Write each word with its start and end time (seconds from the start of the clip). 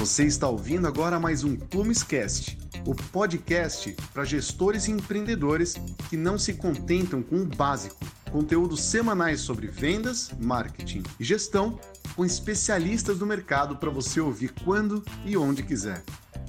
Você 0.00 0.24
está 0.24 0.48
ouvindo 0.48 0.86
agora 0.86 1.20
mais 1.20 1.44
um 1.44 1.54
Plumescast, 1.54 2.56
o 2.86 2.94
podcast 2.94 3.94
para 4.14 4.24
gestores 4.24 4.88
e 4.88 4.92
empreendedores 4.92 5.74
que 6.08 6.16
não 6.16 6.38
se 6.38 6.54
contentam 6.54 7.22
com 7.22 7.42
o 7.42 7.44
básico. 7.44 8.02
Conteúdos 8.32 8.80
semanais 8.82 9.42
sobre 9.42 9.66
vendas, 9.66 10.30
marketing 10.40 11.02
e 11.20 11.22
gestão 11.22 11.78
com 12.16 12.24
especialistas 12.24 13.18
do 13.18 13.26
mercado 13.26 13.76
para 13.76 13.90
você 13.90 14.22
ouvir 14.22 14.54
quando 14.64 15.04
e 15.26 15.36
onde 15.36 15.62
quiser. 15.62 16.02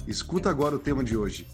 Escuta 0.08 0.48
agora 0.48 0.76
o 0.76 0.78
tema 0.78 1.04
de 1.04 1.14
hoje. 1.14 1.46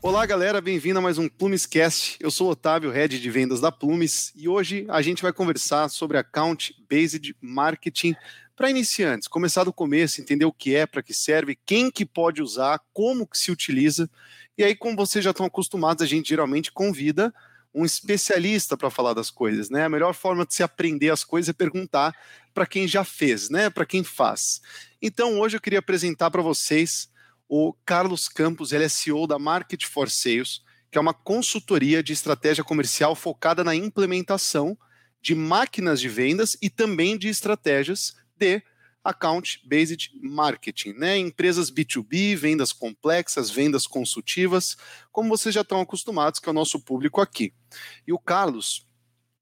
Olá, 0.00 0.24
galera, 0.24 0.62
bem-vindo 0.62 0.98
a 0.98 1.02
mais 1.02 1.18
um 1.18 1.28
Plumescast. 1.28 2.16
Eu 2.20 2.30
sou 2.30 2.48
Otávio, 2.48 2.90
head 2.90 3.20
de 3.20 3.30
vendas 3.30 3.60
da 3.60 3.70
Plumes, 3.70 4.32
e 4.34 4.48
hoje 4.48 4.86
a 4.88 5.02
gente 5.02 5.20
vai 5.20 5.32
conversar 5.32 5.90
sobre 5.90 6.16
account 6.16 6.74
based 6.88 7.36
marketing 7.42 8.16
para 8.56 8.70
iniciantes, 8.70 9.28
começar 9.28 9.64
do 9.64 9.72
começo, 9.72 10.20
entender 10.20 10.46
o 10.46 10.52
que 10.52 10.74
é, 10.74 10.86
para 10.86 11.02
que 11.02 11.12
serve, 11.12 11.58
quem 11.66 11.90
que 11.90 12.06
pode 12.06 12.42
usar, 12.42 12.80
como 12.92 13.26
que 13.26 13.36
se 13.36 13.52
utiliza. 13.52 14.08
E 14.56 14.64
aí, 14.64 14.74
como 14.74 14.96
vocês 14.96 15.22
já 15.22 15.30
estão 15.30 15.44
acostumados, 15.44 16.02
a 16.02 16.06
gente 16.06 16.30
geralmente 16.30 16.72
convida 16.72 17.32
um 17.74 17.84
especialista 17.84 18.74
para 18.74 18.88
falar 18.88 19.12
das 19.12 19.30
coisas, 19.30 19.68
né? 19.68 19.84
A 19.84 19.88
melhor 19.90 20.14
forma 20.14 20.46
de 20.46 20.54
se 20.54 20.62
aprender 20.62 21.10
as 21.10 21.22
coisas 21.22 21.50
é 21.50 21.52
perguntar 21.52 22.16
para 22.54 22.64
quem 22.64 22.88
já 22.88 23.04
fez, 23.04 23.50
né? 23.50 23.68
Para 23.68 23.84
quem 23.84 24.02
faz. 24.02 24.62
Então, 25.02 25.38
hoje 25.38 25.58
eu 25.58 25.60
queria 25.60 25.80
apresentar 25.80 26.30
para 26.30 26.40
vocês 26.40 27.10
o 27.46 27.74
Carlos 27.84 28.26
Campos, 28.26 28.72
ele 28.72 28.84
é 28.84 28.88
CEO 28.88 29.26
da 29.26 29.38
Market 29.38 29.84
for 29.84 30.10
Sales, 30.10 30.62
que 30.90 30.96
é 30.96 31.00
uma 31.00 31.12
consultoria 31.12 32.02
de 32.02 32.14
estratégia 32.14 32.64
comercial 32.64 33.14
focada 33.14 33.62
na 33.62 33.74
implementação 33.74 34.76
de 35.20 35.34
máquinas 35.34 36.00
de 36.00 36.08
vendas 36.08 36.56
e 36.62 36.70
também 36.70 37.18
de 37.18 37.28
estratégias 37.28 38.14
de 38.36 38.62
account-based 39.02 40.10
marketing, 40.20 40.92
né? 40.94 41.16
Empresas 41.16 41.70
B2B, 41.70 42.34
vendas 42.36 42.72
complexas, 42.72 43.50
vendas 43.50 43.86
consultivas, 43.86 44.76
como 45.12 45.28
vocês 45.28 45.54
já 45.54 45.60
estão 45.60 45.80
acostumados, 45.80 46.40
que 46.40 46.48
é 46.48 46.50
o 46.50 46.54
nosso 46.54 46.80
público 46.80 47.20
aqui. 47.20 47.54
E 48.06 48.12
o 48.12 48.18
Carlos, 48.18 48.84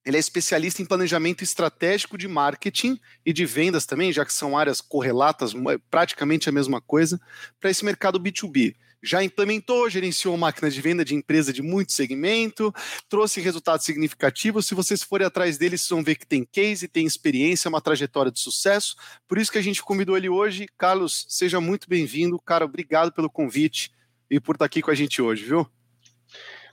ele 0.04 0.18
é 0.18 0.20
especialista 0.20 0.82
em 0.82 0.86
planejamento 0.86 1.42
estratégico 1.42 2.18
de 2.18 2.28
marketing 2.28 3.00
e 3.24 3.32
de 3.32 3.46
vendas 3.46 3.86
também, 3.86 4.12
já 4.12 4.24
que 4.24 4.34
são 4.34 4.56
áreas 4.56 4.82
correlatas, 4.82 5.54
praticamente 5.90 6.48
a 6.48 6.52
mesma 6.52 6.80
coisa, 6.80 7.18
para 7.58 7.70
esse 7.70 7.84
mercado 7.84 8.20
B2B 8.20 8.74
já 9.04 9.22
implementou, 9.22 9.88
gerenciou 9.90 10.36
máquinas 10.36 10.74
de 10.74 10.80
venda 10.80 11.04
de 11.04 11.14
empresa 11.14 11.52
de 11.52 11.62
muito 11.62 11.92
segmento, 11.92 12.72
trouxe 13.08 13.40
resultados 13.40 13.84
significativos. 13.84 14.66
Se 14.66 14.74
vocês 14.74 15.02
forem 15.02 15.26
atrás 15.26 15.58
dele, 15.58 15.76
vocês 15.76 15.88
vão 15.88 16.02
ver 16.02 16.16
que 16.16 16.26
tem 16.26 16.44
case, 16.44 16.88
tem 16.88 17.06
experiência, 17.06 17.68
uma 17.68 17.80
trajetória 17.80 18.32
de 18.32 18.40
sucesso. 18.40 18.96
Por 19.28 19.38
isso 19.38 19.52
que 19.52 19.58
a 19.58 19.62
gente 19.62 19.82
convidou 19.82 20.16
ele 20.16 20.28
hoje. 20.28 20.66
Carlos, 20.78 21.26
seja 21.28 21.60
muito 21.60 21.88
bem-vindo. 21.88 22.40
Cara, 22.40 22.64
obrigado 22.64 23.12
pelo 23.12 23.30
convite 23.30 23.92
e 24.30 24.40
por 24.40 24.54
estar 24.54 24.64
aqui 24.64 24.80
com 24.80 24.90
a 24.90 24.94
gente 24.94 25.20
hoje, 25.20 25.44
viu? 25.44 25.68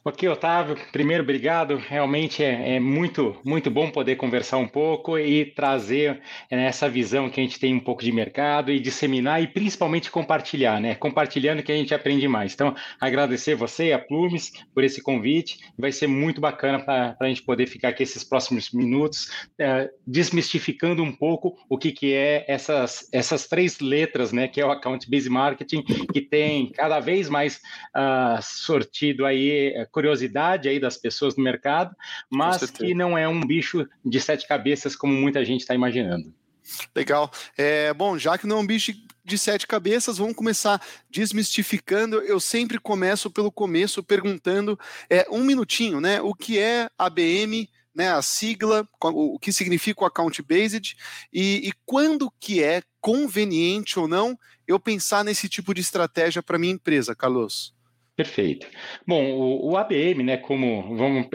Ok, 0.03 0.27
Otávio, 0.27 0.75
primeiro, 0.91 1.21
obrigado. 1.21 1.75
Realmente 1.75 2.43
é, 2.43 2.77
é, 2.77 2.79
muito, 2.79 3.37
muito 3.45 3.69
bom 3.69 3.91
poder 3.91 4.15
conversar 4.15 4.57
um 4.57 4.67
pouco 4.67 5.15
e 5.15 5.45
trazer 5.45 6.19
né, 6.49 6.65
essa 6.65 6.89
visão 6.89 7.29
que 7.29 7.39
a 7.39 7.43
gente 7.43 7.59
tem 7.59 7.75
um 7.75 7.79
pouco 7.79 8.03
de 8.03 8.11
mercado 8.11 8.71
e 8.71 8.79
disseminar 8.79 9.43
e 9.43 9.47
principalmente 9.47 10.09
compartilhar, 10.09 10.81
né? 10.81 10.95
Compartilhando 10.95 11.61
que 11.61 11.71
a 11.71 11.75
gente 11.75 11.93
aprende 11.93 12.27
mais. 12.27 12.51
Então, 12.51 12.75
agradecer 12.99 13.53
você, 13.53 13.91
a 13.91 13.99
Plumes, 13.99 14.51
por 14.73 14.83
esse 14.83 15.03
convite. 15.03 15.59
Vai 15.77 15.91
ser 15.91 16.07
muito 16.07 16.41
bacana 16.41 16.79
para 16.79 17.15
a 17.19 17.27
gente 17.27 17.43
poder 17.43 17.67
ficar 17.67 17.89
aqui 17.89 18.01
esses 18.01 18.23
próximos 18.23 18.71
minutos 18.71 19.29
é, 19.59 19.87
desmistificando 20.07 21.03
um 21.03 21.15
pouco 21.15 21.55
o 21.69 21.77
que, 21.77 21.91
que 21.91 22.11
é 22.11 22.43
essas, 22.47 23.07
essas 23.13 23.47
três 23.47 23.79
letras, 23.79 24.31
né? 24.31 24.47
Que 24.47 24.61
é 24.61 24.65
o 24.65 24.71
Account 24.71 25.07
Based 25.07 25.29
Marketing, 25.29 25.83
que 26.11 26.21
tem 26.21 26.71
cada 26.71 26.99
vez 26.99 27.29
mais 27.29 27.57
uh, 27.95 28.41
sortido 28.41 29.27
aí 29.27 29.75
curiosidade 29.91 30.69
aí 30.69 30.79
das 30.79 30.97
pessoas 30.97 31.35
no 31.35 31.43
mercado, 31.43 31.95
mas 32.29 32.69
que 32.71 32.93
não 32.93 33.17
é 33.17 33.27
um 33.27 33.41
bicho 33.41 33.87
de 34.03 34.19
sete 34.19 34.47
cabeças 34.47 34.95
como 34.95 35.13
muita 35.13 35.43
gente 35.43 35.61
está 35.61 35.75
imaginando. 35.75 36.33
Legal. 36.95 37.31
É, 37.57 37.93
bom, 37.93 38.17
já 38.17 38.37
que 38.37 38.47
não 38.47 38.57
é 38.57 38.59
um 38.59 38.67
bicho 38.67 38.93
de 39.23 39.37
sete 39.37 39.67
cabeças, 39.67 40.17
vamos 40.17 40.35
começar 40.35 40.81
desmistificando. 41.09 42.17
Eu 42.21 42.39
sempre 42.39 42.79
começo 42.79 43.29
pelo 43.29 43.51
começo 43.51 44.03
perguntando 44.03 44.79
é, 45.09 45.25
um 45.29 45.43
minutinho, 45.43 45.99
né? 45.99 46.21
O 46.21 46.33
que 46.33 46.59
é 46.59 46.89
ABM? 46.97 47.69
Né, 47.93 48.09
a 48.09 48.21
sigla, 48.21 48.87
o 49.01 49.37
que 49.37 49.51
significa 49.51 50.01
o 50.01 50.07
account 50.07 50.41
based 50.43 50.95
e, 51.33 51.67
e 51.67 51.73
quando 51.85 52.31
que 52.39 52.63
é 52.63 52.81
conveniente 53.01 53.99
ou 53.99 54.07
não 54.07 54.39
eu 54.65 54.79
pensar 54.79 55.25
nesse 55.25 55.49
tipo 55.49 55.73
de 55.73 55.81
estratégia 55.81 56.41
para 56.41 56.57
minha 56.57 56.71
empresa, 56.71 57.13
Carlos? 57.13 57.73
Perfeito. 58.21 58.67
Bom, 59.07 59.31
o, 59.31 59.71
o, 59.71 59.77
ABM, 59.77 60.21
né, 60.23 60.37
como 60.37 60.95
vamos 60.95 61.27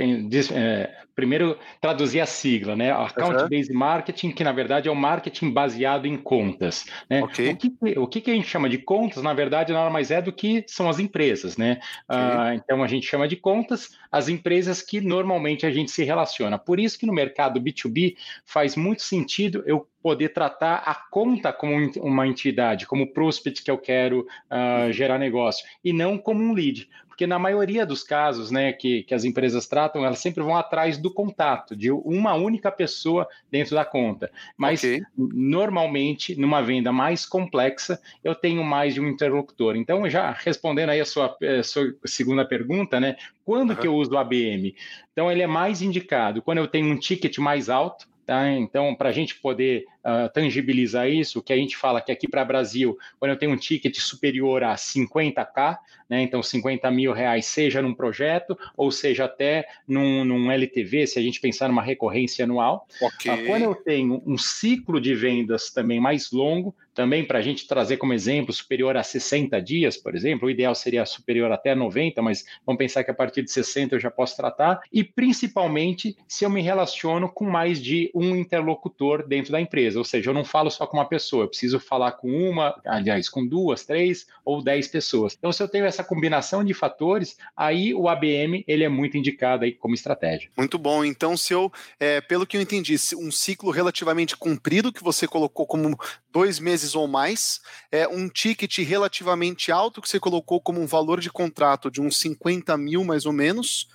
é, 0.53 0.89
primeiro 1.17 1.59
traduzir 1.81 2.21
a 2.21 2.27
sigla, 2.27 2.77
né, 2.77 2.93
Account 2.93 3.43
uhum. 3.43 3.49
Based 3.49 3.73
Marketing, 3.73 4.31
que 4.31 4.45
na 4.45 4.53
verdade 4.53 4.89
é 4.89 4.93
o 4.93 4.95
marketing 4.95 5.51
baseado 5.51 6.07
em 6.07 6.17
contas, 6.17 6.87
né? 7.11 7.25
Okay. 7.25 7.51
O, 7.51 7.57
que, 7.57 7.99
o 7.99 8.07
que 8.07 8.31
a 8.31 8.35
gente 8.35 8.47
chama 8.47 8.69
de 8.69 8.79
contas, 8.79 9.21
na 9.21 9.35
verdade, 9.35 9.73
nada 9.73 9.91
mais 9.91 10.13
é 10.13 10.23
do 10.23 10.33
que 10.33 10.65
são 10.69 10.89
as 10.89 11.01
empresas, 11.01 11.57
né? 11.57 11.81
Okay. 12.09 12.23
Uh, 12.23 12.53
então 12.55 12.85
a 12.85 12.87
gente 12.87 13.05
chama 13.05 13.27
de 13.27 13.35
contas 13.35 13.91
as 14.13 14.29
empresas 14.29 14.81
que 14.81 15.01
normalmente 15.01 15.67
a 15.67 15.73
gente 15.73 15.91
se 15.91 16.05
relaciona. 16.05 16.57
Por 16.57 16.79
isso 16.79 16.97
que 16.97 17.07
no 17.07 17.13
mercado 17.13 17.61
B2B 17.61 18.15
faz 18.45 18.77
muito 18.77 19.03
sentido 19.03 19.65
eu 19.67 19.89
poder 20.07 20.29
tratar 20.29 20.85
a 20.87 20.95
conta 20.95 21.53
como 21.53 21.75
uma 21.97 22.29
entidade, 22.29 22.87
como 22.87 23.13
prospect 23.13 23.61
que 23.61 23.69
eu 23.69 23.77
quero 23.77 24.21
uh, 24.21 24.93
gerar 24.93 25.19
negócio, 25.19 25.67
e 25.83 25.93
não 25.93 26.17
como 26.17 26.45
um 26.45 26.53
lead. 26.53 26.89
Porque 27.09 27.27
na 27.27 27.41
maioria 27.41 27.85
dos 27.85 28.05
casos 28.05 28.53
né, 28.53 28.73
que, 28.73 29.03
que 29.03 29.13
as 29.13 29.25
empresas 29.25 29.67
tratam, 29.67 30.05
elas 30.05 30.21
sempre 30.21 30.45
vão 30.45 30.57
atrás 30.57 30.97
do 30.97 31.13
contato, 31.13 31.75
de 31.75 31.91
uma 31.91 32.35
única 32.35 32.71
pessoa 32.71 33.27
dentro 33.51 33.75
da 33.75 33.85
conta. 33.85 34.31
Mas 34.57 34.79
okay. 34.85 35.03
normalmente, 35.17 36.39
numa 36.39 36.63
venda 36.63 36.93
mais 36.93 37.27
complexa, 37.27 38.01
eu 38.23 38.33
tenho 38.33 38.63
mais 38.63 38.95
de 38.95 39.01
um 39.01 39.09
interlocutor. 39.09 39.75
Então, 39.75 40.09
já 40.09 40.31
respondendo 40.31 40.91
aí 40.91 41.01
a 41.01 41.05
sua, 41.05 41.37
a 41.43 41.45
eh, 41.45 41.63
sua 41.65 41.93
segunda 42.05 42.45
pergunta, 42.45 43.01
né? 43.01 43.17
Quando 43.45 43.71
uhum. 43.71 43.77
que 43.77 43.89
eu 43.89 43.95
uso 43.97 44.13
o 44.13 44.19
ABM? 44.19 44.73
Então, 45.13 45.33
ele 45.33 45.43
é 45.43 45.49
mais 45.49 45.83
indicado 45.83 46.43
quando 46.43 46.59
eu 46.59 46.69
tenho 46.69 46.87
um 46.87 46.97
ticket 46.97 47.39
mais 47.39 47.69
alto, 47.69 48.07
Tá? 48.27 48.51
Então, 48.51 48.93
para 48.93 49.11
a 49.11 49.13
gente 49.13 49.37
poder 49.37 49.87
uh, 50.07 50.33
tangibilizar 50.33 51.09
isso, 51.11 51.41
o 51.41 51.43
que 51.43 51.53
a 51.53 51.57
gente 51.57 51.77
fala 51.77 52.01
que 52.01 52.13
aqui 52.13 52.29
para 52.29 52.43
o 52.43 52.47
Brasil, 52.47 52.99
quando 53.19 53.33
eu 53.33 53.39
tenho 53.39 53.53
um 53.53 53.57
ticket 53.57 53.99
superior 53.99 54.63
a 54.63 54.75
50k, 54.75 55.79
né, 56.09 56.23
então 56.23 56.43
50 56.43 56.89
mil 56.91 57.13
reais, 57.13 57.47
seja 57.47 57.83
num 57.83 57.93
projeto, 57.93 58.57
ou 58.77 58.93
seja 58.93 59.25
até 59.25 59.67
num, 59.87 60.25
num 60.25 60.51
LTV, 60.51 61.07
se 61.07 61.19
a 61.19 61.23
gente 61.23 61.41
pensar 61.41 61.69
numa 61.69 61.83
recorrência 61.83 62.45
anual. 62.45 62.87
Okay. 63.01 63.33
Uh, 63.33 63.47
quando 63.47 63.63
eu 63.63 63.75
tenho 63.75 64.23
um 64.25 64.39
ciclo 64.39 65.01
de 65.01 65.15
vendas 65.15 65.71
também 65.71 65.99
mais 65.99 66.31
longo, 66.31 66.75
também 66.97 67.25
para 67.25 67.39
a 67.39 67.43
gente 67.43 67.69
trazer 67.69 67.99
como 67.99 68.15
exemplo 68.15 68.53
superior 68.53 68.97
a 68.97 69.03
60 69.03 69.61
dias, 69.61 69.99
por 69.99 70.17
exemplo, 70.17 70.49
o 70.49 70.51
ideal 70.51 70.75
seria 70.75 71.05
superior 71.05 71.53
até 71.53 71.75
90, 71.75 72.23
mas 72.23 72.45
vamos 72.65 72.79
pensar 72.79 73.05
que 73.05 73.11
a 73.11 73.15
partir 73.15 73.43
de 73.43 73.51
60 73.51 73.95
eu 73.95 74.01
já 74.01 74.11
posso 74.11 74.35
tratar, 74.35 74.81
e 74.91 75.05
principalmente 75.05 76.17
se 76.27 76.45
eu 76.45 76.51
me 76.51 76.63
relaciono 76.63 77.29
com 77.29 77.45
mais 77.45 77.83
de 77.83 78.11
um 78.15 78.35
interlocutor 78.35 79.27
dentro 79.29 79.53
da 79.53 79.61
empresa, 79.61 79.96
ou 79.97 80.05
seja, 80.05 80.31
eu 80.31 80.35
não 80.35 80.45
falo 80.45 80.71
só 80.71 80.87
com 80.87 80.97
uma 80.97 81.09
pessoa, 81.09 81.45
eu 81.45 81.49
preciso 81.49 81.81
falar 81.81 82.13
com 82.13 82.29
uma, 82.29 82.81
aliás, 82.85 83.29
com 83.29 83.47
duas, 83.47 83.85
três 83.85 84.27
ou 84.45 84.63
dez 84.63 84.87
pessoas. 84.89 85.35
Então, 85.37 85.53
se 85.53 85.63
eu 85.63 85.69
tenho 85.69 85.85
essa 85.85 86.05
combinação 86.05 86.63
de 86.63 86.75
fatores, 86.75 87.37
aí 87.57 87.95
o 87.95 88.09
ABM 88.09 88.65
ele 88.67 88.85
é 88.85 88.89
muito 88.89 89.17
indicado 89.17 89.65
aí 89.65 89.73
como 89.73 89.95
estratégia. 89.95 90.51
Muito 90.57 90.79
bom. 90.79 91.05
Então, 91.05 91.37
se 91.37 91.53
eu, 91.53 91.73
é, 91.99 92.21
pelo 92.21 92.47
que 92.47 92.57
eu 92.57 92.61
entendi, 92.61 92.97
um 93.17 93.31
ciclo 93.31 93.71
relativamente 93.71 94.37
comprido 94.37 94.93
que 94.93 95.03
você 95.03 95.27
colocou 95.27 95.67
como 95.67 95.99
dois 96.33 96.59
meses 96.59 96.95
ou 96.95 97.09
mais, 97.09 97.61
é 97.91 98.07
um 98.07 98.29
ticket 98.29 98.79
relativamente 98.79 99.73
alto 99.73 100.03
que 100.03 100.09
você 100.09 100.21
colocou 100.21 100.61
como 100.61 100.81
um 100.81 100.87
valor 100.87 101.21
de 101.21 101.31
contrato 101.31 101.91
de 101.91 102.01
uns 102.01 102.19
50 102.19 102.77
mil 102.77 103.05
mais 103.05 103.25
ou 103.25 103.33
menos. 103.33 103.89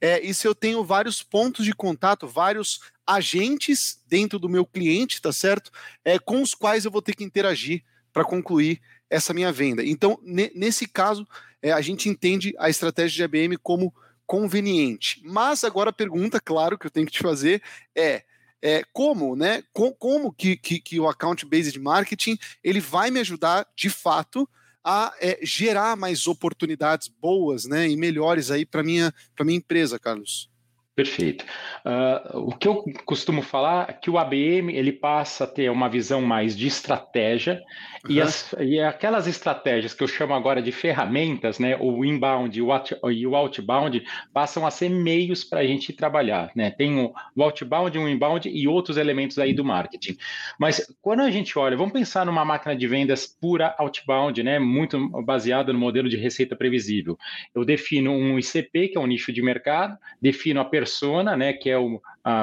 É, 0.00 0.20
e 0.20 0.34
se 0.34 0.46
eu 0.46 0.54
tenho 0.54 0.84
vários 0.84 1.22
pontos 1.22 1.64
de 1.64 1.72
contato, 1.72 2.26
vários 2.26 2.80
agentes 3.06 4.02
dentro 4.06 4.38
do 4.38 4.48
meu 4.48 4.64
cliente, 4.64 5.20
tá 5.20 5.32
certo? 5.32 5.70
É, 6.04 6.18
com 6.18 6.42
os 6.42 6.54
quais 6.54 6.84
eu 6.84 6.90
vou 6.90 7.02
ter 7.02 7.14
que 7.14 7.24
interagir 7.24 7.82
para 8.12 8.24
concluir 8.24 8.80
essa 9.10 9.34
minha 9.34 9.52
venda. 9.52 9.84
Então, 9.84 10.18
nesse 10.22 10.86
caso, 10.86 11.26
é, 11.62 11.72
a 11.72 11.80
gente 11.80 12.08
entende 12.08 12.54
a 12.58 12.68
estratégia 12.68 13.28
de 13.28 13.38
ABM 13.38 13.56
como 13.58 13.94
conveniente. 14.26 15.20
Mas 15.24 15.64
agora 15.64 15.90
a 15.90 15.92
pergunta, 15.92 16.40
claro, 16.40 16.78
que 16.78 16.86
eu 16.86 16.90
tenho 16.90 17.06
que 17.06 17.12
te 17.12 17.20
fazer 17.20 17.62
é, 17.94 18.22
é 18.62 18.82
como, 18.92 19.36
né? 19.36 19.62
Com, 19.72 19.92
como 19.92 20.32
que, 20.32 20.56
que, 20.56 20.80
que, 20.80 20.98
o 20.98 21.08
account 21.08 21.44
based 21.46 21.78
marketing 21.78 22.38
ele 22.62 22.80
vai 22.80 23.10
me 23.10 23.20
ajudar 23.20 23.66
de 23.76 23.90
fato 23.90 24.48
a 24.82 25.14
é, 25.20 25.38
gerar 25.42 25.96
mais 25.96 26.26
oportunidades 26.26 27.08
boas, 27.08 27.66
né? 27.66 27.88
E 27.88 27.96
melhores 27.96 28.50
aí 28.50 28.64
para 28.64 28.82
minha 28.82 29.12
para 29.34 29.44
minha 29.44 29.58
empresa, 29.58 29.98
Carlos. 29.98 30.50
Perfeito. 30.96 31.44
Uh, 31.84 32.38
o 32.38 32.56
que 32.56 32.68
eu 32.68 32.84
costumo 33.04 33.42
falar 33.42 33.90
é 33.90 33.92
que 33.92 34.08
o 34.08 34.16
ABM 34.16 34.72
ele 34.72 34.92
passa 34.92 35.42
a 35.42 35.46
ter 35.46 35.68
uma 35.68 35.88
visão 35.88 36.22
mais 36.22 36.56
de 36.56 36.68
estratégia 36.68 37.60
uhum. 38.04 38.12
e, 38.12 38.20
as, 38.20 38.54
e 38.60 38.78
aquelas 38.78 39.26
estratégias 39.26 39.92
que 39.92 40.04
eu 40.04 40.06
chamo 40.06 40.34
agora 40.34 40.62
de 40.62 40.70
ferramentas, 40.70 41.58
né, 41.58 41.76
o 41.80 42.04
inbound 42.04 42.56
e 42.56 43.26
o 43.26 43.34
outbound, 43.34 44.04
passam 44.32 44.64
a 44.64 44.70
ser 44.70 44.88
meios 44.88 45.42
para 45.42 45.60
a 45.60 45.66
gente 45.66 45.92
trabalhar. 45.92 46.52
Né? 46.54 46.70
Tem 46.70 46.96
o, 46.96 47.12
o 47.34 47.42
outbound, 47.42 47.98
o 47.98 48.08
inbound 48.08 48.48
e 48.48 48.68
outros 48.68 48.96
elementos 48.96 49.36
aí 49.36 49.52
do 49.52 49.64
marketing. 49.64 50.16
Mas 50.60 50.94
quando 51.02 51.22
a 51.22 51.30
gente 51.30 51.58
olha, 51.58 51.76
vamos 51.76 51.92
pensar 51.92 52.24
numa 52.24 52.44
máquina 52.44 52.76
de 52.76 52.86
vendas 52.86 53.26
pura 53.26 53.74
outbound, 53.78 54.40
né, 54.44 54.60
muito 54.60 55.08
baseada 55.24 55.72
no 55.72 55.78
modelo 55.80 56.08
de 56.08 56.16
receita 56.16 56.54
previsível. 56.54 57.18
Eu 57.52 57.64
defino 57.64 58.12
um 58.12 58.38
ICP, 58.38 58.88
que 58.90 58.96
é 58.96 59.00
um 59.00 59.08
nicho 59.08 59.32
de 59.32 59.42
mercado, 59.42 59.98
defino 60.22 60.60
a 60.60 60.64
persona, 60.84 61.34
né, 61.34 61.54
que 61.54 61.70
é 61.70 61.78
o, 61.78 62.00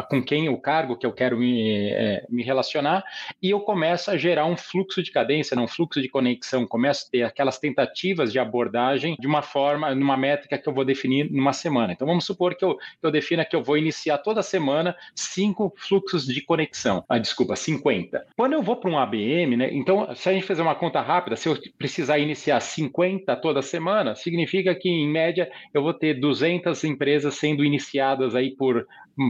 com 0.10 0.22
quem 0.24 0.48
o 0.48 0.58
cargo 0.58 0.96
que 0.96 1.06
eu 1.06 1.12
quero 1.12 1.38
me, 1.38 1.90
é, 1.90 2.24
me 2.30 2.44
relacionar, 2.44 3.04
e 3.42 3.50
eu 3.50 3.60
começo 3.62 4.12
a 4.12 4.18
gerar 4.18 4.46
um 4.46 4.56
fluxo 4.56 5.02
de 5.02 5.12
cadência, 5.12 5.56
né, 5.56 5.62
um 5.62 5.68
fluxo 5.68 6.02
de 6.02 6.08
conexão, 6.08 6.68
começo 6.68 7.08
a 7.08 7.12
ter 7.12 7.24
aquelas 7.24 7.58
tentativas 7.58 8.32
de 8.32 8.38
abordagem 8.38 9.16
de 9.20 9.26
uma 9.26 9.42
forma, 9.42 9.94
numa 9.96 10.16
métrica 10.16 10.58
que 10.58 10.70
eu 10.70 10.74
vou 10.74 10.86
definir 10.86 11.32
numa 11.32 11.54
semana. 11.54 11.94
Então 11.94 12.08
vamos 12.08 12.26
supor 12.26 12.56
que 12.56 12.64
eu, 12.64 12.76
que 12.76 13.04
eu 13.04 13.12
defina 13.12 13.44
que 13.44 13.56
eu 13.56 13.64
vou 13.64 13.78
iniciar 13.78 14.20
toda 14.20 14.44
semana 14.44 14.96
cinco 15.16 15.74
fluxos 15.76 16.26
de 16.26 16.42
conexão. 16.42 17.04
Ah, 17.10 17.18
desculpa, 17.18 17.56
50. 17.56 18.28
Quando 18.38 18.54
eu 18.54 18.62
vou 18.62 18.76
para 18.76 18.90
um 18.90 19.00
ABM, 19.00 19.58
né, 19.58 19.70
então 19.72 20.14
se 20.16 20.30
a 20.30 20.34
gente 20.34 20.46
fizer 20.46 20.62
uma 20.62 20.76
conta 20.76 21.02
rápida, 21.02 21.36
se 21.36 21.50
eu 21.50 21.58
precisar 21.78 22.20
iniciar 22.20 22.60
50 22.60 23.36
toda 23.38 23.62
semana, 23.62 24.16
significa 24.16 24.76
que 24.76 24.90
em 24.90 25.10
média 25.10 25.50
eu 25.74 25.82
vou 25.82 25.94
ter 25.94 26.20
200 26.20 26.84
empresas 26.84 27.34
sendo 27.36 27.66
iniciadas 27.66 28.36
aí 28.36 28.52
por, 28.52 28.86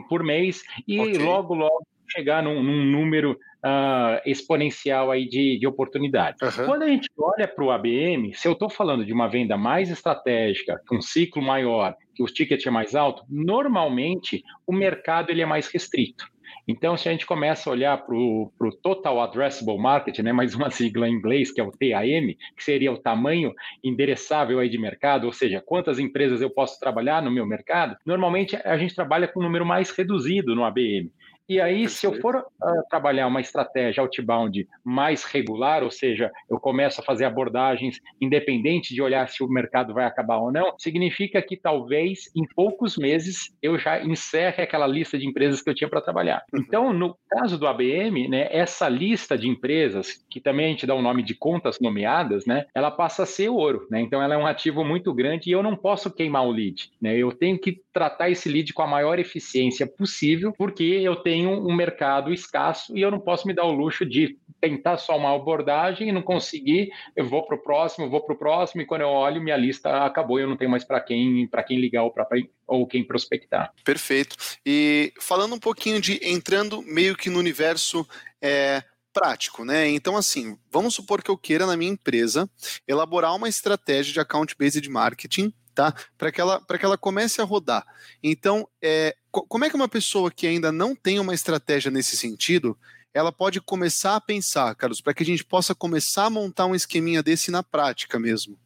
por 0.09 0.23
mês 0.23 0.40
e 0.87 0.99
okay. 0.99 1.17
logo, 1.17 1.53
logo 1.53 1.85
chegar 2.11 2.43
num, 2.43 2.61
num 2.61 2.83
número 2.83 3.37
uh, 3.63 4.21
exponencial 4.25 5.11
aí 5.11 5.27
de, 5.27 5.57
de 5.57 5.67
oportunidades. 5.67 6.41
Uhum. 6.41 6.65
Quando 6.65 6.83
a 6.83 6.87
gente 6.87 7.09
olha 7.17 7.47
para 7.47 7.63
o 7.63 7.71
ABM, 7.71 8.33
se 8.33 8.47
eu 8.47 8.53
estou 8.53 8.69
falando 8.69 9.05
de 9.05 9.13
uma 9.13 9.27
venda 9.27 9.57
mais 9.57 9.89
estratégica, 9.89 10.81
com 10.87 10.97
um 10.97 11.01
ciclo 11.01 11.41
maior, 11.41 11.95
que 12.13 12.23
o 12.23 12.25
ticket 12.25 12.65
é 12.65 12.69
mais 12.69 12.95
alto, 12.95 13.23
normalmente 13.29 14.43
o 14.67 14.73
mercado 14.73 15.29
ele 15.29 15.41
é 15.41 15.45
mais 15.45 15.67
restrito. 15.67 16.25
Então, 16.67 16.95
se 16.95 17.09
a 17.09 17.11
gente 17.11 17.25
começa 17.25 17.69
a 17.69 17.73
olhar 17.73 17.97
para 17.97 18.15
o 18.15 18.51
Total 18.81 19.19
Addressable 19.21 19.77
Market, 19.77 20.19
né, 20.19 20.31
mais 20.31 20.55
uma 20.55 20.69
sigla 20.69 21.07
em 21.07 21.13
inglês, 21.13 21.51
que 21.51 21.59
é 21.59 21.63
o 21.63 21.71
TAM, 21.71 22.33
que 22.55 22.63
seria 22.63 22.91
o 22.91 22.97
tamanho 22.97 23.53
endereçável 23.83 24.59
aí 24.59 24.69
de 24.69 24.77
mercado, 24.77 25.25
ou 25.25 25.33
seja, 25.33 25.61
quantas 25.65 25.99
empresas 25.99 26.41
eu 26.41 26.49
posso 26.49 26.79
trabalhar 26.79 27.21
no 27.21 27.31
meu 27.31 27.45
mercado, 27.45 27.95
normalmente 28.05 28.55
a 28.55 28.77
gente 28.77 28.95
trabalha 28.95 29.27
com 29.27 29.39
um 29.39 29.43
número 29.43 29.65
mais 29.65 29.89
reduzido 29.91 30.55
no 30.55 30.63
ABM. 30.63 31.11
E 31.47 31.59
aí, 31.59 31.87
se 31.89 32.05
eu 32.05 32.13
for 32.21 32.37
uh, 32.37 32.43
trabalhar 32.89 33.27
uma 33.27 33.41
estratégia 33.41 34.01
outbound 34.01 34.67
mais 34.83 35.23
regular, 35.23 35.83
ou 35.83 35.91
seja, 35.91 36.31
eu 36.49 36.59
começo 36.59 37.01
a 37.01 37.03
fazer 37.03 37.25
abordagens 37.25 37.99
independente 38.21 38.93
de 38.93 39.01
olhar 39.01 39.27
se 39.27 39.43
o 39.43 39.47
mercado 39.47 39.93
vai 39.93 40.05
acabar 40.05 40.37
ou 40.37 40.51
não, 40.51 40.73
significa 40.77 41.41
que 41.41 41.57
talvez 41.57 42.31
em 42.35 42.45
poucos 42.55 42.97
meses 42.97 43.53
eu 43.61 43.77
já 43.77 44.01
encerre 44.01 44.63
aquela 44.63 44.87
lista 44.87 45.17
de 45.17 45.27
empresas 45.27 45.61
que 45.61 45.69
eu 45.69 45.75
tinha 45.75 45.89
para 45.89 46.01
trabalhar. 46.01 46.43
Uhum. 46.53 46.61
Então, 46.61 46.93
no 46.93 47.17
caso 47.29 47.57
do 47.57 47.67
ABM, 47.67 48.29
né, 48.29 48.47
essa 48.51 48.87
lista 48.87 49.37
de 49.37 49.49
empresas, 49.49 50.23
que 50.29 50.39
também 50.39 50.67
a 50.67 50.69
gente 50.69 50.87
dá 50.87 50.95
o 50.95 51.01
nome 51.01 51.23
de 51.23 51.35
contas 51.35 51.79
nomeadas, 51.79 52.45
né, 52.45 52.65
ela 52.73 52.91
passa 52.91 53.23
a 53.23 53.25
ser 53.25 53.49
ouro. 53.49 53.87
Né? 53.89 54.01
Então, 54.01 54.21
ela 54.21 54.35
é 54.35 54.37
um 54.37 54.47
ativo 54.47 54.83
muito 54.83 55.13
grande 55.13 55.49
e 55.49 55.53
eu 55.53 55.61
não 55.61 55.75
posso 55.75 56.13
queimar 56.13 56.45
o 56.45 56.51
lead. 56.51 56.91
Né? 57.01 57.17
Eu 57.17 57.31
tenho 57.31 57.59
que 57.59 57.81
tratar 57.91 58.29
esse 58.29 58.47
lead 58.47 58.73
com 58.73 58.83
a 58.83 58.87
maior 58.87 59.19
eficiência 59.19 59.85
possível, 59.85 60.53
porque 60.57 60.83
eu 60.83 61.15
tenho 61.17 61.40
tenho 61.41 61.51
um 61.51 61.75
mercado 61.75 62.31
escasso 62.31 62.95
e 62.95 63.01
eu 63.01 63.09
não 63.09 63.19
posso 63.19 63.47
me 63.47 63.53
dar 63.53 63.65
o 63.65 63.71
luxo 63.71 64.05
de 64.05 64.37
tentar 64.59 64.97
só 64.97 65.17
uma 65.17 65.35
abordagem 65.35 66.09
e 66.09 66.11
não 66.11 66.21
conseguir, 66.21 66.91
eu 67.15 67.27
vou 67.27 67.43
para 67.45 67.55
o 67.55 67.61
próximo, 67.61 68.09
vou 68.09 68.21
para 68.21 68.35
o 68.35 68.37
próximo, 68.37 68.81
e 68.81 68.85
quando 68.85 69.01
eu 69.01 69.07
olho, 69.07 69.41
minha 69.41 69.57
lista 69.57 70.05
acabou 70.05 70.39
e 70.39 70.43
eu 70.43 70.47
não 70.47 70.55
tenho 70.55 70.69
mais 70.69 70.83
para 70.83 71.01
quem, 71.01 71.49
quem 71.67 71.79
ligar 71.79 72.03
ou, 72.03 72.11
pra, 72.11 72.27
ou 72.67 72.85
quem 72.85 73.03
prospectar. 73.03 73.73
Perfeito. 73.83 74.35
E 74.63 75.11
falando 75.19 75.55
um 75.55 75.59
pouquinho 75.59 75.99
de 75.99 76.19
entrando 76.21 76.83
meio 76.83 77.15
que 77.17 77.29
no 77.29 77.39
universo. 77.39 78.07
É, 78.41 78.83
prático, 79.13 79.65
né? 79.65 79.89
Então, 79.89 80.15
assim, 80.15 80.57
vamos 80.71 80.95
supor 80.95 81.21
que 81.21 81.29
eu 81.29 81.37
queira 81.37 81.65
na 81.65 81.75
minha 81.75 81.91
empresa 81.91 82.49
elaborar 82.87 83.35
uma 83.35 83.49
estratégia 83.49 84.13
de 84.13 84.19
account-based 84.21 84.89
marketing 84.89 85.53
tá? 85.81 85.95
Para 86.15 86.31
que, 86.31 86.39
ela, 86.39 86.61
que 86.61 86.85
ela 86.85 86.97
comece 86.97 87.41
a 87.41 87.43
rodar. 87.43 87.83
Então, 88.21 88.67
é, 88.81 89.15
como 89.31 89.65
é 89.65 89.69
que 89.69 89.75
uma 89.75 89.87
pessoa 89.87 90.29
que 90.29 90.45
ainda 90.45 90.71
não 90.71 90.95
tem 90.95 91.19
uma 91.19 91.33
estratégia 91.33 91.89
nesse 91.89 92.15
sentido, 92.15 92.77
ela 93.11 93.31
pode 93.31 93.59
começar 93.59 94.15
a 94.15 94.21
pensar, 94.21 94.75
Carlos, 94.75 95.01
para 95.01 95.13
que 95.13 95.23
a 95.23 95.25
gente 95.25 95.43
possa 95.43 95.73
começar 95.73 96.25
a 96.25 96.29
montar 96.29 96.67
um 96.67 96.75
esqueminha 96.75 97.23
desse 97.23 97.49
na 97.49 97.63
prática 97.63 98.19
mesmo? 98.19 98.59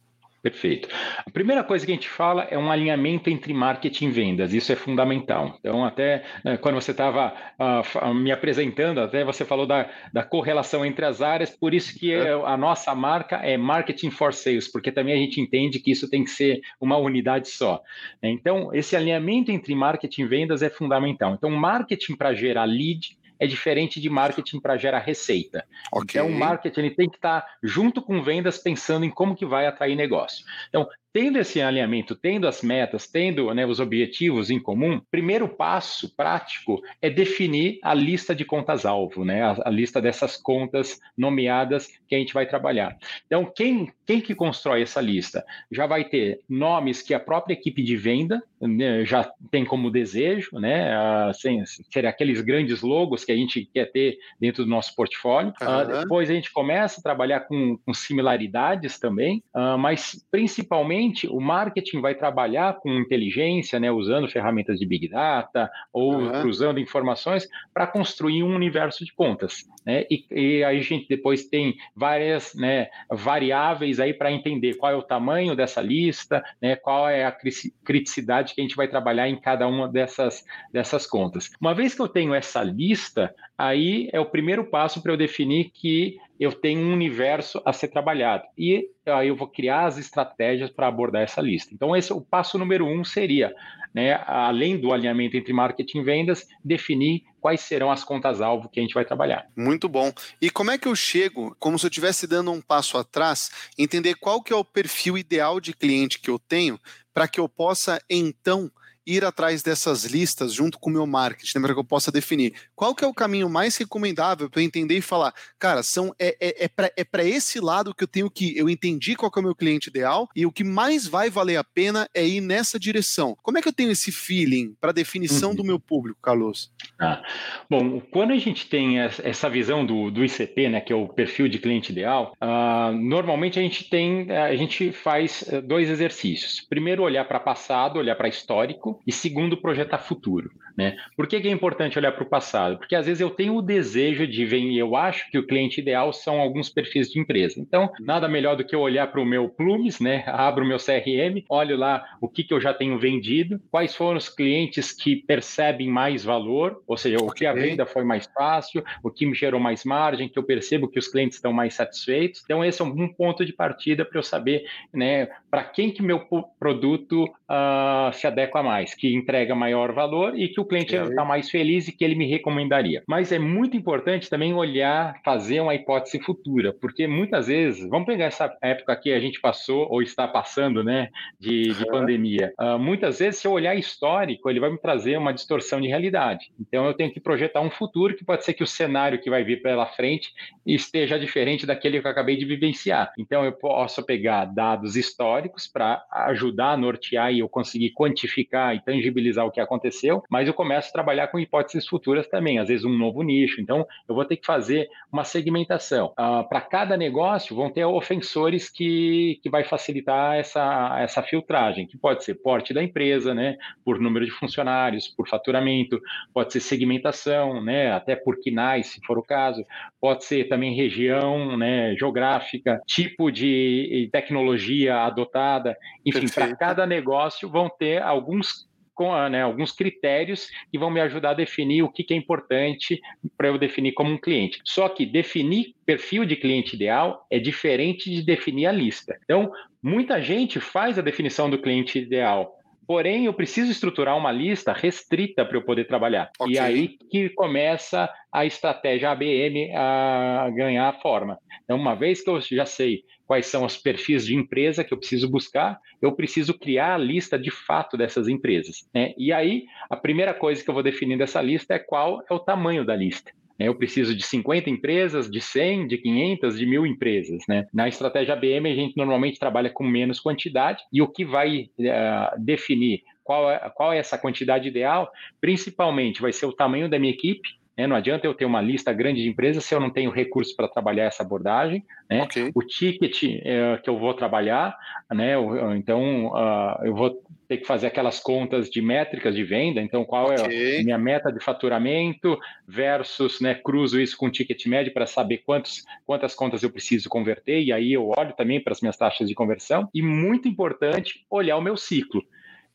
Perfeito. 0.46 0.88
A 1.26 1.28
primeira 1.28 1.64
coisa 1.64 1.84
que 1.84 1.90
a 1.90 1.94
gente 1.96 2.08
fala 2.08 2.44
é 2.44 2.56
um 2.56 2.70
alinhamento 2.70 3.28
entre 3.28 3.52
marketing 3.52 4.06
e 4.06 4.10
vendas, 4.12 4.54
isso 4.54 4.70
é 4.70 4.76
fundamental. 4.76 5.56
Então, 5.58 5.84
até 5.84 6.22
né, 6.44 6.56
quando 6.56 6.76
você 6.76 6.92
estava 6.92 7.34
uh, 7.58 8.14
me 8.14 8.30
apresentando, 8.30 9.00
até 9.00 9.24
você 9.24 9.44
falou 9.44 9.66
da, 9.66 9.90
da, 10.12 10.22
correlação 10.22 10.86
entre 10.86 11.04
as 11.04 11.20
áreas, 11.20 11.50
por 11.50 11.74
isso 11.74 11.98
que 11.98 12.14
é. 12.14 12.30
a 12.30 12.56
nossa 12.56 12.94
marca 12.94 13.38
é 13.38 13.56
Marketing 13.56 14.12
for 14.12 14.32
Sales, 14.32 14.70
porque 14.70 14.92
também 14.92 15.14
a 15.14 15.18
gente 15.18 15.40
entende 15.40 15.80
que 15.80 15.90
isso 15.90 16.08
tem 16.08 16.22
que 16.22 16.30
ser 16.30 16.60
uma 16.80 16.96
unidade 16.96 17.48
só. 17.48 17.82
Então, 18.22 18.72
esse 18.72 18.94
alinhamento 18.94 19.50
entre 19.50 19.74
marketing 19.74 20.22
e 20.22 20.26
vendas 20.26 20.62
é 20.62 20.70
fundamental. 20.70 21.34
Então, 21.34 21.50
marketing 21.50 22.14
para 22.14 22.32
gerar 22.34 22.66
lead, 22.66 23.18
é 23.38 23.46
diferente 23.46 24.00
de 24.00 24.08
marketing 24.08 24.60
para 24.60 24.76
gerar 24.76 25.00
receita. 25.00 25.66
Okay. 25.92 26.20
Então, 26.20 26.28
o 26.28 26.38
marketing 26.38 26.80
ele 26.80 26.90
tem 26.90 27.08
que 27.08 27.16
estar 27.16 27.44
junto 27.62 28.02
com 28.02 28.22
vendas 28.22 28.58
pensando 28.58 29.04
em 29.04 29.10
como 29.10 29.36
que 29.36 29.46
vai 29.46 29.66
atrair 29.66 29.96
negócio. 29.96 30.44
Então, 30.68 30.88
tendo 31.16 31.38
esse 31.38 31.62
alinhamento, 31.62 32.14
tendo 32.14 32.46
as 32.46 32.60
metas, 32.60 33.06
tendo 33.06 33.54
né, 33.54 33.64
os 33.64 33.80
objetivos 33.80 34.50
em 34.50 34.60
comum, 34.60 35.00
primeiro 35.10 35.48
passo 35.48 36.14
prático 36.14 36.82
é 37.00 37.08
definir 37.08 37.78
a 37.82 37.94
lista 37.94 38.34
de 38.34 38.44
contas-alvo, 38.44 39.24
né, 39.24 39.42
a, 39.42 39.62
a, 39.64 39.70
lista 39.70 39.98
dessas 39.98 40.36
contas 40.36 41.00
nomeadas 41.16 41.88
que 42.06 42.14
a 42.14 42.18
gente 42.18 42.34
vai 42.34 42.44
trabalhar. 42.44 42.98
Então, 43.26 43.46
quem, 43.46 43.90
quem 44.04 44.20
que 44.20 44.34
constrói 44.34 44.82
essa 44.82 45.00
lista? 45.00 45.42
Já 45.72 45.86
vai 45.86 46.04
ter 46.04 46.42
nomes 46.46 47.00
que 47.00 47.14
a 47.14 47.20
própria 47.20 47.54
equipe 47.54 47.82
de 47.82 47.96
venda 47.96 48.42
né, 48.60 49.02
já 49.06 49.30
tem 49.50 49.64
como 49.64 49.90
desejo, 49.90 50.58
né, 50.58 50.94
assim, 51.30 51.64
ser 51.64 52.04
aqueles 52.04 52.42
grandes 52.42 52.82
logos 52.82 53.24
que 53.24 53.32
a 53.32 53.36
gente 53.36 53.64
quer 53.72 53.90
ter 53.90 54.18
dentro 54.38 54.64
do 54.64 54.70
nosso 54.70 54.94
portfólio. 54.94 55.54
Uhum. 55.62 55.66
Uh, 55.66 56.00
depois 56.02 56.28
a 56.28 56.34
gente 56.34 56.52
começa 56.52 57.00
a 57.00 57.02
trabalhar 57.02 57.40
com, 57.40 57.78
com 57.78 57.94
similaridades 57.94 58.98
também, 58.98 59.42
uh, 59.54 59.78
mas 59.78 60.22
principalmente 60.30 61.05
o 61.28 61.40
marketing 61.40 62.00
vai 62.00 62.14
trabalhar 62.14 62.74
com 62.80 62.92
inteligência, 62.92 63.78
né, 63.78 63.90
usando 63.90 64.28
ferramentas 64.28 64.78
de 64.78 64.86
Big 64.86 65.08
Data 65.08 65.70
ou 65.92 66.14
uhum. 66.14 66.40
cruzando 66.40 66.80
informações 66.80 67.48
para 67.72 67.86
construir 67.86 68.42
um 68.42 68.54
universo 68.54 69.04
de 69.04 69.12
contas. 69.12 69.64
Né? 69.84 70.04
E, 70.10 70.24
e, 70.30 70.64
aí 70.64 70.78
a 70.78 70.82
gente 70.82 71.08
depois 71.08 71.44
tem 71.44 71.76
várias 71.94 72.54
né, 72.54 72.88
variáveis 73.10 74.00
aí 74.00 74.12
para 74.12 74.32
entender 74.32 74.74
qual 74.74 74.92
é 74.92 74.96
o 74.96 75.02
tamanho 75.02 75.54
dessa 75.54 75.80
lista, 75.80 76.42
né, 76.60 76.76
qual 76.76 77.08
é 77.08 77.24
a 77.24 77.36
criticidade 77.84 78.54
que 78.54 78.60
a 78.60 78.64
gente 78.64 78.76
vai 78.76 78.88
trabalhar 78.88 79.28
em 79.28 79.40
cada 79.40 79.66
uma 79.66 79.88
dessas, 79.88 80.44
dessas 80.72 81.06
contas. 81.06 81.50
Uma 81.60 81.74
vez 81.74 81.94
que 81.94 82.02
eu 82.02 82.08
tenho 82.08 82.34
essa 82.34 82.62
lista, 82.62 83.34
aí 83.56 84.08
é 84.12 84.20
o 84.20 84.26
primeiro 84.26 84.64
passo 84.64 85.02
para 85.02 85.12
eu 85.12 85.16
definir 85.16 85.70
que 85.72 86.18
eu 86.38 86.52
tenho 86.52 86.80
um 86.80 86.92
universo 86.92 87.60
a 87.64 87.72
ser 87.72 87.88
trabalhado. 87.88 88.44
E 88.56 88.88
aí 89.06 89.28
eu 89.28 89.36
vou 89.36 89.48
criar 89.48 89.86
as 89.86 89.98
estratégias 89.98 90.70
para 90.70 90.88
abordar 90.88 91.22
essa 91.22 91.40
lista. 91.40 91.72
Então, 91.74 91.96
esse 91.96 92.12
o 92.12 92.20
passo 92.20 92.58
número 92.58 92.86
um 92.86 93.02
seria, 93.04 93.54
né, 93.94 94.20
além 94.26 94.78
do 94.78 94.92
alinhamento 94.92 95.36
entre 95.36 95.52
marketing 95.52 95.98
e 95.98 96.04
vendas, 96.04 96.46
definir 96.64 97.24
quais 97.40 97.60
serão 97.60 97.90
as 97.90 98.04
contas-alvo 98.04 98.68
que 98.68 98.80
a 98.80 98.82
gente 98.82 98.94
vai 98.94 99.04
trabalhar. 99.04 99.46
Muito 99.56 99.88
bom. 99.88 100.12
E 100.40 100.50
como 100.50 100.70
é 100.70 100.78
que 100.78 100.88
eu 100.88 100.96
chego, 100.96 101.56
como 101.58 101.78
se 101.78 101.86
eu 101.86 101.88
estivesse 101.90 102.26
dando 102.26 102.50
um 102.50 102.60
passo 102.60 102.98
atrás, 102.98 103.50
entender 103.78 104.14
qual 104.16 104.42
que 104.42 104.52
é 104.52 104.56
o 104.56 104.64
perfil 104.64 105.16
ideal 105.16 105.60
de 105.60 105.72
cliente 105.72 106.18
que 106.18 106.30
eu 106.30 106.38
tenho, 106.38 106.78
para 107.14 107.28
que 107.28 107.40
eu 107.40 107.48
possa, 107.48 108.02
então, 108.10 108.70
ir 109.06 109.24
atrás 109.24 109.62
dessas 109.62 110.04
listas 110.04 110.52
junto 110.52 110.78
com 110.78 110.90
o 110.90 110.92
meu 110.92 111.06
marketing, 111.06 111.60
para 111.60 111.72
que 111.72 111.80
eu 111.80 111.84
possa 111.84 112.10
definir 112.10 112.52
qual 112.74 112.94
que 112.94 113.04
é 113.04 113.06
o 113.06 113.14
caminho 113.14 113.48
mais 113.48 113.76
recomendável 113.76 114.50
para 114.50 114.60
eu 114.60 114.64
entender 114.64 114.96
e 114.96 115.00
falar, 115.00 115.32
cara, 115.58 115.82
são 115.82 116.14
é, 116.18 116.36
é, 116.40 116.64
é 116.64 117.04
para 117.04 117.22
é 117.22 117.28
esse 117.28 117.60
lado 117.60 117.94
que 117.94 118.02
eu 118.02 118.08
tenho 118.08 118.30
que 118.30 118.56
eu 118.56 118.68
entendi 118.68 119.14
qual 119.14 119.30
que 119.30 119.38
é 119.38 119.42
o 119.42 119.44
meu 119.44 119.54
cliente 119.54 119.88
ideal 119.88 120.28
e 120.34 120.44
o 120.44 120.52
que 120.52 120.64
mais 120.64 121.06
vai 121.06 121.30
valer 121.30 121.56
a 121.56 121.64
pena 121.64 122.08
é 122.12 122.26
ir 122.26 122.40
nessa 122.40 122.78
direção. 122.78 123.36
Como 123.42 123.58
é 123.58 123.62
que 123.62 123.68
eu 123.68 123.72
tenho 123.72 123.90
esse 123.90 124.10
feeling 124.10 124.74
para 124.80 124.92
definição 124.92 125.50
uhum. 125.50 125.56
do 125.56 125.64
meu 125.64 125.78
público, 125.78 126.18
Carlos? 126.20 126.72
Ah, 126.98 127.22
bom, 127.70 128.00
quando 128.00 128.32
a 128.32 128.38
gente 128.38 128.66
tem 128.66 128.98
essa 128.98 129.48
visão 129.48 129.84
do, 129.84 130.10
do 130.10 130.24
ICP, 130.24 130.68
né, 130.68 130.80
que 130.80 130.92
é 130.92 130.96
o 130.96 131.08
perfil 131.08 131.48
de 131.48 131.58
cliente 131.58 131.92
ideal, 131.92 132.32
uh, 132.42 132.92
normalmente 132.92 133.58
a 133.58 133.62
gente 133.62 133.88
tem 133.88 134.30
a 134.30 134.56
gente 134.56 134.92
faz 134.92 135.44
eh, 135.48 135.60
dois 135.60 135.88
exercícios. 135.88 136.60
Primeiro 136.68 137.02
olhar 137.02 137.24
para 137.26 137.38
passado, 137.38 137.98
olhar 137.98 138.16
para 138.16 138.28
histórico 138.28 138.95
e 139.06 139.12
segundo, 139.12 139.56
projetar 139.56 139.98
futuro. 139.98 140.50
Né? 140.76 140.96
Por 141.16 141.26
que, 141.26 141.40
que 141.40 141.48
é 141.48 141.50
importante 141.50 141.98
olhar 141.98 142.12
para 142.12 142.22
o 142.22 142.28
passado? 142.28 142.76
Porque 142.76 142.94
às 142.94 143.06
vezes 143.06 143.20
eu 143.20 143.30
tenho 143.30 143.56
o 143.56 143.62
desejo 143.62 144.26
de 144.26 144.44
ver, 144.44 144.58
e 144.58 144.78
eu 144.78 144.94
acho 144.94 145.30
que 145.30 145.38
o 145.38 145.46
cliente 145.46 145.80
ideal 145.80 146.12
são 146.12 146.38
alguns 146.38 146.68
perfis 146.68 147.10
de 147.10 147.18
empresa. 147.18 147.58
Então, 147.58 147.90
nada 148.00 148.28
melhor 148.28 148.56
do 148.56 148.64
que 148.64 148.74
eu 148.74 148.80
olhar 148.80 149.06
para 149.06 149.20
o 149.20 149.24
meu 149.24 149.48
Plumes, 149.48 150.00
né? 150.00 150.24
abro 150.26 150.64
o 150.64 150.68
meu 150.68 150.78
CRM, 150.78 151.42
olho 151.48 151.76
lá 151.76 152.04
o 152.20 152.28
que, 152.28 152.44
que 152.44 152.52
eu 152.52 152.60
já 152.60 152.74
tenho 152.74 152.98
vendido, 152.98 153.60
quais 153.70 153.94
foram 153.94 154.18
os 154.18 154.28
clientes 154.28 154.92
que 154.92 155.16
percebem 155.16 155.88
mais 155.88 156.24
valor, 156.24 156.82
ou 156.86 156.96
seja, 156.96 157.16
o 157.18 157.32
que 157.32 157.46
a 157.46 157.52
venda 157.52 157.86
foi 157.86 158.04
mais 158.04 158.26
fácil, 158.26 158.84
o 159.02 159.10
que 159.10 159.24
me 159.24 159.34
gerou 159.34 159.58
mais 159.58 159.84
margem, 159.84 160.28
que 160.28 160.38
eu 160.38 160.42
percebo 160.42 160.88
que 160.88 160.98
os 160.98 161.08
clientes 161.08 161.36
estão 161.38 161.52
mais 161.52 161.74
satisfeitos. 161.74 162.42
Então, 162.44 162.64
esse 162.64 162.82
é 162.82 162.84
um 162.84 163.08
ponto 163.08 163.44
de 163.44 163.52
partida 163.52 164.04
para 164.04 164.18
eu 164.18 164.22
saber 164.22 164.66
né, 164.92 165.28
para 165.50 165.64
quem 165.64 165.90
que 165.90 166.02
meu 166.02 166.20
produto 166.58 167.24
uh, 167.24 168.12
se 168.12 168.26
adequa 168.26 168.62
mais, 168.62 168.85
que 168.94 169.14
entrega 169.14 169.54
maior 169.54 169.92
valor 169.92 170.38
e 170.38 170.48
que 170.48 170.60
o 170.60 170.64
cliente 170.64 170.94
está 170.94 171.24
mais 171.24 171.50
feliz 171.50 171.88
e 171.88 171.92
que 171.92 172.04
ele 172.04 172.14
me 172.14 172.26
recomendaria. 172.26 173.02
Mas 173.06 173.32
é 173.32 173.38
muito 173.38 173.76
importante 173.76 174.30
também 174.30 174.54
olhar, 174.54 175.20
fazer 175.24 175.60
uma 175.60 175.74
hipótese 175.74 176.20
futura, 176.20 176.72
porque 176.72 177.06
muitas 177.06 177.46
vezes, 177.46 177.88
vamos 177.88 178.06
pegar 178.06 178.26
essa 178.26 178.54
época 178.62 178.96
que 178.96 179.12
a 179.12 179.20
gente 179.20 179.40
passou 179.40 179.86
ou 179.90 180.02
está 180.02 180.26
passando, 180.28 180.82
né, 180.82 181.08
de, 181.38 181.74
de 181.74 181.86
pandemia. 181.86 182.52
Uh, 182.60 182.78
muitas 182.78 183.18
vezes, 183.18 183.40
se 183.40 183.46
eu 183.46 183.52
olhar 183.52 183.74
histórico, 183.74 184.48
ele 184.50 184.60
vai 184.60 184.70
me 184.70 184.78
trazer 184.78 185.16
uma 185.16 185.32
distorção 185.32 185.80
de 185.80 185.88
realidade. 185.88 186.52
Então, 186.60 186.86
eu 186.86 186.94
tenho 186.94 187.12
que 187.12 187.20
projetar 187.20 187.60
um 187.60 187.70
futuro 187.70 188.16
que 188.16 188.24
pode 188.24 188.44
ser 188.44 188.54
que 188.54 188.62
o 188.62 188.66
cenário 188.66 189.20
que 189.20 189.30
vai 189.30 189.44
vir 189.44 189.62
pela 189.62 189.86
frente 189.86 190.32
esteja 190.64 191.18
diferente 191.18 191.66
daquele 191.66 192.00
que 192.00 192.06
eu 192.06 192.10
acabei 192.10 192.36
de 192.36 192.44
vivenciar. 192.44 193.12
Então, 193.18 193.44
eu 193.44 193.52
posso 193.52 194.04
pegar 194.04 194.44
dados 194.46 194.96
históricos 194.96 195.66
para 195.66 196.04
ajudar 196.10 196.72
a 196.72 196.76
nortear 196.76 197.32
e 197.32 197.40
eu 197.40 197.48
conseguir 197.48 197.90
quantificar 197.90 198.75
e 198.76 198.80
tangibilizar 198.80 199.44
o 199.44 199.50
que 199.50 199.60
aconteceu, 199.60 200.22
mas 200.30 200.46
eu 200.46 200.54
começo 200.54 200.88
a 200.88 200.92
trabalhar 200.92 201.28
com 201.28 201.38
hipóteses 201.38 201.86
futuras 201.86 202.26
também, 202.28 202.58
às 202.58 202.68
vezes 202.68 202.84
um 202.84 202.96
novo 202.96 203.22
nicho. 203.22 203.60
Então, 203.60 203.86
eu 204.08 204.14
vou 204.14 204.24
ter 204.24 204.36
que 204.36 204.46
fazer 204.46 204.88
uma 205.12 205.24
segmentação. 205.24 206.12
Uh, 206.18 206.48
para 206.48 206.60
cada 206.60 206.96
negócio, 206.96 207.56
vão 207.56 207.70
ter 207.70 207.84
ofensores 207.84 208.70
que, 208.70 209.40
que 209.42 209.50
vai 209.50 209.64
facilitar 209.64 210.36
essa, 210.36 210.96
essa 211.00 211.22
filtragem, 211.22 211.86
que 211.86 211.96
pode 211.96 212.24
ser 212.24 212.34
porte 212.34 212.72
da 212.72 212.82
empresa, 212.82 213.34
né, 213.34 213.56
por 213.84 213.98
número 213.98 214.24
de 214.24 214.30
funcionários, 214.30 215.08
por 215.08 215.28
faturamento, 215.28 216.00
pode 216.32 216.52
ser 216.52 216.60
segmentação, 216.60 217.62
né, 217.62 217.92
até 217.92 218.14
por 218.14 218.38
quinais, 218.40 218.88
se 218.88 219.00
for 219.06 219.18
o 219.18 219.22
caso, 219.22 219.64
pode 220.00 220.24
ser 220.24 220.48
também 220.48 220.74
região, 220.74 221.56
né, 221.56 221.94
geográfica, 221.96 222.80
tipo 222.86 223.30
de 223.30 224.08
tecnologia 224.12 224.98
adotada, 224.98 225.76
enfim, 226.04 226.28
para 226.28 226.54
cada 226.56 226.86
negócio 226.86 227.48
vão 227.48 227.68
ter 227.68 228.02
alguns 228.02 228.65
com 228.96 229.14
né, 229.28 229.42
alguns 229.42 229.70
critérios 229.70 230.50
que 230.72 230.78
vão 230.78 230.90
me 230.90 231.00
ajudar 231.00 231.30
a 231.30 231.34
definir 231.34 231.82
o 231.82 231.88
que, 231.88 232.02
que 232.02 232.14
é 232.14 232.16
importante 232.16 233.00
para 233.36 233.48
eu 233.48 233.58
definir 233.58 233.92
como 233.92 234.10
um 234.10 234.18
cliente. 234.18 234.58
Só 234.64 234.88
que 234.88 235.04
definir 235.04 235.76
perfil 235.84 236.24
de 236.24 236.34
cliente 236.34 236.74
ideal 236.74 237.26
é 237.30 237.38
diferente 237.38 238.10
de 238.10 238.22
definir 238.22 238.66
a 238.66 238.72
lista. 238.72 239.16
Então, 239.22 239.52
muita 239.82 240.20
gente 240.20 240.58
faz 240.58 240.98
a 240.98 241.02
definição 241.02 241.48
do 241.50 241.58
cliente 241.58 241.98
ideal, 241.98 242.55
Porém, 242.86 243.26
eu 243.26 243.34
preciso 243.34 243.70
estruturar 243.70 244.16
uma 244.16 244.30
lista 244.30 244.72
restrita 244.72 245.44
para 245.44 245.56
eu 245.56 245.62
poder 245.62 245.86
trabalhar. 245.86 246.30
Okay. 246.38 246.54
E 246.54 246.58
aí 246.58 246.88
que 247.10 247.28
começa 247.30 248.08
a 248.32 248.46
estratégia 248.46 249.10
ABM 249.10 249.72
a 249.74 250.48
ganhar 250.54 250.92
forma. 251.00 251.38
Então, 251.64 251.76
uma 251.76 251.94
vez 251.94 252.22
que 252.22 252.30
eu 252.30 252.40
já 252.40 252.64
sei 252.64 253.02
quais 253.26 253.46
são 253.46 253.64
os 253.64 253.76
perfis 253.76 254.24
de 254.24 254.36
empresa 254.36 254.84
que 254.84 254.94
eu 254.94 254.98
preciso 254.98 255.28
buscar, 255.28 255.80
eu 256.00 256.12
preciso 256.12 256.56
criar 256.56 256.94
a 256.94 256.98
lista 256.98 257.36
de 257.36 257.50
fato 257.50 257.96
dessas 257.96 258.28
empresas. 258.28 258.88
Né? 258.94 259.12
E 259.18 259.32
aí, 259.32 259.64
a 259.90 259.96
primeira 259.96 260.32
coisa 260.32 260.62
que 260.62 260.70
eu 260.70 260.74
vou 260.74 260.82
definir 260.82 261.18
dessa 261.18 261.42
lista 261.42 261.74
é 261.74 261.78
qual 261.78 262.22
é 262.30 262.32
o 262.32 262.38
tamanho 262.38 262.84
da 262.84 262.94
lista. 262.94 263.32
Né? 263.58 263.68
Eu 263.68 263.74
preciso 263.74 264.14
de 264.14 264.22
50 264.22 264.70
empresas, 264.70 265.30
de 265.30 265.40
100, 265.40 265.86
de 265.88 265.98
500, 265.98 266.58
de 266.58 266.66
mil 266.66 266.86
empresas. 266.86 267.42
Né? 267.48 267.66
Na 267.72 267.88
estratégia 267.88 268.34
ABM, 268.34 268.70
a 268.70 268.74
gente 268.74 268.96
normalmente 268.96 269.38
trabalha 269.38 269.70
com 269.70 269.84
menos 269.84 270.20
quantidade 270.20 270.82
e 270.92 271.02
o 271.02 271.08
que 271.08 271.24
vai 271.24 271.70
uh, 271.78 272.40
definir 272.40 273.02
qual 273.24 273.50
é, 273.50 273.58
qual 273.74 273.92
é 273.92 273.98
essa 273.98 274.16
quantidade 274.16 274.68
ideal, 274.68 275.10
principalmente 275.40 276.22
vai 276.22 276.32
ser 276.32 276.46
o 276.46 276.52
tamanho 276.52 276.88
da 276.88 276.98
minha 276.98 277.12
equipe, 277.12 277.48
né? 277.76 277.86
Não 277.86 277.94
adianta 277.94 278.26
eu 278.26 278.34
ter 278.34 278.44
uma 278.44 278.60
lista 278.60 278.92
grande 278.92 279.22
de 279.22 279.28
empresas 279.28 279.64
se 279.64 279.74
eu 279.74 279.80
não 279.80 279.90
tenho 279.90 280.10
recursos 280.10 280.54
para 280.54 280.68
trabalhar 280.68 281.04
essa 281.04 281.22
abordagem. 281.22 281.84
Né? 282.08 282.22
Okay. 282.22 282.50
O 282.54 282.62
ticket 282.62 283.22
é, 283.44 283.78
que 283.82 283.90
eu 283.90 283.98
vou 283.98 284.14
trabalhar, 284.14 284.76
né? 285.12 285.34
então 285.76 286.28
uh, 286.28 286.84
eu 286.84 286.94
vou 286.94 287.22
ter 287.46 287.58
que 287.58 287.66
fazer 287.66 287.86
aquelas 287.86 288.18
contas 288.18 288.68
de 288.68 288.82
métricas 288.82 289.34
de 289.34 289.44
venda. 289.44 289.80
Então, 289.80 290.04
qual 290.04 290.32
okay. 290.32 290.76
é 290.76 290.80
a 290.80 290.84
minha 290.84 290.98
meta 290.98 291.30
de 291.30 291.38
faturamento 291.38 292.38
versus, 292.66 293.40
né, 293.40 293.54
cruzo 293.54 294.00
isso 294.00 294.16
com 294.16 294.30
ticket 294.30 294.66
médio 294.66 294.92
para 294.92 295.06
saber 295.06 295.38
quantos, 295.38 295.84
quantas 296.04 296.34
contas 296.34 296.62
eu 296.62 296.70
preciso 296.70 297.08
converter. 297.08 297.62
E 297.62 297.72
aí 297.72 297.92
eu 297.92 298.12
olho 298.16 298.32
também 298.36 298.60
para 298.60 298.72
as 298.72 298.80
minhas 298.80 298.96
taxas 298.96 299.28
de 299.28 299.34
conversão. 299.34 299.88
E 299.94 300.02
muito 300.02 300.48
importante, 300.48 301.24
olhar 301.30 301.56
o 301.56 301.62
meu 301.62 301.76
ciclo. 301.76 302.24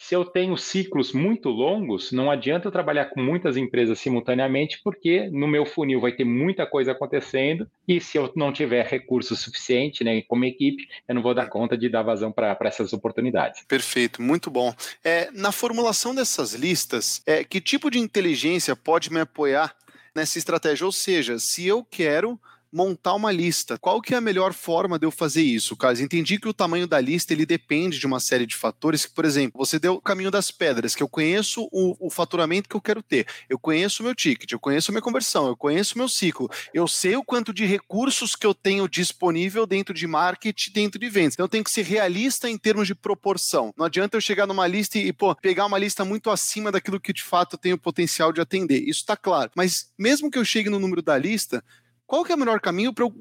Se 0.01 0.15
eu 0.15 0.25
tenho 0.25 0.58
ciclos 0.58 1.13
muito 1.13 1.48
longos, 1.48 2.12
não 2.12 2.31
adianta 2.31 2.67
eu 2.67 2.72
trabalhar 2.72 3.05
com 3.05 3.22
muitas 3.22 3.55
empresas 3.55 4.00
simultaneamente, 4.00 4.81
porque 4.84 5.29
no 5.29 5.48
meu 5.48 5.63
funil 5.63 6.01
vai 6.01 6.12
ter 6.12 6.25
muita 6.25 6.65
coisa 6.65 6.91
acontecendo 6.91 7.70
e 7.88 8.01
se 8.01 8.17
eu 8.17 8.34
não 8.36 8.51
tiver 8.51 8.84
recurso 8.88 9.36
suficiente, 9.36 10.03
né, 10.03 10.24
como 10.24 10.43
equipe, 10.43 10.88
eu 11.08 11.13
não 11.13 11.22
vou 11.22 11.36
dar 11.36 11.48
conta 11.48 11.77
de 11.77 11.88
dar 11.88 12.01
vazão 12.01 12.31
para 12.31 12.58
essas 12.62 12.91
oportunidades. 12.93 13.63
Perfeito, 13.67 14.24
muito 14.24 14.50
bom. 14.50 14.74
É, 15.03 15.29
na 15.31 15.51
formulação 15.51 16.15
dessas 16.15 16.55
listas, 16.55 17.22
é, 17.27 17.43
que 17.43 17.62
tipo 17.62 17.91
de 17.91 18.00
inteligência 18.00 18.75
pode 18.75 19.13
me 19.13 19.20
apoiar 19.20 19.75
nessa 20.15 20.39
estratégia? 20.39 20.84
Ou 20.84 20.91
seja, 20.91 21.38
se 21.38 21.67
eu 21.67 21.86
quero 21.86 22.39
montar 22.71 23.13
uma 23.13 23.31
lista. 23.31 23.77
Qual 23.77 24.01
que 24.01 24.13
é 24.13 24.17
a 24.17 24.21
melhor 24.21 24.53
forma 24.53 24.97
de 24.97 25.05
eu 25.05 25.11
fazer 25.11 25.41
isso, 25.41 25.75
Carlos? 25.75 25.99
Entendi 25.99 26.39
que 26.39 26.47
o 26.47 26.53
tamanho 26.53 26.87
da 26.87 26.99
lista 26.99 27.33
ele 27.33 27.45
depende 27.45 27.99
de 27.99 28.05
uma 28.05 28.19
série 28.19 28.45
de 28.45 28.55
fatores. 28.55 29.05
Que, 29.05 29.13
por 29.13 29.25
exemplo, 29.25 29.63
você 29.63 29.77
deu 29.77 29.95
o 29.95 30.01
caminho 30.01 30.31
das 30.31 30.51
pedras, 30.51 30.95
que 30.95 31.03
eu 31.03 31.09
conheço 31.09 31.67
o, 31.71 32.07
o 32.07 32.09
faturamento 32.09 32.69
que 32.69 32.75
eu 32.75 32.81
quero 32.81 33.03
ter, 33.03 33.27
eu 33.49 33.59
conheço 33.59 34.01
o 34.01 34.05
meu 34.05 34.15
ticket, 34.15 34.51
eu 34.51 34.59
conheço 34.59 34.91
a 34.91 34.93
minha 34.93 35.01
conversão, 35.01 35.47
eu 35.47 35.57
conheço 35.57 35.95
o 35.95 35.97
meu 35.97 36.07
ciclo, 36.07 36.49
eu 36.73 36.87
sei 36.87 37.15
o 37.15 37.23
quanto 37.23 37.53
de 37.53 37.65
recursos 37.65 38.35
que 38.35 38.45
eu 38.45 38.53
tenho 38.53 38.87
disponível 38.87 39.65
dentro 39.65 39.93
de 39.93 40.07
marketing, 40.07 40.71
dentro 40.71 40.99
de 40.99 41.09
vendas. 41.09 41.33
Então 41.33 41.45
eu 41.45 41.49
tenho 41.49 41.63
que 41.63 41.71
ser 41.71 41.83
realista 41.83 42.49
em 42.49 42.57
termos 42.57 42.87
de 42.87 42.95
proporção. 42.95 43.73
Não 43.77 43.85
adianta 43.85 44.17
eu 44.17 44.21
chegar 44.21 44.47
numa 44.47 44.67
lista 44.67 44.97
e, 44.97 45.11
pô, 45.11 45.35
pegar 45.35 45.65
uma 45.65 45.77
lista 45.77 46.05
muito 46.05 46.29
acima 46.29 46.71
daquilo 46.71 46.99
que 46.99 47.13
de 47.13 47.23
fato 47.23 47.55
eu 47.55 47.59
tenho 47.59 47.77
potencial 47.77 48.31
de 48.31 48.41
atender. 48.41 48.81
Isso 48.81 49.01
está 49.01 49.17
claro. 49.17 49.51
Mas 49.55 49.91
mesmo 49.97 50.29
que 50.29 50.37
eu 50.37 50.45
chegue 50.45 50.69
no 50.69 50.79
número 50.79 51.01
da 51.01 51.17
lista, 51.17 51.63
qual 52.11 52.25
que 52.25 52.31
é 52.33 52.35
o 52.35 52.37
melhor 52.37 52.59
caminho 52.59 52.91
para 52.91 53.05
eu 53.05 53.13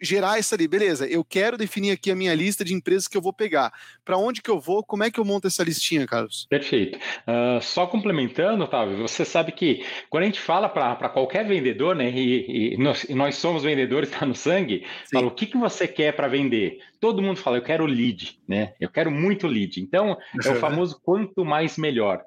gerar 0.00 0.38
essa 0.38 0.54
ali? 0.54 0.68
Beleza, 0.68 1.04
eu 1.08 1.24
quero 1.24 1.58
definir 1.58 1.90
aqui 1.90 2.12
a 2.12 2.14
minha 2.14 2.32
lista 2.32 2.64
de 2.64 2.74
empresas 2.74 3.08
que 3.08 3.16
eu 3.16 3.20
vou 3.20 3.32
pegar. 3.32 3.72
Para 4.04 4.16
onde 4.16 4.40
que 4.40 4.48
eu 4.48 4.60
vou? 4.60 4.84
Como 4.84 5.02
é 5.02 5.10
que 5.10 5.18
eu 5.18 5.24
monto 5.24 5.48
essa 5.48 5.64
listinha, 5.64 6.06
Carlos? 6.06 6.46
Perfeito. 6.48 6.96
Uh, 7.26 7.60
só 7.60 7.88
complementando, 7.88 8.62
Otávio, 8.62 8.98
você 8.98 9.24
sabe 9.24 9.50
que 9.50 9.84
quando 10.08 10.22
a 10.22 10.26
gente 10.26 10.38
fala 10.38 10.68
para 10.68 11.08
qualquer 11.08 11.44
vendedor, 11.44 11.96
né, 11.96 12.08
e, 12.08 12.74
e, 12.74 12.76
nós, 12.76 13.02
e 13.02 13.16
nós, 13.16 13.34
somos 13.34 13.64
vendedores, 13.64 14.08
está 14.08 14.24
no 14.24 14.36
sangue, 14.36 14.86
fala 15.12 15.26
o 15.26 15.32
que, 15.32 15.46
que 15.46 15.56
você 15.56 15.88
quer 15.88 16.12
para 16.14 16.28
vender? 16.28 16.78
Todo 17.00 17.20
mundo 17.20 17.40
fala, 17.40 17.56
eu 17.56 17.62
quero 17.62 17.84
lead, 17.84 18.38
né? 18.46 18.74
Eu 18.78 18.88
quero 18.88 19.10
muito 19.10 19.48
lead. 19.48 19.80
Então, 19.80 20.16
é 20.44 20.50
o 20.50 20.54
famoso 20.54 21.00
quanto 21.02 21.44
mais 21.44 21.76
melhor. 21.76 22.22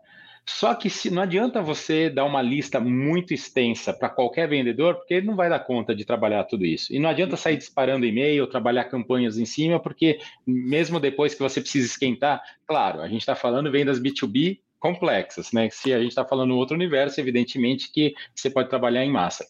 Só 0.51 0.73
que 0.73 0.89
se, 0.89 1.11
não 1.11 1.21
adianta 1.21 1.61
você 1.61 2.09
dar 2.09 2.25
uma 2.25 2.41
lista 2.41 2.79
muito 2.79 3.35
extensa 3.35 3.93
para 3.93 4.09
qualquer 4.09 4.49
vendedor, 4.49 4.95
porque 4.95 5.13
ele 5.13 5.27
não 5.27 5.35
vai 5.35 5.47
dar 5.47 5.59
conta 5.59 5.95
de 5.95 6.03
trabalhar 6.03 6.43
tudo 6.45 6.65
isso. 6.65 6.91
E 6.91 6.97
não 6.97 7.07
adianta 7.07 7.37
sair 7.37 7.55
disparando 7.55 8.03
e-mail, 8.03 8.47
trabalhar 8.47 8.85
campanhas 8.85 9.37
em 9.37 9.45
cima, 9.45 9.79
porque 9.79 10.19
mesmo 10.45 10.99
depois 10.99 11.35
que 11.35 11.39
você 11.39 11.61
precisa 11.61 11.85
esquentar, 11.85 12.41
claro, 12.65 12.99
a 12.99 13.07
gente 13.07 13.21
está 13.21 13.35
falando 13.35 13.71
vendas 13.71 14.01
B2B 14.01 14.59
complexas, 14.79 15.51
né? 15.51 15.69
Se 15.69 15.93
a 15.93 15.99
gente 15.99 16.09
está 16.09 16.25
falando 16.25 16.57
outro 16.57 16.75
universo, 16.75 17.19
evidentemente 17.19 17.91
que 17.91 18.15
você 18.33 18.49
pode 18.49 18.69
trabalhar 18.69 19.05
em 19.05 19.11
massa. 19.11 19.45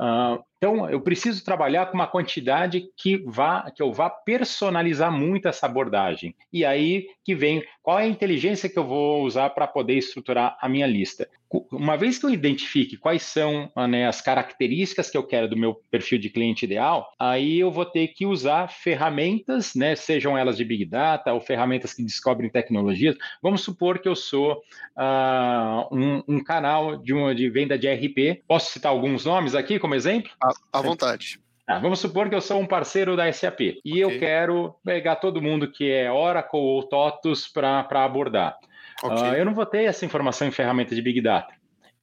Uh, 0.00 0.42
então, 0.58 0.90
eu 0.90 1.00
preciso 1.00 1.44
trabalhar 1.44 1.86
com 1.86 1.94
uma 1.94 2.08
quantidade 2.08 2.90
que 2.96 3.16
vá, 3.24 3.70
que 3.70 3.80
eu 3.80 3.92
vá 3.92 4.10
personalizar 4.10 5.10
muito 5.10 5.46
essa 5.46 5.66
abordagem. 5.66 6.34
E 6.52 6.64
aí 6.64 7.06
que 7.24 7.32
vem 7.32 7.64
qual 7.80 8.00
é 8.00 8.02
a 8.02 8.08
inteligência 8.08 8.68
que 8.68 8.78
eu 8.78 8.84
vou 8.84 9.22
usar 9.22 9.50
para 9.50 9.68
poder 9.68 9.94
estruturar 9.94 10.58
a 10.60 10.68
minha 10.68 10.86
lista 10.86 11.28
uma 11.72 11.96
vez 11.96 12.18
que 12.18 12.26
eu 12.26 12.30
identifique 12.30 12.96
quais 12.96 13.22
são 13.22 13.70
né, 13.88 14.06
as 14.06 14.20
características 14.20 15.10
que 15.10 15.16
eu 15.16 15.22
quero 15.22 15.48
do 15.48 15.56
meu 15.56 15.74
perfil 15.90 16.18
de 16.18 16.28
cliente 16.28 16.64
ideal, 16.64 17.10
aí 17.18 17.58
eu 17.58 17.70
vou 17.70 17.86
ter 17.86 18.08
que 18.08 18.26
usar 18.26 18.68
ferramentas, 18.68 19.74
né, 19.74 19.96
sejam 19.96 20.36
elas 20.36 20.56
de 20.56 20.64
Big 20.64 20.84
Data 20.84 21.32
ou 21.32 21.40
ferramentas 21.40 21.94
que 21.94 22.04
descobrem 22.04 22.50
tecnologias. 22.50 23.16
Vamos 23.42 23.62
supor 23.62 23.98
que 23.98 24.08
eu 24.08 24.14
sou 24.14 24.52
uh, 24.96 25.94
um, 25.94 26.22
um, 26.28 26.44
canal 26.44 26.96
de, 26.96 27.14
uma, 27.14 27.34
de 27.34 27.48
venda 27.48 27.78
de 27.78 27.88
RP. 27.88 28.42
Posso 28.46 28.72
citar 28.72 28.92
alguns 28.92 29.24
nomes 29.24 29.54
aqui 29.54 29.78
como 29.78 29.94
exemplo? 29.94 30.30
À, 30.72 30.80
vontade. 30.80 31.40
Ah, 31.66 31.78
vamos 31.78 32.00
supor 32.00 32.28
que 32.28 32.34
eu 32.34 32.40
sou 32.40 32.60
um 32.60 32.66
parceiro 32.66 33.16
da 33.16 33.30
SAP 33.32 33.60
e 33.60 33.76
okay. 33.84 34.02
eu 34.02 34.18
quero 34.18 34.74
pegar 34.84 35.16
todo 35.16 35.42
mundo 35.42 35.70
que 35.70 35.90
é 35.90 36.10
Oracle 36.10 36.58
ou 36.58 36.82
TOTUS 36.82 37.48
para 37.48 37.86
abordar. 37.90 38.56
Okay. 39.02 39.30
Uh, 39.30 39.34
eu 39.34 39.44
não 39.44 39.54
vou 39.54 39.66
ter 39.66 39.84
essa 39.84 40.04
informação 40.04 40.48
em 40.48 40.50
ferramenta 40.50 40.94
de 40.94 41.02
Big 41.02 41.20
Data. 41.20 41.54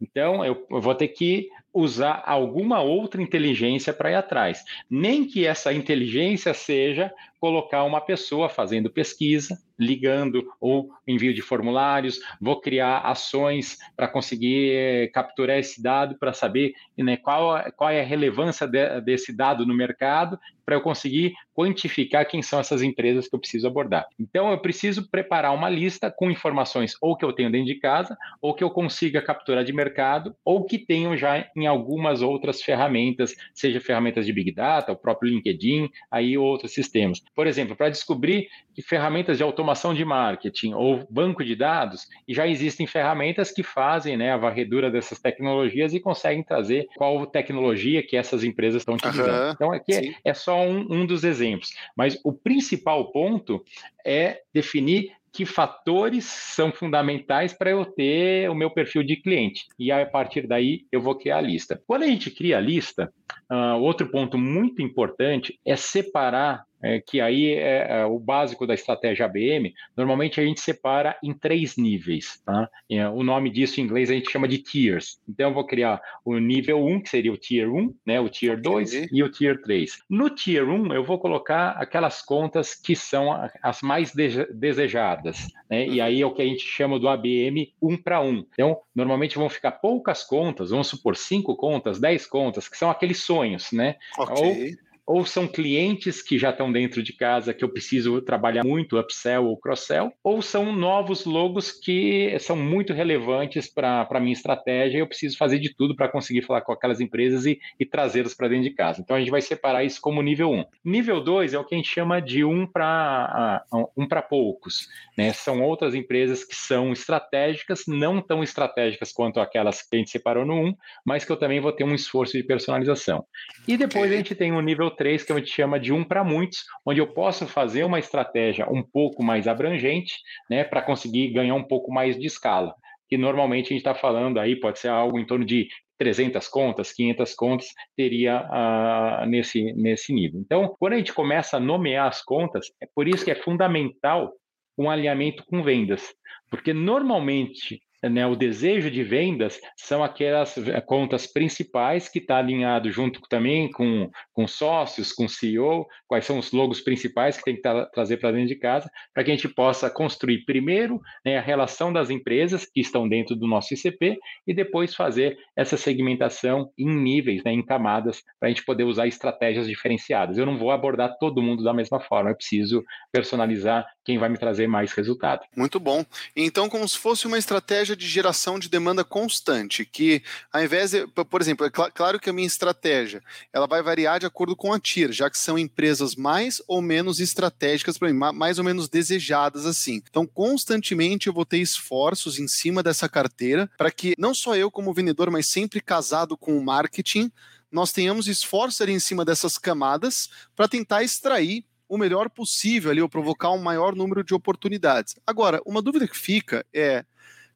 Então, 0.02 0.44
eu, 0.44 0.66
eu 0.70 0.82
vou 0.82 0.94
ter 0.94 1.08
que 1.10 1.50
usar 1.74 2.24
alguma 2.26 2.82
outra 2.82 3.22
inteligência 3.22 3.94
para 3.94 4.12
ir 4.12 4.16
atrás. 4.16 4.64
Nem 4.90 5.26
que 5.26 5.46
essa 5.46 5.74
inteligência 5.74 6.54
seja 6.54 7.12
colocar 7.40 7.84
uma 7.84 8.02
pessoa 8.02 8.50
fazendo 8.50 8.90
pesquisa, 8.90 9.58
ligando 9.78 10.44
ou 10.60 10.90
envio 11.08 11.34
de 11.34 11.42
formulários, 11.42 12.20
vou 12.40 12.60
criar 12.60 13.00
ações 13.00 13.78
para 13.96 14.08
conseguir 14.08 14.72
eh, 14.74 15.08
capturar 15.08 15.58
esse 15.58 15.82
dado 15.82 16.18
para 16.18 16.34
saber 16.34 16.74
né, 16.98 17.18
qual, 17.18 17.62
qual 17.76 17.90
é 17.90 18.02
a 18.02 18.06
relevância 18.06 18.68
de, 18.68 19.02
desse 19.02 19.36
dado 19.36 19.66
no 19.66 19.74
mercado, 19.74 20.40
para 20.66 20.76
eu 20.76 20.82
conseguir 20.82 21.34
quantificar 21.54 22.28
quem 22.28 22.42
são 22.42 22.60
essas 22.60 22.82
empresas 22.82 23.28
que 23.28 23.36
eu 23.36 23.40
preciso 23.40 23.68
abordar. 23.68 24.08
Então, 24.20 24.52
eu 24.52 24.58
preciso 24.58 25.10
preparar 25.10 25.54
uma 25.54 25.70
lista 25.70 26.12
com 26.12 26.32
informações 26.32 26.98
ou 27.00 27.16
que 27.16 27.24
eu 27.24 27.32
tenho 27.32 27.52
dentro 27.52 27.68
de 27.68 27.76
casa, 27.76 28.18
ou 28.42 28.54
que 28.54 28.64
eu 28.64 28.72
consiga 28.72 29.22
capturar 29.22 29.64
de 29.64 29.72
mercado, 29.72 30.36
ou 30.44 30.66
que 30.66 30.80
tenho 30.80 31.16
já 31.16 31.48
em 31.56 31.68
algumas 31.68 32.22
outras 32.22 32.62
ferramentas, 32.62 33.36
seja 33.54 33.80
ferramentas 33.80 34.26
de 34.26 34.34
Big 34.34 34.52
Data, 34.52 34.92
o 34.92 34.98
próprio 34.98 35.32
LinkedIn, 35.32 35.90
aí 36.10 36.38
outros 36.38 36.74
sistemas. 36.74 37.22
Por 37.34 37.48
exemplo, 37.48 37.76
para 37.76 37.90
descobrir 37.90 38.48
que 38.74 38.82
ferramentas 38.82 39.38
de 39.38 39.44
automação 39.44 39.94
de 39.94 40.04
marketing 40.04 40.74
ou 40.74 41.08
banco 41.10 41.44
de 41.44 41.56
dados, 41.56 42.08
já 42.28 42.48
existem 42.48 42.86
ferramentas 42.86 43.52
que 43.52 43.64
fazem 43.64 44.18
né, 44.18 44.32
a 44.32 44.38
varredura 44.38 44.92
dessas 44.92 45.20
tecnologias 45.20 45.94
e 45.94 46.00
conseguem 46.00 46.44
trazer 46.44 46.88
qual 46.98 47.26
tecnologia 47.26 48.04
que 48.04 48.18
essas 48.18 48.44
empresas 48.44 48.82
estão 48.82 48.96
utilizando. 48.96 49.46
Uhum, 49.46 49.52
então, 49.52 49.72
aqui 49.72 49.94
é, 49.94 50.16
é, 50.24 50.34
só 50.34 50.62
um, 50.62 50.86
um 50.90 51.06
dos 51.06 51.24
exemplos. 51.24 51.72
Mas 51.96 52.20
o 52.24 52.34
principal 52.34 53.12
ponto 53.12 53.64
é 54.06 54.42
definir 54.54 55.12
que 55.36 55.46
fatores 55.46 56.24
são 56.24 56.72
fundamentais 56.72 57.52
para 57.52 57.70
eu 57.70 57.84
ter 57.84 58.50
o 58.50 58.56
meu 58.56 58.72
perfil 58.72 59.04
de 59.04 59.18
cliente. 59.18 59.66
E 59.78 59.92
a 59.92 60.06
partir 60.06 60.48
daí 60.48 60.86
eu 60.90 61.02
vou 61.02 61.14
criar 61.14 61.40
a 61.40 61.42
lista. 61.42 61.82
Quando 61.86 62.04
a 62.04 62.08
gente 62.08 62.32
cria 62.32 62.58
a 62.58 62.62
lista, 62.62 63.14
uh, 63.52 63.80
outro 63.80 64.10
ponto 64.10 64.38
muito 64.38 64.82
importante 64.82 65.60
é 65.66 65.76
separar 65.76 66.66
é, 66.86 67.00
que 67.00 67.20
aí 67.20 67.54
é, 67.54 68.02
é, 68.02 68.06
o 68.06 68.20
básico 68.20 68.68
da 68.68 68.76
estratégia 68.76 69.26
ABM, 69.26 69.74
normalmente 69.98 70.40
a 70.40 70.44
gente 70.44 70.62
separa 70.62 71.18
em 71.24 71.34
três 71.34 71.78
níveis. 71.78 72.40
Tá? 72.46 72.70
É, 72.88 73.10
o 73.10 73.24
nome 73.24 73.50
disso 73.50 73.82
em 73.82 73.84
inglês 73.84 74.12
a 74.12 74.14
gente 74.14 74.32
chama 74.32 74.48
de 74.48 74.60
tiers. 74.60 75.20
Então 75.28 75.50
eu 75.50 75.54
vou 75.54 75.66
criar 75.66 76.00
o 76.24 76.38
nível 76.38 76.86
1, 76.86 77.02
que 77.02 77.10
seria 77.10 77.34
o 77.34 77.38
tier 77.38 77.74
1, 77.74 77.94
né, 78.06 78.20
o 78.20 78.30
tier 78.30 78.62
2 78.62 79.08
e 79.12 79.24
o 79.24 79.32
tier 79.32 79.60
3. 79.64 79.98
No 80.08 80.30
tier 80.30 80.70
1, 80.70 80.94
eu 80.94 81.04
vou 81.04 81.18
colocar 81.18 81.72
aquelas 81.72 82.22
contas 82.22 82.76
que 82.76 82.96
são 82.96 83.32
as 83.64 83.82
mais 83.82 84.14
de 84.14 84.46
desejadas. 84.54 85.48
Né? 85.68 85.88
E 85.88 86.00
aí 86.00 86.22
é 86.22 86.26
o 86.26 86.34
que 86.36 86.44
a 86.44 86.46
gente 86.46 86.64
chama 86.64 87.00
do 87.00 87.10
ABM 87.10 87.74
1 87.82 87.98
para 87.98 88.22
1. 88.22 88.46
Então, 88.54 88.78
normalmente 88.94 89.40
vão 89.40 89.50
ficar 89.50 89.72
poucas 89.72 90.24
contas, 90.24 90.70
vamos 90.70 90.88
supor 90.88 91.16
5 91.16 91.56
contas, 91.56 92.00
10 92.00 92.28
contas, 92.28 92.70
que 92.70 92.78
são 92.78 92.92
aqueles 92.92 93.24
sonhos, 93.24 93.35
né? 93.76 93.96
Okay. 94.18 94.78
Ou 95.06 95.26
são 95.26 95.48
clientes 95.48 96.22
que 96.22 96.38
já 96.38 96.50
estão 96.50 96.72
dentro 96.72 97.04
de 97.04 97.14
casa 97.14 97.54
que 97.54 97.64
eu 97.64 97.70
preciso 97.70 98.22
trabalhar 98.22 98.64
muito, 98.64 99.00
upsell 99.00 99.46
ou 99.46 99.58
cross-sell, 99.58 100.12
ou 100.24 100.42
são 100.42 100.76
novos 100.76 101.26
logos 101.26 101.72
que 101.72 102.38
são 102.40 102.56
muito 102.56 102.94
relevantes 102.94 103.72
para 103.72 104.08
a 104.10 104.20
minha 104.20 104.34
estratégia 104.34 104.98
e 104.98 105.02
eu 105.02 105.08
preciso 105.08 105.38
fazer 105.38 105.60
de 105.60 105.74
tudo 105.74 105.96
para 105.96 106.10
conseguir 106.10 106.42
falar 106.42 106.62
com 106.62 106.72
aquelas 106.72 107.00
empresas 107.00 107.46
e, 107.46 107.60
e 107.80 107.86
trazê-los 107.86 108.34
para 108.34 108.48
dentro 108.48 108.64
de 108.64 108.76
casa. 108.76 109.02
Então 109.02 109.16
a 109.16 109.20
gente 109.20 109.32
vai 109.32 109.42
separar 109.42 109.84
isso 109.84 110.02
como 110.02 110.22
nível 110.22 110.52
1. 110.52 110.66
Nível 110.84 111.22
2 111.22 111.54
é 111.54 111.60
o 111.60 111.64
que 111.64 111.76
a 111.76 111.78
gente 111.78 111.90
chama 111.90 112.22
de 112.22 112.44
um 112.44 112.66
para 112.66 113.64
um 113.96 114.08
para 114.08 114.22
poucos. 114.22 114.88
Né? 115.18 115.32
São 115.34 115.62
outras 115.62 115.94
empresas 115.94 116.44
que 116.44 116.56
são 116.56 116.92
estratégicas, 116.92 117.84
não 117.88 118.22
tão 118.22 118.44
estratégicas 118.44 119.12
quanto 119.12 119.40
aquelas 119.40 119.82
que 119.82 119.96
a 119.96 120.00
gente 120.00 120.10
separou 120.10 120.46
no 120.46 120.56
1, 120.56 120.76
mas 121.06 121.26
que 121.26 121.32
eu 121.32 121.38
também 121.38 121.60
vou 121.60 121.72
ter 121.72 121.84
um 121.84 121.94
esforço 121.94 122.38
de 122.38 122.44
personalização. 122.44 123.26
E 123.68 123.78
depois 123.78 124.12
a 124.12 124.16
gente 124.16 124.36
tem 124.36 124.52
o 124.52 124.62
nível 124.62 124.92
3, 124.96 125.24
que 125.24 125.32
a 125.32 125.38
gente 125.38 125.52
chama 125.52 125.80
de 125.80 125.92
um 125.92 126.04
para 126.04 126.24
muitos, 126.24 126.64
onde 126.86 127.00
eu 127.00 127.08
posso 127.08 127.46
fazer 127.48 127.84
uma 127.84 128.00
estratégia 128.00 128.68
um 128.70 128.82
pouco 128.82 129.24
mais 129.24 129.48
abrangente, 129.48 130.16
né, 130.50 130.64
para 130.64 130.82
conseguir 130.82 131.30
ganhar 131.30 131.56
um 131.56 131.64
pouco 131.64 131.92
mais 131.92 132.18
de 132.18 132.26
escala. 132.26 132.74
Que 133.08 133.18
normalmente 133.18 133.66
a 133.66 133.70
gente 133.70 133.78
está 133.78 133.94
falando 133.94 134.40
aí, 134.40 134.56
pode 134.60 134.80
ser 134.80 134.88
algo 134.88 135.20
em 135.20 135.26
torno 135.26 135.46
de 135.46 135.68
300 135.98 136.48
contas, 136.48 136.92
500 136.92 137.34
contas, 137.36 137.68
teria 137.96 138.42
uh, 138.42 139.26
nesse, 139.26 139.74
nesse 139.74 140.14
nível. 140.14 140.42
Então, 140.42 140.76
quando 140.80 140.94
a 140.94 140.98
gente 140.98 141.14
começa 141.14 141.58
a 141.58 141.60
nomear 141.60 142.08
as 142.08 142.22
contas, 142.22 142.68
é 142.82 142.88
por 142.94 143.08
isso 143.08 143.24
que 143.24 143.32
é 143.32 143.36
fundamental 143.36 144.34
um 144.78 144.90
alinhamento 144.90 145.46
com 145.46 145.64
vendas, 145.64 146.14
porque 146.50 146.74
normalmente 146.74 147.82
né, 148.10 148.26
o 148.26 148.36
desejo 148.36 148.90
de 148.92 149.04
vendas 149.04 149.60
são 149.78 150.04
aquelas 150.04 150.58
eh, 150.58 150.82
contas 150.82 151.28
principais 151.28 152.10
que 152.10 152.20
está 152.20 152.38
alinhado 152.38 152.92
junto 152.92 153.22
também 153.30 153.72
com, 153.72 154.10
com 154.34 154.48
sócios, 154.48 155.12
com 155.12 155.28
CEO, 155.28 155.88
quais 156.08 156.26
são 156.26 156.38
os 156.38 156.52
logos 156.52 156.82
principais 156.82 157.38
que 157.38 157.44
tem 157.44 157.56
que 157.56 157.62
tra 157.62 157.86
trazer 157.88 158.18
para 158.18 158.32
dentro 158.32 158.48
de 158.48 158.56
casa, 158.56 158.90
para 159.14 159.24
que 159.24 159.32
a 159.32 159.36
gente 159.36 159.50
possa 159.50 159.90
construir 159.90 160.46
primeiro 160.46 161.02
né, 161.26 161.38
a 161.38 161.42
relação 161.42 161.92
das 161.92 162.10
empresas 162.10 162.66
que 162.66 162.82
estão 162.82 163.08
dentro 163.08 163.36
do 163.36 163.48
nosso 163.48 163.74
ICP 163.74 164.18
e 164.46 164.54
depois 164.54 164.94
fazer 164.94 165.38
essa 165.56 165.78
segmentação 165.78 166.72
em 166.78 166.88
níveis, 166.88 167.44
né, 167.44 167.52
em 167.52 167.66
camadas, 167.66 168.22
para 168.40 168.48
a 168.48 168.52
gente 168.52 168.66
poder 168.66 168.84
usar 168.84 169.08
estratégias 169.08 169.68
diferenciadas. 169.68 170.38
Eu 170.38 170.46
não 170.46 170.58
vou 170.58 170.72
abordar 170.72 171.18
todo 171.20 171.42
mundo 171.42 171.64
da 171.64 171.74
mesma 171.74 172.00
forma, 172.00 172.30
eu 172.30 172.36
preciso 172.36 172.84
personalizar 173.12 173.86
quem 174.06 174.20
vai 174.20 174.30
me 174.30 174.38
trazer 174.38 174.68
mais 174.68 174.94
resultado. 174.94 175.42
Muito 175.56 175.80
bom. 175.80 176.06
Então, 176.36 176.70
como 176.70 176.88
se 176.88 176.98
fosse 176.98 177.26
uma 177.26 177.40
estratégia 177.40 177.96
de 177.96 178.08
geração 178.08 178.60
de 178.60 178.70
demanda 178.70 179.04
constante, 179.04 179.84
que 179.84 180.22
ao 180.54 180.64
invés 180.64 180.92
de, 180.92 181.08
por 181.08 181.42
exemplo, 181.42 181.66
é 181.66 181.70
cl 181.70 181.92
claro 181.92 182.20
que 182.20 182.30
a 182.30 182.34
minha 182.34 182.46
estratégia 182.46 183.22
ela 183.52 183.66
vai 183.66 183.82
variar 183.82 184.20
de 184.20 184.28
acordo 184.28 184.56
com 184.56 184.72
a 184.72 184.80
TIR, 184.80 185.12
já 185.12 185.30
que 185.30 185.40
são 185.40 185.58
empresas 185.58 186.16
mais 186.16 186.62
ou 186.68 186.82
menos 186.82 187.20
estratégicas 187.20 187.98
para 187.98 188.14
mim, 188.14 188.20
mais 188.34 188.60
ou 188.60 188.64
menos 188.64 188.88
desejadas 188.88 189.66
assim. 189.66 190.04
Então, 190.08 190.28
constantemente 190.28 191.28
eu 191.28 191.34
vou 191.34 191.46
ter 191.46 191.58
esforços 191.58 192.38
em 192.38 192.48
cima 192.48 192.84
dessa 192.84 193.10
carteira 193.10 193.70
para 193.76 193.90
que 193.90 194.14
não 194.20 194.36
só 194.36 194.56
eu 194.56 194.70
como 194.70 194.94
vendedor, 194.94 195.32
mas 195.32 195.48
sempre 195.48 195.82
casado 195.82 196.38
com 196.38 196.56
o 196.56 196.64
marketing, 196.64 197.32
nós 197.72 197.92
tenhamos 197.92 198.28
esforço 198.28 198.84
ali 198.84 198.94
em 198.94 199.00
cima 199.00 199.26
dessas 199.26 199.58
camadas 199.58 200.30
para 200.56 200.68
tentar 200.68 201.02
extrair 201.02 201.66
o 201.88 201.98
melhor 201.98 202.30
possível 202.30 202.92
ali, 202.92 203.02
ou 203.02 203.10
provocar 203.10 203.52
um 203.52 203.62
maior 203.62 203.96
número 203.96 204.24
de 204.24 204.34
oportunidades. 204.34 205.16
Agora, 205.26 205.62
uma 205.66 205.82
dúvida 205.82 206.08
que 206.08 206.18
fica 206.18 206.66
é 206.74 207.06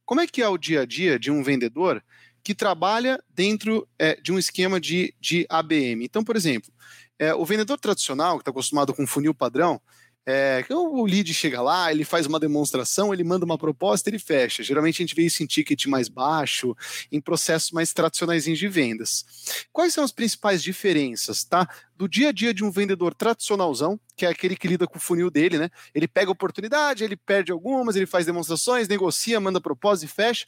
como 0.05 0.21
é 0.21 0.27
que 0.27 0.41
é 0.41 0.47
o 0.47 0.57
dia 0.57 0.81
a 0.81 0.85
dia 0.85 1.19
de 1.19 1.29
um 1.29 1.43
vendedor 1.43 2.03
que 2.43 2.55
trabalha 2.55 3.21
dentro 3.29 3.87
é, 3.99 4.19
de 4.19 4.31
um 4.31 4.39
esquema 4.39 4.79
de, 4.79 5.13
de 5.19 5.45
ABM? 5.49 6.03
Então, 6.03 6.23
por 6.23 6.35
exemplo, 6.35 6.71
é, 7.19 7.33
o 7.33 7.45
vendedor 7.45 7.79
tradicional, 7.79 8.37
que 8.37 8.41
está 8.41 8.49
acostumado 8.49 8.93
com 8.93 9.05
funil 9.05 9.35
padrão, 9.35 9.79
é, 10.25 10.63
o 10.69 11.05
lead 11.05 11.33
chega 11.33 11.61
lá, 11.61 11.91
ele 11.91 12.03
faz 12.03 12.27
uma 12.27 12.39
demonstração, 12.39 13.11
ele 13.11 13.23
manda 13.23 13.45
uma 13.45 13.57
proposta, 13.57 14.09
ele 14.09 14.19
fecha. 14.19 14.61
Geralmente 14.61 15.01
a 15.01 15.03
gente 15.05 15.15
vê 15.15 15.23
isso 15.23 15.41
em 15.41 15.47
ticket 15.47 15.85
mais 15.87 16.07
baixo, 16.07 16.75
em 17.11 17.19
processos 17.19 17.71
mais 17.71 17.93
tradicionais 17.93 18.43
de 18.43 18.67
vendas. 18.67 19.25
Quais 19.71 19.93
são 19.93 20.03
as 20.03 20.11
principais 20.11 20.61
diferenças, 20.61 21.43
tá? 21.43 21.67
Do 21.99 22.07
dia 22.07 22.29
a 22.29 22.31
dia 22.31 22.53
de 22.53 22.63
um 22.63 22.71
vendedor 22.71 23.13
tradicionalzão, 23.13 23.99
que 24.15 24.25
é 24.25 24.29
aquele 24.29 24.55
que 24.55 24.69
lida 24.69 24.87
com 24.87 24.97
o 24.97 25.01
funil 25.01 25.29
dele, 25.29 25.57
né? 25.57 25.69
Ele 25.93 26.07
pega 26.07 26.31
oportunidade, 26.31 27.03
ele 27.03 27.17
perde 27.17 27.51
algumas, 27.51 27.97
ele 27.97 28.05
faz 28.05 28.25
demonstrações, 28.25 28.87
negocia, 28.87 29.37
manda 29.37 29.59
proposta 29.59 30.05
e 30.05 30.07
fecha. 30.07 30.45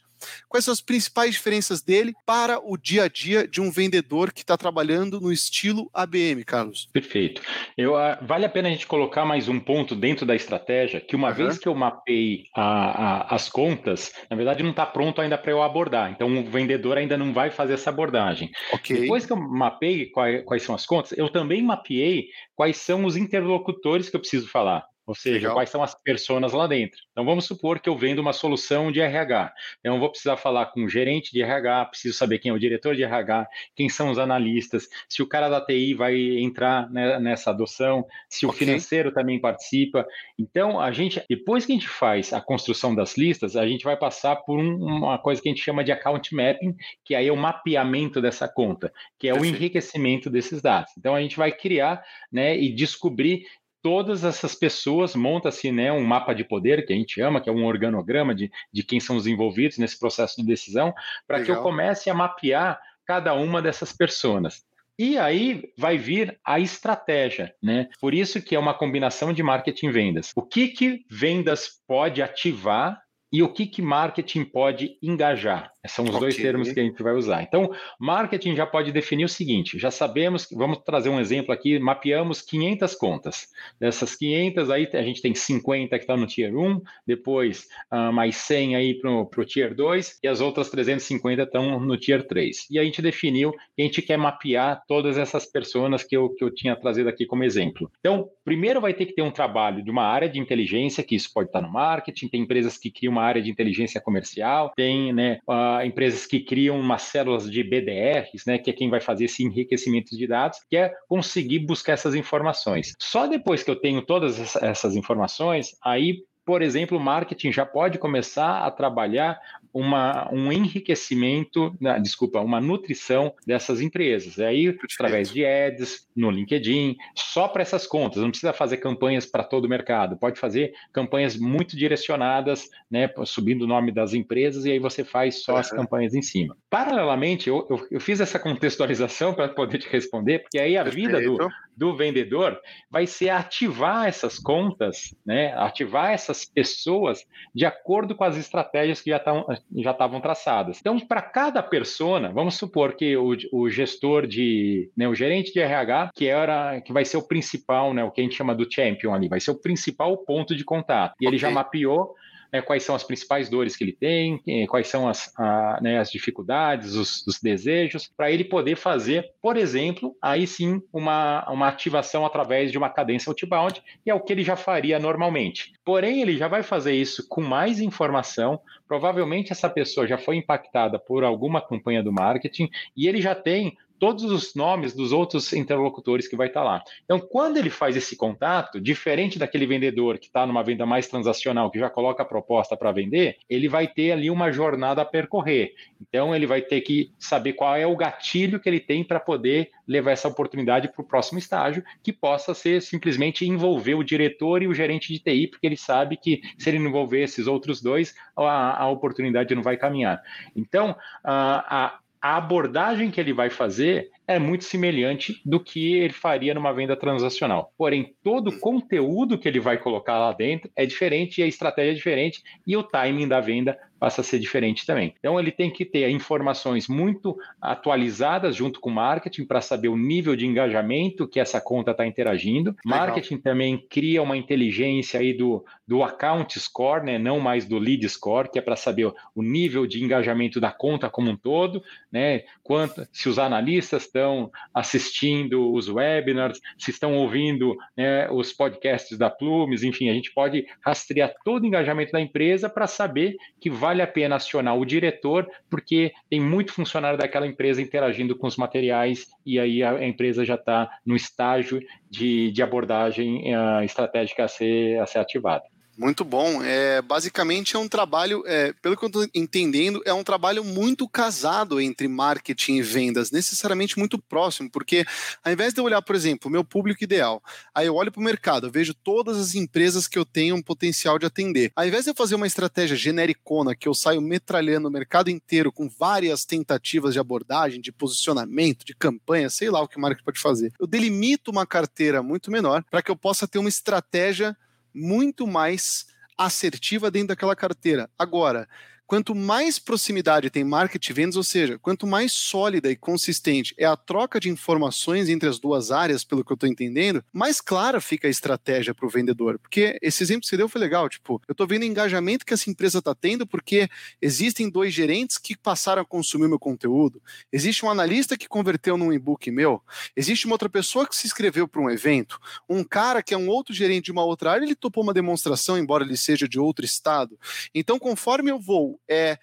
Quais 0.48 0.64
são 0.64 0.72
as 0.72 0.80
principais 0.80 1.32
diferenças 1.32 1.82
dele 1.82 2.14
para 2.24 2.58
o 2.58 2.78
dia 2.78 3.04
a 3.04 3.08
dia 3.08 3.46
de 3.46 3.60
um 3.60 3.70
vendedor 3.70 4.32
que 4.32 4.40
está 4.40 4.56
trabalhando 4.56 5.20
no 5.20 5.32
estilo 5.32 5.90
ABM, 5.92 6.42
Carlos? 6.46 6.88
Perfeito. 6.90 7.42
Eu, 7.76 7.94
uh, 7.96 8.16
vale 8.22 8.46
a 8.46 8.48
pena 8.48 8.68
a 8.68 8.70
gente 8.70 8.86
colocar 8.86 9.24
mais 9.24 9.48
um 9.48 9.60
ponto 9.60 9.94
dentro 9.94 10.24
da 10.24 10.34
estratégia, 10.34 11.00
que 11.00 11.16
uma 11.16 11.28
uhum. 11.28 11.34
vez 11.34 11.58
que 11.58 11.68
eu 11.68 11.74
mapei 11.74 12.44
a, 12.54 12.62
a, 12.62 13.34
as 13.34 13.50
contas, 13.50 14.12
na 14.30 14.36
verdade 14.36 14.62
não 14.62 14.70
está 14.70 14.86
pronto 14.86 15.20
ainda 15.20 15.36
para 15.36 15.50
eu 15.50 15.62
abordar. 15.62 16.10
Então 16.10 16.28
o 16.28 16.50
vendedor 16.50 16.96
ainda 16.96 17.18
não 17.18 17.32
vai 17.32 17.50
fazer 17.50 17.74
essa 17.74 17.90
abordagem. 17.90 18.50
Okay. 18.72 19.02
Depois 19.02 19.26
que 19.26 19.32
eu 19.32 19.36
mapei 19.36 20.06
quais, 20.06 20.44
quais 20.44 20.62
são 20.62 20.74
as 20.74 20.86
contas, 20.86 21.12
eu 21.18 21.28
também 21.28 21.41
mapeei 21.62 22.28
quais 22.54 22.76
são 22.76 23.04
os 23.04 23.16
interlocutores 23.16 24.08
que 24.08 24.16
eu 24.16 24.20
preciso 24.20 24.48
falar. 24.48 24.91
Ou 25.06 25.14
seja, 25.14 25.36
Legal. 25.36 25.54
quais 25.54 25.70
são 25.70 25.82
as 25.82 25.94
pessoas 25.94 26.52
lá 26.52 26.66
dentro. 26.66 27.00
Então, 27.10 27.24
vamos 27.24 27.44
supor 27.44 27.80
que 27.80 27.88
eu 27.88 27.96
vendo 27.96 28.20
uma 28.20 28.32
solução 28.32 28.92
de 28.92 29.00
RH. 29.00 29.52
Então, 29.80 29.94
eu 29.94 30.00
vou 30.00 30.08
precisar 30.08 30.36
falar 30.36 30.66
com 30.66 30.84
o 30.84 30.88
gerente 30.88 31.32
de 31.32 31.42
RH, 31.42 31.86
preciso 31.86 32.16
saber 32.16 32.38
quem 32.38 32.50
é 32.50 32.54
o 32.54 32.58
diretor 32.58 32.94
de 32.94 33.02
RH, 33.02 33.48
quem 33.74 33.88
são 33.88 34.10
os 34.10 34.18
analistas, 34.18 34.88
se 35.08 35.22
o 35.22 35.26
cara 35.26 35.48
da 35.48 35.60
TI 35.60 35.94
vai 35.94 36.16
entrar 36.38 36.88
nessa 36.90 37.50
adoção, 37.50 38.06
se 38.28 38.46
o 38.46 38.50
okay. 38.50 38.60
financeiro 38.60 39.12
também 39.12 39.40
participa. 39.40 40.06
Então, 40.38 40.80
a 40.80 40.92
gente, 40.92 41.22
depois 41.28 41.66
que 41.66 41.72
a 41.72 41.74
gente 41.74 41.88
faz 41.88 42.32
a 42.32 42.40
construção 42.40 42.94
das 42.94 43.16
listas, 43.16 43.56
a 43.56 43.66
gente 43.66 43.84
vai 43.84 43.96
passar 43.96 44.36
por 44.36 44.58
um, 44.58 44.76
uma 44.76 45.18
coisa 45.18 45.42
que 45.42 45.48
a 45.48 45.52
gente 45.52 45.64
chama 45.64 45.82
de 45.82 45.90
account 45.90 46.34
mapping, 46.34 46.76
que 47.04 47.14
aí 47.14 47.26
é 47.26 47.32
o 47.32 47.36
mapeamento 47.36 48.20
dessa 48.20 48.48
conta, 48.48 48.92
que 49.18 49.28
é 49.28 49.32
Perfeito. 49.32 49.52
o 49.52 49.56
enriquecimento 49.56 50.30
desses 50.30 50.62
dados. 50.62 50.92
Então, 50.96 51.14
a 51.14 51.20
gente 51.20 51.36
vai 51.36 51.50
criar 51.50 52.02
né, 52.30 52.56
e 52.56 52.72
descobrir 52.72 53.46
todas 53.82 54.24
essas 54.24 54.54
pessoas, 54.54 55.14
monta-se 55.14 55.72
né, 55.72 55.92
um 55.92 56.04
mapa 56.04 56.32
de 56.32 56.44
poder, 56.44 56.86
que 56.86 56.92
a 56.92 56.96
gente 56.96 57.14
chama, 57.14 57.40
que 57.40 57.50
é 57.50 57.52
um 57.52 57.66
organograma 57.66 58.34
de, 58.34 58.50
de 58.72 58.82
quem 58.82 59.00
são 59.00 59.16
os 59.16 59.26
envolvidos 59.26 59.78
nesse 59.78 59.98
processo 59.98 60.36
de 60.36 60.46
decisão, 60.46 60.94
para 61.26 61.42
que 61.42 61.50
eu 61.50 61.60
comece 61.62 62.08
a 62.08 62.14
mapear 62.14 62.80
cada 63.04 63.34
uma 63.34 63.60
dessas 63.60 63.92
pessoas. 63.92 64.64
E 64.98 65.18
aí 65.18 65.72
vai 65.76 65.98
vir 65.98 66.38
a 66.44 66.60
estratégia, 66.60 67.54
né? 67.62 67.88
Por 68.00 68.14
isso 68.14 68.40
que 68.40 68.54
é 68.54 68.58
uma 68.58 68.74
combinação 68.74 69.32
de 69.32 69.42
marketing 69.42 69.86
e 69.86 69.90
vendas. 69.92 70.32
O 70.36 70.42
que 70.42 70.68
que 70.68 71.04
vendas 71.10 71.82
pode 71.88 72.22
ativar 72.22 73.02
e 73.32 73.42
o 73.42 73.52
que 73.52 73.66
que 73.66 73.82
marketing 73.82 74.44
pode 74.44 74.98
engajar? 75.02 75.71
São 75.86 76.04
os 76.04 76.10
okay. 76.10 76.20
dois 76.20 76.36
termos 76.36 76.70
que 76.70 76.78
a 76.78 76.82
gente 76.82 77.02
vai 77.02 77.12
usar. 77.12 77.42
Então, 77.42 77.70
marketing 77.98 78.54
já 78.54 78.64
pode 78.64 78.92
definir 78.92 79.24
o 79.24 79.28
seguinte: 79.28 79.78
já 79.78 79.90
sabemos, 79.90 80.48
vamos 80.52 80.78
trazer 80.78 81.08
um 81.08 81.18
exemplo 81.18 81.52
aqui, 81.52 81.78
mapeamos 81.78 82.40
500 82.40 82.94
contas. 82.94 83.48
Dessas 83.80 84.14
500, 84.14 84.70
aí 84.70 84.88
a 84.92 85.02
gente 85.02 85.20
tem 85.20 85.34
50 85.34 85.96
que 85.96 86.02
estão 86.02 86.16
tá 86.16 86.20
no 86.20 86.26
Tier 86.26 86.56
1, 86.56 86.80
depois 87.06 87.66
uh, 87.92 88.12
mais 88.12 88.36
100 88.36 88.76
aí 88.76 88.94
para 88.94 89.10
o 89.10 89.44
Tier 89.44 89.74
2, 89.74 90.20
e 90.22 90.28
as 90.28 90.40
outras 90.40 90.70
350 90.70 91.42
estão 91.42 91.80
no 91.80 91.96
Tier 91.96 92.26
3. 92.26 92.68
E 92.70 92.78
a 92.78 92.84
gente 92.84 93.02
definiu 93.02 93.52
que 93.52 93.82
a 93.82 93.82
gente 93.82 94.02
quer 94.02 94.16
mapear 94.16 94.82
todas 94.86 95.18
essas 95.18 95.46
pessoas 95.46 96.04
que 96.04 96.16
eu, 96.16 96.30
que 96.30 96.44
eu 96.44 96.54
tinha 96.54 96.76
trazido 96.76 97.08
aqui 97.08 97.26
como 97.26 97.42
exemplo. 97.42 97.90
Então, 97.98 98.28
primeiro 98.44 98.80
vai 98.80 98.94
ter 98.94 99.06
que 99.06 99.14
ter 99.14 99.22
um 99.22 99.30
trabalho 99.30 99.82
de 99.82 99.90
uma 99.90 100.04
área 100.04 100.28
de 100.28 100.38
inteligência, 100.38 101.02
que 101.02 101.16
isso 101.16 101.32
pode 101.32 101.48
estar 101.48 101.60
no 101.60 101.72
marketing, 101.72 102.28
tem 102.28 102.42
empresas 102.42 102.78
que 102.78 102.90
criam 102.90 103.12
uma 103.12 103.22
área 103.22 103.42
de 103.42 103.50
inteligência 103.50 104.00
comercial, 104.00 104.72
tem, 104.76 105.12
né, 105.12 105.38
uh, 105.48 105.71
empresas 105.84 106.26
que 106.26 106.40
criam 106.40 106.78
umas 106.78 107.02
células 107.02 107.50
de 107.50 107.62
BDRs, 107.62 108.44
né, 108.46 108.58
que 108.58 108.70
é 108.70 108.72
quem 108.72 108.90
vai 108.90 109.00
fazer 109.00 109.24
esse 109.24 109.44
enriquecimento 109.44 110.16
de 110.16 110.26
dados, 110.26 110.58
que 110.68 110.76
é 110.76 110.92
conseguir 111.08 111.60
buscar 111.60 111.92
essas 111.92 112.14
informações. 112.14 112.92
Só 112.98 113.26
depois 113.26 113.62
que 113.62 113.70
eu 113.70 113.76
tenho 113.76 114.02
todas 114.02 114.56
essas 114.56 114.96
informações, 114.96 115.76
aí 115.82 116.24
por 116.44 116.60
exemplo, 116.60 116.98
o 116.98 117.00
marketing 117.00 117.52
já 117.52 117.64
pode 117.64 117.98
começar 117.98 118.66
a 118.66 118.70
trabalhar 118.70 119.40
uma, 119.72 120.32
um 120.32 120.52
enriquecimento, 120.52 121.74
desculpa, 122.00 122.40
uma 122.40 122.60
nutrição 122.60 123.34
dessas 123.46 123.80
empresas. 123.80 124.38
Aí, 124.38 124.76
através 124.94 125.30
de 125.30 125.44
ads, 125.44 126.06
no 126.14 126.30
LinkedIn, 126.30 126.96
só 127.14 127.48
para 127.48 127.62
essas 127.62 127.86
contas, 127.86 128.22
não 128.22 128.30
precisa 128.30 128.52
fazer 128.52 128.76
campanhas 128.78 129.24
para 129.24 129.42
todo 129.42 129.64
o 129.64 129.68
mercado, 129.68 130.16
pode 130.16 130.38
fazer 130.38 130.74
campanhas 130.92 131.36
muito 131.36 131.76
direcionadas, 131.76 132.68
né, 132.90 133.10
subindo 133.24 133.62
o 133.62 133.66
nome 133.66 133.90
das 133.90 134.12
empresas, 134.12 134.64
e 134.64 134.72
aí 134.72 134.78
você 134.78 135.04
faz 135.04 135.42
só 135.42 135.52
uhum. 135.52 135.58
as 135.58 135.70
campanhas 135.70 136.14
em 136.14 136.22
cima. 136.22 136.56
Paralelamente, 136.68 137.48
eu, 137.48 137.66
eu, 137.70 137.86
eu 137.92 138.00
fiz 138.00 138.20
essa 138.20 138.38
contextualização 138.38 139.32
para 139.34 139.48
poder 139.48 139.78
te 139.78 139.88
responder, 139.88 140.40
porque 140.40 140.58
aí 140.58 140.76
a 140.76 140.84
Perfeito. 140.84 141.08
vida 141.08 141.22
do, 141.22 141.48
do 141.76 141.96
vendedor 141.96 142.60
vai 142.90 143.06
ser 143.06 143.30
ativar 143.30 144.06
essas 144.06 144.38
contas, 144.38 145.14
né, 145.24 145.54
ativar 145.54 146.12
essas 146.12 146.44
pessoas 146.44 147.24
de 147.54 147.64
acordo 147.64 148.14
com 148.14 148.24
as 148.24 148.36
estratégias 148.36 149.00
que 149.00 149.10
já 149.10 149.16
estão 149.16 149.46
já 149.76 149.92
estavam 149.92 150.20
traçadas. 150.20 150.78
Então, 150.80 150.98
para 151.00 151.22
cada 151.22 151.62
persona, 151.62 152.30
vamos 152.32 152.54
supor 152.54 152.94
que 152.94 153.16
o, 153.16 153.36
o 153.52 153.70
gestor 153.70 154.26
de, 154.26 154.90
né, 154.96 155.08
o 155.08 155.14
gerente 155.14 155.52
de 155.52 155.60
RH, 155.60 156.10
que 156.14 156.26
era, 156.26 156.80
que 156.80 156.92
vai 156.92 157.04
ser 157.04 157.16
o 157.16 157.26
principal, 157.26 157.94
né, 157.94 158.04
o 158.04 158.10
que 158.10 158.20
a 158.20 158.24
gente 158.24 158.36
chama 158.36 158.54
do 158.54 158.70
champion 158.70 159.14
ali, 159.14 159.28
vai 159.28 159.40
ser 159.40 159.50
o 159.50 159.60
principal 159.60 160.16
ponto 160.18 160.54
de 160.54 160.64
contato. 160.64 161.14
E 161.20 161.26
okay. 161.26 161.28
ele 161.28 161.38
já 161.38 161.50
mapeou 161.50 162.14
né, 162.52 162.60
quais 162.60 162.82
são 162.82 162.94
as 162.94 163.02
principais 163.02 163.48
dores 163.48 163.74
que 163.74 163.82
ele 163.82 163.92
tem, 163.92 164.40
quais 164.66 164.88
são 164.88 165.08
as, 165.08 165.32
a, 165.38 165.80
né, 165.80 165.98
as 165.98 166.10
dificuldades, 166.10 166.94
os, 166.94 167.26
os 167.26 167.40
desejos, 167.40 168.10
para 168.14 168.30
ele 168.30 168.44
poder 168.44 168.76
fazer, 168.76 169.30
por 169.40 169.56
exemplo, 169.56 170.14
aí 170.20 170.46
sim, 170.46 170.82
uma, 170.92 171.48
uma 171.50 171.68
ativação 171.68 172.26
através 172.26 172.70
de 172.70 172.76
uma 172.76 172.90
cadência 172.90 173.30
outbound, 173.30 173.82
que 174.04 174.10
é 174.10 174.14
o 174.14 174.20
que 174.20 174.32
ele 174.32 174.44
já 174.44 174.56
faria 174.56 174.98
normalmente. 174.98 175.72
Porém, 175.84 176.20
ele 176.20 176.36
já 176.36 176.48
vai 176.48 176.62
fazer 176.62 176.94
isso 176.94 177.26
com 177.28 177.40
mais 177.40 177.80
informação, 177.80 178.60
provavelmente 178.86 179.52
essa 179.52 179.70
pessoa 179.70 180.06
já 180.06 180.18
foi 180.18 180.36
impactada 180.36 180.98
por 180.98 181.24
alguma 181.24 181.60
campanha 181.60 182.02
do 182.02 182.12
marketing 182.12 182.68
e 182.96 183.08
ele 183.08 183.20
já 183.20 183.34
tem 183.34 183.76
todos 184.02 184.24
os 184.24 184.52
nomes 184.56 184.92
dos 184.92 185.12
outros 185.12 185.52
interlocutores 185.52 186.26
que 186.26 186.34
vai 186.34 186.48
estar 186.48 186.64
lá. 186.64 186.82
Então, 187.04 187.20
quando 187.20 187.56
ele 187.56 187.70
faz 187.70 187.96
esse 187.96 188.16
contato, 188.16 188.80
diferente 188.80 189.38
daquele 189.38 189.64
vendedor 189.64 190.18
que 190.18 190.26
está 190.26 190.44
numa 190.44 190.64
venda 190.64 190.84
mais 190.84 191.06
transacional, 191.06 191.70
que 191.70 191.78
já 191.78 191.88
coloca 191.88 192.24
a 192.24 192.26
proposta 192.26 192.76
para 192.76 192.90
vender, 192.90 193.36
ele 193.48 193.68
vai 193.68 193.86
ter 193.86 194.10
ali 194.10 194.28
uma 194.28 194.50
jornada 194.50 195.02
a 195.02 195.04
percorrer. 195.04 195.74
Então, 196.00 196.34
ele 196.34 196.48
vai 196.48 196.60
ter 196.60 196.80
que 196.80 197.12
saber 197.16 197.52
qual 197.52 197.76
é 197.76 197.86
o 197.86 197.96
gatilho 197.96 198.58
que 198.58 198.68
ele 198.68 198.80
tem 198.80 199.04
para 199.04 199.20
poder 199.20 199.70
levar 199.86 200.10
essa 200.10 200.26
oportunidade 200.26 200.88
para 200.88 201.00
o 201.00 201.06
próximo 201.06 201.38
estágio, 201.38 201.84
que 202.02 202.12
possa 202.12 202.54
ser 202.54 202.82
simplesmente 202.82 203.46
envolver 203.46 203.94
o 203.94 204.02
diretor 204.02 204.64
e 204.64 204.66
o 204.66 204.74
gerente 204.74 205.12
de 205.12 205.20
TI, 205.20 205.46
porque 205.46 205.64
ele 205.64 205.76
sabe 205.76 206.16
que 206.16 206.40
se 206.58 206.68
ele 206.68 206.80
não 206.80 206.88
envolver 206.88 207.22
esses 207.22 207.46
outros 207.46 207.80
dois, 207.80 208.16
a, 208.36 208.82
a 208.82 208.88
oportunidade 208.88 209.54
não 209.54 209.62
vai 209.62 209.76
caminhar. 209.76 210.20
Então, 210.56 210.96
a, 211.22 211.84
a 211.84 212.02
a 212.22 212.36
abordagem 212.36 213.10
que 213.10 213.20
ele 213.20 213.32
vai 213.32 213.50
fazer 213.50 214.10
é 214.28 214.38
muito 214.38 214.62
semelhante 214.62 215.42
do 215.44 215.58
que 215.58 215.94
ele 215.94 216.12
faria 216.12 216.54
numa 216.54 216.72
venda 216.72 216.96
transacional. 216.96 217.72
Porém, 217.76 218.14
todo 218.22 218.48
o 218.48 218.60
conteúdo 218.60 219.36
que 219.36 219.48
ele 219.48 219.58
vai 219.58 219.76
colocar 219.76 220.18
lá 220.18 220.32
dentro 220.32 220.70
é 220.76 220.86
diferente 220.86 221.42
a 221.42 221.46
estratégia 221.46 221.90
é 221.90 221.94
diferente 221.94 222.42
e 222.64 222.76
o 222.76 222.82
timing 222.84 223.26
da 223.26 223.40
venda 223.40 223.76
passa 224.02 224.20
a 224.20 224.24
ser 224.24 224.40
diferente 224.40 224.84
também. 224.84 225.14
Então, 225.20 225.38
ele 225.38 225.52
tem 225.52 225.70
que 225.70 225.84
ter 225.84 226.10
informações 226.10 226.88
muito 226.88 227.38
atualizadas 227.60 228.56
junto 228.56 228.80
com 228.80 228.90
o 228.90 228.92
marketing 228.92 229.44
para 229.44 229.60
saber 229.60 229.86
o 229.86 229.96
nível 229.96 230.34
de 230.34 230.44
engajamento 230.44 231.28
que 231.28 231.38
essa 231.38 231.60
conta 231.60 231.92
está 231.92 232.04
interagindo. 232.04 232.74
Legal. 232.84 232.98
Marketing 232.98 233.36
também 233.36 233.86
cria 233.88 234.20
uma 234.20 234.36
inteligência 234.36 235.20
aí 235.20 235.32
do, 235.32 235.64
do 235.86 236.02
account 236.02 236.58
score, 236.58 237.04
né? 237.04 237.16
não 237.16 237.38
mais 237.38 237.64
do 237.64 237.78
lead 237.78 238.08
score, 238.08 238.50
que 238.50 238.58
é 238.58 238.62
para 238.62 238.74
saber 238.74 239.06
o 239.36 239.40
nível 239.40 239.86
de 239.86 240.02
engajamento 240.02 240.60
da 240.60 240.72
conta 240.72 241.08
como 241.08 241.30
um 241.30 241.36
todo, 241.36 241.80
né? 242.10 242.42
Quanto, 242.60 243.06
se 243.12 243.28
os 243.28 243.38
analistas 243.38 244.02
estão 244.02 244.50
assistindo 244.74 245.72
os 245.72 245.88
webinars, 245.88 246.60
se 246.76 246.90
estão 246.90 247.14
ouvindo 247.14 247.76
né, 247.96 248.28
os 248.30 248.52
podcasts 248.52 249.16
da 249.16 249.30
Plumes, 249.30 249.84
enfim, 249.84 250.08
a 250.10 250.12
gente 250.12 250.34
pode 250.34 250.66
rastrear 250.84 251.32
todo 251.44 251.62
o 251.62 251.66
engajamento 251.66 252.10
da 252.10 252.20
empresa 252.20 252.68
para 252.68 252.88
saber 252.88 253.36
que 253.60 253.70
vai 253.70 253.91
vale 253.92 254.02
a 254.02 254.06
pena 254.06 254.36
acionar 254.36 254.74
o 254.76 254.86
diretor, 254.86 255.46
porque 255.68 256.12
tem 256.30 256.40
muito 256.40 256.72
funcionário 256.72 257.18
daquela 257.18 257.46
empresa 257.46 257.82
interagindo 257.82 258.34
com 258.34 258.46
os 258.46 258.56
materiais 258.56 259.26
e 259.44 259.60
aí 259.60 259.82
a, 259.82 260.02
empresa 260.06 260.46
já 260.46 260.54
está 260.54 260.90
no 261.04 261.14
estágio 261.14 261.78
de, 262.10 262.50
de 262.50 262.62
abordagem 262.62 263.54
uh, 263.54 263.82
estratégica 263.84 264.44
a 264.44 264.48
ser, 264.48 264.98
a 264.98 265.06
ser 265.06 265.18
ativada. 265.18 265.64
Muito 266.02 266.24
bom. 266.24 266.64
É, 266.64 267.00
basicamente 267.00 267.76
é 267.76 267.78
um 267.78 267.86
trabalho, 267.86 268.42
é, 268.44 268.72
pelo 268.82 268.96
que 268.96 269.04
eu 269.04 269.06
estou 269.06 269.24
entendendo, 269.32 270.02
é 270.04 270.12
um 270.12 270.24
trabalho 270.24 270.64
muito 270.64 271.08
casado 271.08 271.80
entre 271.80 272.08
marketing 272.08 272.78
e 272.78 272.82
vendas, 272.82 273.30
necessariamente 273.30 273.96
muito 273.96 274.18
próximo, 274.18 274.68
porque 274.68 275.04
ao 275.44 275.52
invés 275.52 275.72
de 275.72 275.80
eu 275.80 275.84
olhar, 275.84 276.02
por 276.02 276.16
exemplo, 276.16 276.48
o 276.48 276.50
meu 276.50 276.64
público 276.64 277.04
ideal, 277.04 277.40
aí 277.72 277.86
eu 277.86 277.94
olho 277.94 278.10
para 278.10 278.20
o 278.20 278.24
mercado, 278.24 278.66
eu 278.66 278.70
vejo 278.72 278.92
todas 278.92 279.38
as 279.38 279.54
empresas 279.54 280.08
que 280.08 280.18
eu 280.18 280.24
tenho 280.24 280.56
um 280.56 280.62
potencial 280.62 281.20
de 281.20 281.26
atender. 281.26 281.70
Ao 281.76 281.86
invés 281.86 282.02
de 282.02 282.10
eu 282.10 282.16
fazer 282.16 282.34
uma 282.34 282.48
estratégia 282.48 282.96
genericona, 282.96 283.76
que 283.76 283.86
eu 283.86 283.94
saio 283.94 284.20
metralhando 284.20 284.88
o 284.88 284.90
mercado 284.90 285.30
inteiro 285.30 285.70
com 285.70 285.88
várias 285.88 286.44
tentativas 286.44 287.12
de 287.12 287.20
abordagem, 287.20 287.80
de 287.80 287.92
posicionamento, 287.92 288.84
de 288.84 288.92
campanha, 288.92 289.48
sei 289.48 289.70
lá 289.70 289.80
o 289.80 289.86
que 289.86 289.98
o 289.98 290.00
marketing 290.00 290.24
pode 290.24 290.40
fazer, 290.40 290.72
eu 290.80 290.86
delimito 290.88 291.52
uma 291.52 291.64
carteira 291.64 292.24
muito 292.24 292.50
menor 292.50 292.82
para 292.90 293.02
que 293.02 293.10
eu 293.10 293.14
possa 293.14 293.46
ter 293.46 293.60
uma 293.60 293.68
estratégia 293.68 294.56
muito 294.94 295.46
mais 295.46 296.06
assertiva 296.36 297.10
dentro 297.10 297.28
daquela 297.28 297.54
carteira. 297.56 298.10
Agora, 298.18 298.68
quanto 299.12 299.34
mais 299.34 299.78
proximidade 299.78 300.48
tem 300.48 300.64
marketing 300.64 301.10
e 301.10 301.14
vendas, 301.14 301.36
ou 301.36 301.42
seja, 301.42 301.78
quanto 301.78 302.06
mais 302.06 302.32
sólida 302.32 302.90
e 302.90 302.96
consistente 302.96 303.74
é 303.76 303.84
a 303.84 303.94
troca 303.94 304.40
de 304.40 304.48
informações 304.48 305.28
entre 305.28 305.50
as 305.50 305.58
duas 305.58 305.90
áreas, 305.90 306.24
pelo 306.24 306.42
que 306.42 306.50
eu 306.50 306.54
estou 306.54 306.66
entendendo, 306.66 307.22
mais 307.30 307.60
clara 307.60 308.00
fica 308.00 308.26
a 308.26 308.30
estratégia 308.30 308.94
para 308.94 309.04
o 309.04 309.10
vendedor. 309.10 309.58
Porque 309.58 309.98
esse 310.00 310.22
exemplo 310.22 310.40
que 310.40 310.46
você 310.46 310.56
deu 310.56 310.66
foi 310.66 310.80
legal. 310.80 311.10
Tipo, 311.10 311.42
eu 311.46 311.52
estou 311.52 311.66
vendo 311.66 311.82
o 311.82 311.84
engajamento 311.84 312.46
que 312.46 312.54
essa 312.54 312.70
empresa 312.70 313.00
está 313.00 313.14
tendo 313.14 313.46
porque 313.46 313.86
existem 314.18 314.70
dois 314.70 314.94
gerentes 314.94 315.36
que 315.36 315.58
passaram 315.58 316.00
a 316.00 316.06
consumir 316.06 316.48
meu 316.48 316.58
conteúdo, 316.58 317.20
existe 317.52 317.84
um 317.84 317.90
analista 317.90 318.34
que 318.34 318.48
converteu 318.48 318.96
num 318.96 319.12
e-book 319.12 319.50
meu, 319.50 319.82
existe 320.16 320.46
uma 320.46 320.54
outra 320.54 320.70
pessoa 320.70 321.06
que 321.06 321.14
se 321.14 321.26
inscreveu 321.26 321.68
para 321.68 321.82
um 321.82 321.90
evento, 321.90 322.40
um 322.66 322.82
cara 322.82 323.22
que 323.22 323.34
é 323.34 323.36
um 323.36 323.50
outro 323.50 323.74
gerente 323.74 324.06
de 324.06 324.12
uma 324.12 324.24
outra 324.24 324.52
área, 324.52 324.64
ele 324.64 324.74
topou 324.74 325.04
uma 325.04 325.12
demonstração, 325.12 325.76
embora 325.76 326.02
ele 326.02 326.16
seja 326.16 326.48
de 326.48 326.58
outro 326.58 326.82
estado. 326.82 327.38
Então, 327.74 327.98
conforme 327.98 328.50
eu 328.50 328.58
vou 328.58 329.01
é, 329.08 329.38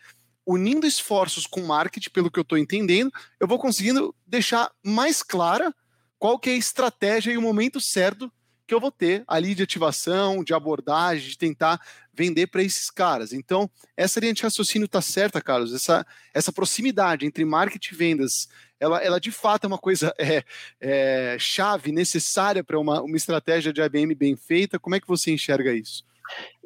unindo 0.46 0.88
esforços 0.88 1.46
com 1.46 1.62
marketing, 1.62 2.10
pelo 2.10 2.32
que 2.32 2.40
eu 2.40 2.44
estou 2.44 2.58
entendendo, 2.58 3.12
eu 3.40 3.48
vou 3.48 3.60
conseguindo 3.60 4.16
deixar 4.26 4.72
mais 4.84 5.22
clara 5.22 5.74
qual 6.18 6.40
que 6.40 6.50
é 6.50 6.54
a 6.54 6.58
estratégia 6.58 7.32
e 7.32 7.38
o 7.38 7.42
momento 7.42 7.80
certo 7.80 8.32
que 8.70 8.74
eu 8.76 8.80
vou 8.80 8.92
ter 8.92 9.24
ali 9.28 9.56
de 9.56 9.64
ativação, 9.64 10.44
de 10.44 10.54
abordagem, 10.54 11.30
de 11.30 11.38
tentar 11.38 11.82
vender 12.14 12.48
para 12.48 12.62
esses 12.62 12.92
caras. 12.92 13.34
Então, 13.34 13.70
essa 13.98 14.20
linha 14.20 14.34
de 14.34 14.44
raciocínio 14.44 14.86
está 14.86 15.02
certa, 15.02 15.42
Carlos. 15.42 15.74
Essa, 15.74 16.06
essa 16.34 16.52
proximidade 16.52 17.26
entre 17.26 17.44
marketing 17.44 17.94
e 17.94 17.98
vendas, 17.98 18.48
ela, 18.80 19.02
ela 19.04 19.20
de 19.20 19.32
fato 19.32 19.64
é 19.64 19.68
uma 19.68 19.78
coisa 19.78 20.14
é, 20.20 20.44
é 20.80 21.38
chave, 21.40 21.92
necessária 21.92 22.64
para 22.64 22.80
uma, 22.80 23.02
uma 23.02 23.18
estratégia 23.18 23.74
de 23.74 23.82
IBM 23.82 24.14
bem 24.14 24.36
feita. 24.36 24.78
Como 24.78 24.96
é 24.96 25.00
que 25.00 25.08
você 25.08 25.32
enxerga 25.32 25.74
isso? 25.74 26.04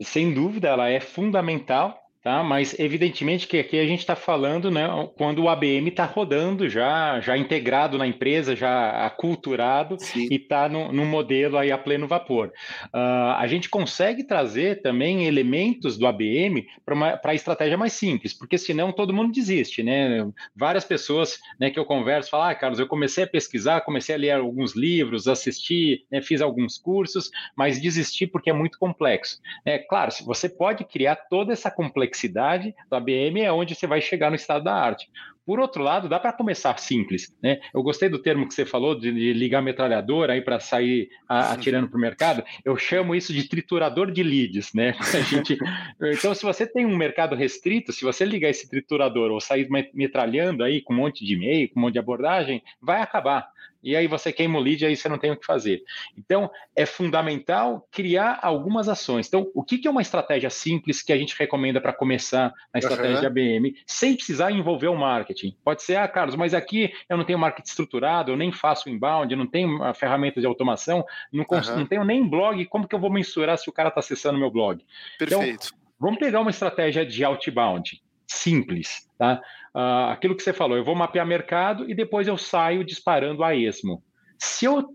Sem 0.02 0.34
dúvida, 0.34 0.68
ela 0.68 0.90
é 0.90 1.00
fundamental 1.00 2.03
Tá? 2.24 2.42
Mas 2.42 2.80
evidentemente 2.80 3.46
que 3.46 3.60
aqui 3.60 3.78
a 3.78 3.86
gente 3.86 4.00
está 4.00 4.16
falando 4.16 4.72
né, 4.72 4.88
quando 5.18 5.44
o 5.44 5.50
ABM 5.50 5.90
está 5.90 6.06
rodando 6.06 6.70
já, 6.70 7.20
já 7.20 7.38
integrado 7.38 7.98
na 7.98 8.08
empresa, 8.08 8.56
já 8.56 9.06
aculturado 9.06 9.98
Sim. 10.00 10.30
e 10.32 10.36
está 10.36 10.70
no, 10.70 10.94
no, 10.94 11.06
modelo 11.06 11.58
aí 11.58 11.70
a 11.70 11.78
pleno 11.78 12.08
vapor. 12.08 12.54
Uh, 12.86 13.36
a 13.38 13.46
gente 13.48 13.68
consegue 13.68 14.24
trazer 14.24 14.82
também 14.82 15.26
elementos 15.26 15.98
do 15.98 16.08
ABM 16.08 16.66
para 16.86 17.20
a 17.26 17.36
estratégia 17.36 17.78
mais 17.78 17.92
simples, 17.92 18.34
porque 18.34 18.58
senão 18.58 18.94
todo 18.94 19.14
mundo 19.14 19.34
desiste. 19.34 19.84
Né? 19.84 20.26
Várias 20.56 20.86
pessoas 20.86 21.38
né, 21.60 21.72
que 21.72 21.78
eu 21.78 21.84
converso 21.84 22.30
falam, 22.30 22.48
ah, 22.48 22.56
Carlos, 22.56 22.80
eu 22.80 22.88
comecei 22.88 23.26
a 23.26 23.28
pesquisar, 23.28 23.82
comecei 23.82 24.16
a 24.16 24.18
ler 24.18 24.32
alguns 24.32 24.78
livros, 24.78 25.28
assistir, 25.28 26.06
né, 26.10 26.22
fiz 26.22 26.40
alguns 26.40 26.78
cursos, 26.78 27.30
mas 27.54 27.82
desisti 27.82 28.26
porque 28.26 28.50
é 28.50 28.54
muito 28.54 28.80
complexo. 28.80 29.42
É 29.66 29.78
claro, 29.78 30.14
você 30.26 30.48
pode 30.48 30.86
criar 30.86 31.18
toda 31.18 31.52
essa 31.52 31.70
complexidade 31.70 32.13
complexidade 32.14 32.76
do 32.90 32.96
ABM 32.96 33.42
é 33.42 33.52
onde 33.52 33.76
você 33.76 33.88
vai 33.88 34.00
chegar 34.00 34.30
no 34.30 34.36
estado 34.36 34.64
da 34.64 34.74
arte. 34.74 35.10
Por 35.46 35.60
outro 35.60 35.84
lado, 35.84 36.08
dá 36.08 36.18
para 36.18 36.32
começar 36.32 36.80
simples, 36.80 37.36
né? 37.44 37.60
Eu 37.74 37.84
gostei 37.84 38.08
do 38.08 38.18
termo 38.18 38.48
que 38.48 38.54
você 38.54 38.66
falou 38.66 38.98
de, 38.98 39.12
de 39.12 39.34
ligar 39.34 39.62
metralhador 39.62 40.30
aí 40.30 40.42
para 40.42 40.58
sair 40.58 41.10
a, 41.28 41.52
atirando 41.52 41.90
para 41.90 41.98
o 41.98 42.02
mercado. 42.02 42.44
Eu 42.64 42.78
chamo 42.78 43.14
isso 43.14 43.34
de 43.34 43.50
triturador 43.50 44.10
de 44.10 44.24
leads, 44.24 44.74
né? 44.74 44.96
Gente... 45.30 45.58
então, 46.02 46.34
se 46.34 46.44
você 46.44 46.66
tem 46.66 46.86
um 46.86 46.96
mercado 46.96 47.36
restrito, 47.36 47.92
se 47.92 48.06
você 48.06 48.24
ligar 48.24 48.50
esse 48.50 48.70
triturador 48.70 49.32
ou 49.32 49.42
sair 49.42 49.68
metralhando 49.94 50.64
aí 50.64 50.82
com 50.82 50.94
um 50.94 50.98
monte 50.98 51.26
de 51.26 51.34
e-mail, 51.34 51.70
com 51.74 51.80
um 51.80 51.84
monte 51.84 51.94
de 51.94 52.00
abordagem, 52.00 52.64
vai 52.82 53.02
acabar 53.02 53.46
e 53.84 53.96
aí 53.96 54.08
você 54.08 54.32
queima 54.32 54.58
o 54.58 54.62
lead, 54.62 54.86
aí 54.86 54.96
você 54.96 55.10
não 55.10 55.18
tem 55.18 55.32
o 55.32 55.38
que 55.38 55.46
fazer. 55.46 55.84
Então, 56.18 56.50
é 56.76 56.86
fundamental 56.86 57.88
criar 57.92 58.40
algumas 58.42 58.88
ações. 58.88 59.28
Então, 59.28 59.52
o 59.54 59.64
que 59.64 59.88
é 59.88 59.92
uma 59.92 60.02
estratégia 60.02 60.50
simples 60.50 61.02
que 61.02 61.12
a 61.12 61.18
gente 61.18 61.36
recomenda 61.38 61.82
para 61.82 61.92
começar 61.92 62.54
na 62.74 62.80
estratégia 62.80 63.16
uhum. 63.16 63.20
de 63.20 63.26
ABM, 63.28 63.76
sem 63.86 64.16
precisar 64.16 64.52
envolver 64.52 64.88
o 64.88 64.96
marketing? 64.96 65.56
Pode 65.64 65.84
ser, 65.84 65.98
ah, 65.98 66.08
Carlos, 66.08 66.36
mas 66.36 66.54
aqui 66.54 66.94
eu 67.10 67.18
não 67.18 67.26
tenho 67.26 67.40
marketing 67.40 67.70
estruturado, 67.70 68.32
eu 68.32 68.38
nem 68.38 68.52
faço 68.52 68.90
inbound, 68.90 69.32
eu 69.32 69.38
não 69.38 69.48
tenho 69.48 69.80
ferramenta 69.94 70.40
de 70.40 70.48
automação, 70.48 71.06
não, 71.32 71.46
uhum. 71.50 71.78
não 71.78 71.86
tenho 71.86 72.04
nem 72.04 72.28
blog, 72.28 72.66
como 72.68 72.88
que 72.88 72.96
eu 72.96 73.00
vou 73.00 73.12
mensurar 73.12 73.58
se 73.58 73.70
o 73.70 73.74
cara 73.74 73.90
está 73.90 74.00
acessando 74.00 74.40
meu 74.40 74.52
blog? 74.52 74.84
Então, 75.16 75.40
Perfeito. 75.40 75.68
Então, 75.68 75.80
vamos 76.00 76.20
pegar 76.20 76.40
uma 76.40 76.52
estratégia 76.52 77.06
de 77.06 77.24
outbound 77.24 78.03
simples, 78.34 79.10
tá? 79.18 79.42
Uh, 79.76 80.12
aquilo 80.12 80.36
que 80.36 80.44
você 80.44 80.54
falou, 80.54 80.78
eu 80.78 80.84
vou 80.84 80.96
mapear 80.96 81.26
mercado 81.26 81.90
e 81.90 81.96
depois 81.96 82.28
eu 82.28 82.38
saio 82.38 82.84
disparando 82.84 83.44
a 83.44 83.56
esmo. 83.56 84.04
Se 84.38 84.66
eu 84.66 84.80
uh, 84.80 84.88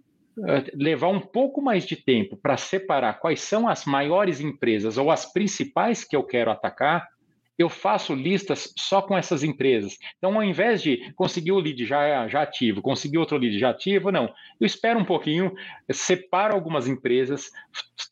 levar 0.74 1.08
um 1.08 1.20
pouco 1.20 1.60
mais 1.60 1.84
de 1.84 1.96
tempo 1.96 2.36
para 2.36 2.56
separar 2.56 3.14
quais 3.14 3.40
são 3.40 3.68
as 3.68 3.84
maiores 3.84 4.40
empresas 4.40 4.98
ou 4.98 5.10
as 5.10 5.32
principais 5.32 6.04
que 6.04 6.14
eu 6.14 6.22
quero 6.22 6.50
atacar, 6.50 7.06
eu 7.58 7.68
faço 7.68 8.14
listas 8.14 8.72
só 8.78 9.02
com 9.02 9.18
essas 9.18 9.42
empresas. 9.42 9.98
Então, 10.16 10.36
ao 10.36 10.44
invés 10.44 10.80
de 10.80 11.12
conseguir 11.16 11.50
o 11.50 11.58
lead 11.58 11.84
já, 11.84 12.28
já 12.28 12.42
ativo, 12.42 12.80
conseguir 12.80 13.18
outro 13.18 13.36
lead 13.36 13.58
já 13.58 13.70
ativo, 13.70 14.12
não. 14.12 14.32
Eu 14.60 14.66
espero 14.66 15.00
um 15.00 15.04
pouquinho, 15.04 15.52
separo 15.90 16.54
algumas 16.54 16.86
empresas, 16.86 17.50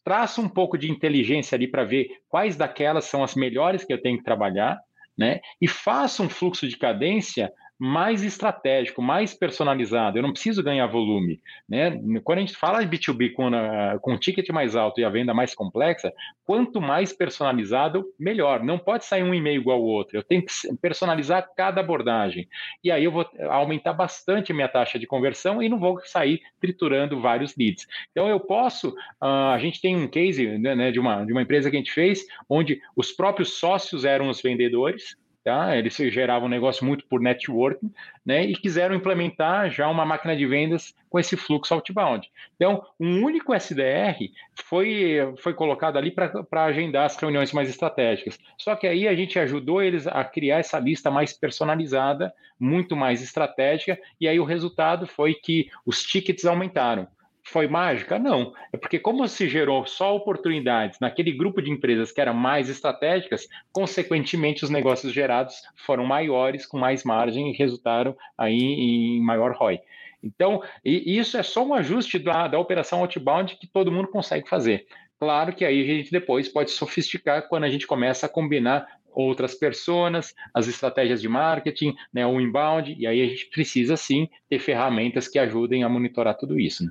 traço 0.05 0.43
um 0.43 0.49
pouco 0.49 0.77
de 0.77 0.91
inteligência 0.91 1.55
ali 1.55 1.69
para 1.69 1.85
ver 1.85 2.09
quais 2.29 2.57
daquelas 2.57 3.05
são 3.05 3.23
as 3.23 3.37
melhores 3.37 3.85
que 3.85 3.93
eu 3.93 4.03
tenho 4.03 4.19
que 4.19 4.25
trabalhar, 4.25 4.81
né? 5.17 5.41
E 5.61 5.67
faça 5.69 6.23
um 6.23 6.29
fluxo 6.29 6.69
de 6.69 6.77
cadência 6.77 7.53
mais 7.79 8.23
estratégico, 8.23 9.03
mais 9.03 9.35
personalizado. 9.35 10.19
Eu 10.19 10.23
não 10.23 10.33
preciso 10.33 10.63
ganhar 10.63 10.87
volume. 10.87 11.41
Né? 11.69 12.01
Quando 12.25 12.39
a 12.39 12.41
gente 12.41 12.57
fala 12.57 12.85
de 12.85 12.97
B2B 12.97 13.33
com, 13.33 13.49
a, 13.49 13.99
com 14.01 14.15
um 14.15 14.19
ticket 14.19 14.49
mais 14.49 14.75
alto 14.75 15.01
e 15.01 15.05
a 15.05 15.11
venda 15.11 15.35
mais 15.35 15.55
complexa, 15.55 16.13
quanto 16.45 16.81
mais 16.81 17.13
personalizado, 17.13 18.07
melhor. 18.19 18.63
Não 18.63 18.79
pode 18.79 19.05
sair 19.05 19.23
um 19.23 19.35
e-mail 19.35 19.61
igual 19.61 19.79
ao 19.79 19.85
outro. 19.85 20.17
Eu 20.17 20.23
tenho 20.23 20.43
que 20.45 20.53
personalizar 20.81 21.51
cada 21.55 21.81
abordagem. 21.81 22.49
E 22.83 22.91
aí 22.91 23.05
eu 23.05 23.13
vou 23.13 23.29
aumentar 23.51 23.93
bastante 23.93 24.53
minha 24.53 24.69
taxa 24.69 24.99
de 24.99 25.07
conversão 25.07 25.63
e 25.63 25.69
não 25.69 25.79
vou 25.79 26.01
sair 26.05 26.41
triturando 26.61 27.21
vários 27.21 27.55
leads. 27.57 27.87
Então 28.11 28.29
eu 28.29 28.41
posso, 28.41 28.91
uh, 28.91 29.53
a 29.53 29.59
gente 29.59 29.81
tem 29.81 29.97
um 29.97 30.09
case 30.09 30.59
né, 30.59 30.75
né, 30.75 30.91
de, 30.91 30.99
uma, 30.99 31.25
de 31.25 31.33
uma 31.33 31.43
empresa 31.43 31.71
que 31.71 31.77
a 31.77 31.79
gente 31.79 31.93
fez, 31.93 32.25
onde 32.49 32.81
os 32.97 33.13
próprios 33.13 33.59
sócios 33.59 34.05
eram 34.05 34.31
os 34.31 34.41
vendedores, 34.41 35.17
Tá? 35.47 35.77
Eles 35.77 35.95
geravam 35.95 36.49
um 36.49 36.51
negócio 36.51 36.85
muito 36.85 37.07
por 37.07 37.21
networking, 37.21 37.95
né? 38.25 38.45
E 38.45 38.57
quiseram 38.57 38.97
implementar 38.97 39.71
já 39.71 39.89
uma 39.89 40.05
máquina 40.05 40.35
de 40.35 40.45
vendas 40.45 40.93
com 41.09 41.21
esse 41.21 41.37
fluxo 41.37 41.73
outbound. 41.73 42.29
Então, 42.57 42.85
um 42.99 43.23
único 43.23 43.55
SDR 43.55 44.29
foi, 44.65 45.19
foi 45.37 45.55
colocado 45.55 45.99
ali 45.99 46.11
para 46.11 46.65
agendar 46.65 47.05
as 47.05 47.17
reuniões 47.17 47.53
mais 47.53 47.69
estratégicas. 47.69 48.41
Só 48.59 48.75
que 48.75 48.89
aí 48.89 49.07
a 49.07 49.15
gente 49.15 49.39
ajudou 49.39 49.81
eles 49.81 50.09
a 50.09 50.25
criar 50.25 50.59
essa 50.59 50.81
lista 50.81 51.13
mais 51.13 51.33
personalizada, 51.33 52.35
muito 52.59 52.97
mais 52.97 53.23
estratégica, 53.23 53.97
e 54.21 54.27
aí 54.27 54.41
o 54.41 54.45
resultado 54.45 55.07
foi 55.07 55.33
que 55.33 55.71
os 55.87 56.03
tickets 56.03 56.45
aumentaram. 56.45 57.07
Foi 57.49 57.69
mágica? 57.69 58.19
Não. 58.19 58.53
É 58.73 58.77
porque, 58.77 58.99
como 58.99 59.27
se 59.29 59.49
gerou 59.49 59.87
só 59.87 60.17
oportunidades 60.17 60.99
naquele 60.99 61.31
grupo 61.31 61.63
de 61.63 61.71
empresas 61.71 62.11
que 62.11 62.21
eram 62.21 62.35
mais 62.35 62.69
estratégicas, 62.69 63.47
consequentemente, 63.73 64.65
os 64.65 64.71
negócios 64.71 65.13
gerados 65.13 65.63
foram 65.77 66.05
maiores, 66.05 66.67
com 66.67 66.77
mais 66.77 67.05
margem 67.05 67.53
e 67.53 67.57
resultaram 67.57 68.17
aí 68.37 68.59
em 68.59 69.21
maior 69.21 69.53
ROI. 69.53 69.79
Então, 70.21 70.61
isso 70.85 71.39
é 71.39 71.43
só 71.45 71.65
um 71.65 71.73
ajuste 71.73 72.19
da, 72.19 72.49
da 72.49 72.59
operação 72.59 72.99
outbound 72.99 73.57
que 73.57 73.69
todo 73.69 73.93
mundo 73.93 74.09
consegue 74.09 74.49
fazer. 74.49 74.85
Claro 75.17 75.55
que 75.55 75.65
aí 75.65 75.83
a 75.83 75.95
gente 75.99 76.11
depois 76.11 76.49
pode 76.49 76.73
sofisticar 76.73 77.49
quando 77.49 77.63
a 77.63 77.71
gente 77.71 77.87
começa 77.87 78.27
a 78.27 78.29
combinar 78.29 78.89
outras 79.13 79.55
pessoas, 79.55 80.35
as 80.53 80.67
estratégias 80.67 81.23
de 81.23 81.29
marketing, 81.29 81.95
né, 82.13 82.27
o 82.27 82.41
inbound, 82.41 82.93
e 82.99 83.07
aí 83.07 83.23
a 83.23 83.27
gente 83.29 83.47
precisa 83.47 83.97
sim 83.97 84.29
ter 84.51 84.59
ferramentas 84.59 85.29
que 85.29 85.39
ajudem 85.39 85.85
a 85.85 85.89
monitorar 85.89 86.37
tudo 86.37 86.59
isso. 86.59 86.85
Né? 86.85 86.91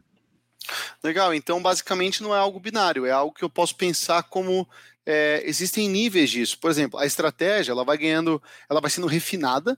Legal, 1.03 1.33
então 1.33 1.61
basicamente 1.61 2.21
não 2.23 2.35
é 2.35 2.39
algo 2.39 2.59
binário, 2.59 3.05
é 3.05 3.11
algo 3.11 3.33
que 3.33 3.43
eu 3.43 3.49
posso 3.49 3.75
pensar 3.75 4.23
como 4.23 4.67
é, 5.05 5.43
existem 5.45 5.87
níveis 5.87 6.29
disso. 6.29 6.57
Por 6.59 6.69
exemplo, 6.71 6.99
a 6.99 7.05
estratégia 7.05 7.71
ela 7.71 7.85
vai 7.85 7.97
ganhando, 7.97 8.41
ela 8.69 8.81
vai 8.81 8.89
sendo 8.89 9.07
refinada, 9.07 9.77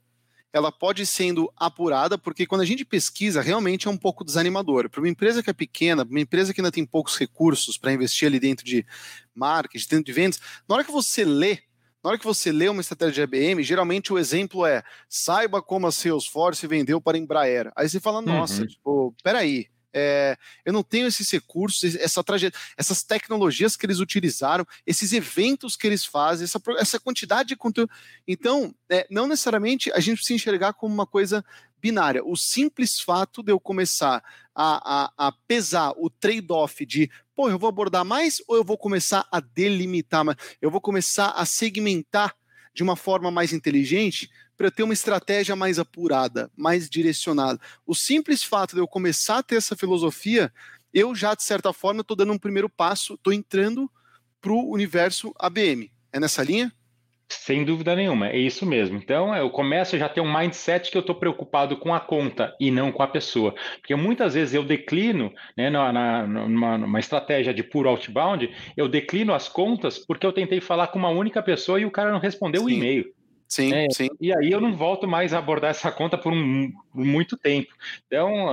ela 0.54 0.72
pode 0.72 1.06
sendo 1.06 1.52
apurada, 1.56 2.18
porque 2.18 2.46
quando 2.46 2.62
a 2.62 2.66
gente 2.66 2.86
pesquisa, 2.86 3.42
realmente 3.42 3.88
é 3.88 3.92
um 3.92 3.98
pouco 3.98 4.24
desanimador. 4.24 4.90
Para 4.90 5.02
uma 5.02 5.10
empresa 5.10 5.44
que 5.44 5.50
é 5.50 5.54
pequena, 5.54 6.04
uma 6.04 6.20
empresa 6.20 6.54
que 6.54 6.62
ainda 6.62 6.72
tem 6.72 6.86
poucos 6.86 7.18
recursos 7.18 7.78
para 7.78 7.92
investir 7.92 8.28
ali 8.28 8.40
dentro 8.40 8.66
de 8.66 8.86
marketing, 9.36 9.88
dentro 9.90 10.06
de 10.06 10.14
vendas, 10.14 10.40
na 10.68 10.76
hora 10.76 10.84
que 10.84 10.92
você 10.92 11.24
lê 11.24 11.60
na 12.04 12.12
hora 12.12 12.20
que 12.20 12.26
você 12.26 12.52
lê 12.52 12.70
uma 12.70 12.80
estratégia 12.80 13.28
de 13.28 13.36
IBM, 13.38 13.62
geralmente 13.64 14.14
o 14.14 14.20
exemplo 14.20 14.66
é 14.66 14.82
saiba 15.10 15.62
como 15.62 15.88
a 15.88 15.92
Salesforce 15.92 16.66
vendeu 16.66 17.02
para 17.02 17.18
a 17.18 17.20
Embraer. 17.20 17.70
Aí 17.76 17.90
você 17.90 18.00
fala, 18.00 18.22
nossa, 18.22 18.62
uhum. 18.62 18.68
tipo, 18.68 19.16
peraí, 19.22 19.68
é, 19.94 20.38
eu 20.66 20.74
não 20.74 20.84
tenho 20.84 21.08
esses 21.08 21.30
recursos, 21.32 21.96
essa 21.96 22.24
essas 22.78 23.04
tecnologias 23.04 23.76
que 23.76 23.86
eles 23.86 24.00
utilizaram, 24.00 24.66
esses 24.86 25.14
eventos 25.14 25.76
que 25.76 25.88
eles 25.88 26.06
fazem, 26.06 26.44
essa, 26.46 26.62
essa 26.78 27.00
quantidade 27.00 27.50
de 27.50 27.56
conteúdo. 27.56 27.92
Então, 28.28 28.74
é, 28.90 29.08
não 29.10 29.28
necessariamente 29.28 29.92
a 29.92 30.00
gente 30.00 30.18
precisa 30.18 30.36
enxergar 30.36 30.74
como 30.74 30.94
uma 30.94 31.08
coisa 31.08 31.44
binária. 31.80 32.24
O 32.24 32.36
simples 32.36 33.00
fato 33.00 33.44
de 33.44 33.52
eu 33.52 33.60
começar 33.60 34.24
a, 34.54 35.06
a, 35.18 35.28
a 35.28 35.32
pesar 35.48 35.94
o 35.98 36.10
trade-off 36.10 36.86
de, 36.86 37.10
pô, 37.36 37.50
eu 37.50 37.60
vou 37.60 37.70
abordar 37.70 38.04
mais 38.04 38.42
ou 38.48 38.56
eu 38.56 38.64
vou 38.64 38.78
começar 38.78 39.28
a 39.32 39.40
delimitar? 39.40 40.26
Eu 40.62 40.72
vou 40.72 40.82
começar 40.82 41.30
a 41.30 41.46
segmentar 41.46 42.36
de 42.74 42.84
uma 42.84 42.96
forma 42.96 43.32
mais 43.32 43.54
inteligente 43.54 44.30
para 44.58 44.72
ter 44.72 44.84
uma 44.84 44.94
estratégia 44.94 45.56
mais 45.56 45.78
apurada, 45.78 46.50
mais 46.58 46.90
direcionada. 46.90 47.60
O 47.86 47.94
simples 47.94 48.44
fato 48.44 48.74
de 48.74 48.82
eu 48.82 48.88
começar 48.88 49.38
a 49.38 49.44
ter 49.44 49.56
essa 49.56 49.76
filosofia, 49.76 50.52
eu 50.94 51.14
já, 51.14 51.36
de 51.36 51.44
certa 51.44 51.72
forma, 51.72 52.02
estou 52.02 52.18
dando 52.18 52.34
um 52.34 52.40
primeiro 52.40 52.68
passo, 52.68 53.14
estou 53.14 53.32
entrando 53.32 53.90
para 54.42 54.52
o 54.52 54.72
universo 54.72 55.34
ABM. 55.38 55.92
É 56.12 56.20
nessa 56.20 56.44
linha? 56.44 56.72
Sem 57.30 57.66
dúvida 57.66 57.94
nenhuma, 57.94 58.30
é 58.30 58.38
isso 58.38 58.66
mesmo. 58.66 58.98
Então, 58.98 59.36
eu 59.36 59.50
começo 59.50 59.96
a 59.96 60.00
já 60.00 60.08
ter 60.08 60.22
um 60.22 60.34
mindset 60.34 60.90
que 60.90 60.96
eu 60.96 61.02
estou 61.02 61.14
preocupado 61.14 61.76
com 61.76 61.94
a 61.94 62.00
conta 62.00 62.56
e 62.58 62.72
não 62.72 62.90
com 62.90 63.04
a 63.04 63.08
pessoa. 63.08 63.54
Porque 63.80 63.94
muitas 63.96 64.34
vezes 64.34 64.54
eu 64.54 64.64
declino, 64.64 65.34
né, 65.56 65.70
na, 65.70 65.92
na, 65.92 66.26
numa, 66.26 66.78
numa 66.78 67.00
estratégia 67.00 67.54
de 67.54 67.64
puro 67.64 67.90
outbound, 67.90 68.50
eu 68.78 68.88
declino 68.88 69.34
as 69.34 69.50
contas 69.50 70.00
porque 70.00 70.26
eu 70.26 70.32
tentei 70.32 70.62
falar 70.62 70.88
com 70.88 70.98
uma 70.98 71.10
única 71.10 71.44
pessoa 71.44 71.82
e 71.82 71.86
o 71.86 71.92
cara 71.92 72.14
não 72.14 72.20
respondeu 72.20 72.62
Sim. 72.62 72.68
o 72.68 72.70
e-mail. 72.70 73.17
Sim, 73.48 73.70
né? 73.70 73.88
sim. 73.92 74.10
E 74.20 74.36
aí 74.36 74.52
eu 74.52 74.60
não 74.60 74.76
volto 74.76 75.08
mais 75.08 75.34
a 75.34 75.40
abordar 75.40 75.72
essa 75.72 75.92
conta 75.92 76.18
por, 76.18 76.34
um, 76.34 76.72
muito 76.94 77.38
tempo. 77.38 77.74
Então, 78.06 78.48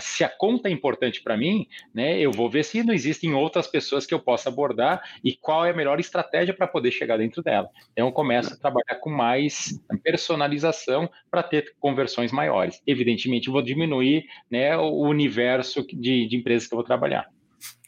se 0.00 0.24
a 0.24 0.28
conta 0.28 0.68
é 0.68 0.72
importante 0.72 1.22
para 1.22 1.36
mim, 1.36 1.66
né, 1.94 2.18
eu 2.18 2.32
vou 2.32 2.48
ver 2.48 2.64
se 2.64 2.82
não 2.82 2.94
existem 2.94 3.34
outras 3.34 3.66
pessoas 3.66 4.06
que 4.06 4.14
eu 4.14 4.20
possa 4.20 4.48
abordar 4.48 5.02
e 5.22 5.36
qual 5.36 5.66
é 5.66 5.70
a 5.70 5.76
melhor 5.76 6.00
estratégia 6.00 6.54
para 6.54 6.66
poder 6.66 6.90
chegar 6.90 7.18
dentro 7.18 7.42
dela. 7.42 7.68
Então, 7.92 8.06
eu 8.06 8.12
começo 8.12 8.54
a 8.54 8.56
trabalhar 8.56 8.96
com 9.00 9.10
mais 9.10 9.78
personalização 10.02 11.10
para 11.30 11.42
ter 11.42 11.74
conversões 11.78 12.32
maiores. 12.32 12.80
Evidentemente, 12.86 13.50
vou 13.50 13.62
diminuir 13.62 14.24
né, 14.50 14.76
o 14.76 15.02
universo 15.02 15.86
de, 15.86 16.26
de 16.26 16.36
empresas 16.36 16.66
que 16.66 16.74
eu 16.74 16.78
vou 16.78 16.86
trabalhar. 16.86 17.28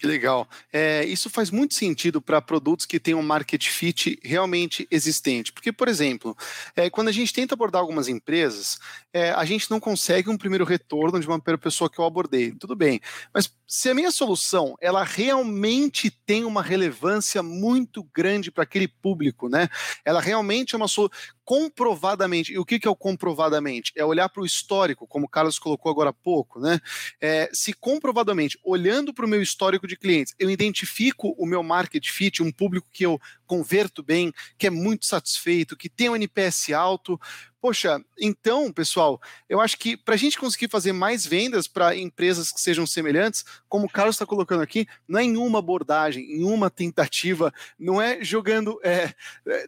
Que 0.05 0.09
legal. 0.09 0.47
É, 0.71 1.03
isso 1.07 1.31
faz 1.31 1.51
muito 1.51 1.75
sentido 1.75 2.21
para 2.21 2.43
produtos 2.43 2.85
que 2.85 3.01
têm 3.01 3.15
um 3.15 3.23
market 3.23 3.67
fit 3.69 4.19
realmente 4.23 4.87
existente. 4.91 5.51
Porque, 5.51 5.73
por 5.73 5.89
exemplo, 5.89 6.37
é, 6.77 6.91
quando 6.91 7.09
a 7.09 7.13
gente 7.13 7.33
tenta 7.33 7.55
abordar 7.55 7.81
algumas 7.81 8.07
empresas, 8.07 8.79
é, 9.15 9.31
a 9.31 9.47
gente 9.47 9.71
não 9.71 9.81
consegue 9.81 10.29
um 10.29 10.37
primeiro 10.37 10.67
retorno 10.67 11.19
de 11.19 11.27
uma 11.27 11.41
pessoa 11.41 11.89
que 11.89 11.99
eu 11.99 12.05
abordei. 12.05 12.53
Tudo 12.53 12.77
bem. 12.77 13.01
Mas 13.33 13.51
se 13.67 13.89
a 13.89 13.95
minha 13.95 14.11
solução 14.11 14.77
ela 14.79 15.03
realmente 15.03 16.11
tem 16.11 16.45
uma 16.45 16.63
relevância 16.63 17.43
muito 17.43 18.05
grande 18.15 18.51
para 18.51 18.65
aquele 18.65 18.87
público, 18.87 19.49
né? 19.49 19.71
Ela 20.05 20.21
realmente 20.21 20.75
é 20.75 20.77
uma 20.77 20.87
solução 20.87 21.17
comprovadamente. 21.45 22.53
E 22.53 22.59
o 22.59 22.65
que, 22.65 22.79
que 22.79 22.89
é 22.89 22.91
o 22.91 22.97
comprovadamente? 22.97 23.93
É 23.97 24.05
olhar 24.05 24.29
para 24.29 24.43
o 24.43 24.47
histórico, 24.47 25.07
como 25.07 25.27
o 25.27 25.29
Carlos 25.29 25.59
colocou 25.59 25.91
agora 25.91 26.11
há 26.11 26.13
pouco, 26.13 26.59
né? 26.61 26.81
É, 27.21 27.51
se 27.53 27.73
comprovadamente, 27.73 28.59
olhando 28.65 29.13
para 29.13 29.27
o 29.27 29.29
meu 29.29 29.43
histórico 29.43 29.87
de 29.87 29.97
clientes, 29.97 30.35
eu 30.39 30.51
identifico 30.51 31.35
o 31.39 31.47
meu 31.47 31.63
market 31.63 32.09
fit, 32.11 32.43
um 32.43 32.51
público 32.51 32.89
que 32.93 33.05
eu 33.05 33.21
converto 33.47 34.03
bem, 34.03 34.33
que 34.59 34.67
é 34.67 34.71
muito 34.71 35.07
satisfeito, 35.07 35.77
que 35.77 35.89
tem 35.89 36.09
um 36.09 36.17
NPS 36.17 36.71
alto. 36.73 37.21
Poxa, 37.61 37.99
então, 38.21 38.71
pessoal, 38.71 39.19
eu 39.49 39.59
acho 39.59 39.79
que 39.79 39.97
para 39.97 40.15
a 40.15 40.19
gente 40.19 40.39
conseguir 40.39 40.69
fazer 40.69 40.93
mais 40.93 41.25
vendas 41.25 41.67
para 41.67 41.97
empresas 41.97 42.53
que 42.53 42.61
sejam 42.61 42.87
semelhantes, 42.87 43.43
como 43.69 43.87
o 43.87 43.89
Carlos 43.89 44.17
está 44.17 44.27
colocando 44.27 44.63
aqui, 44.63 44.87
não 45.09 45.19
é 45.19 45.25
em 45.25 45.37
uma 45.39 45.61
abordagem, 45.61 46.25
em 46.25 46.45
uma 46.45 46.69
tentativa, 46.69 47.53
não 47.79 48.03
é 48.03 48.23
jogando, 48.23 48.79
é, 48.83 49.15
é, 49.47 49.67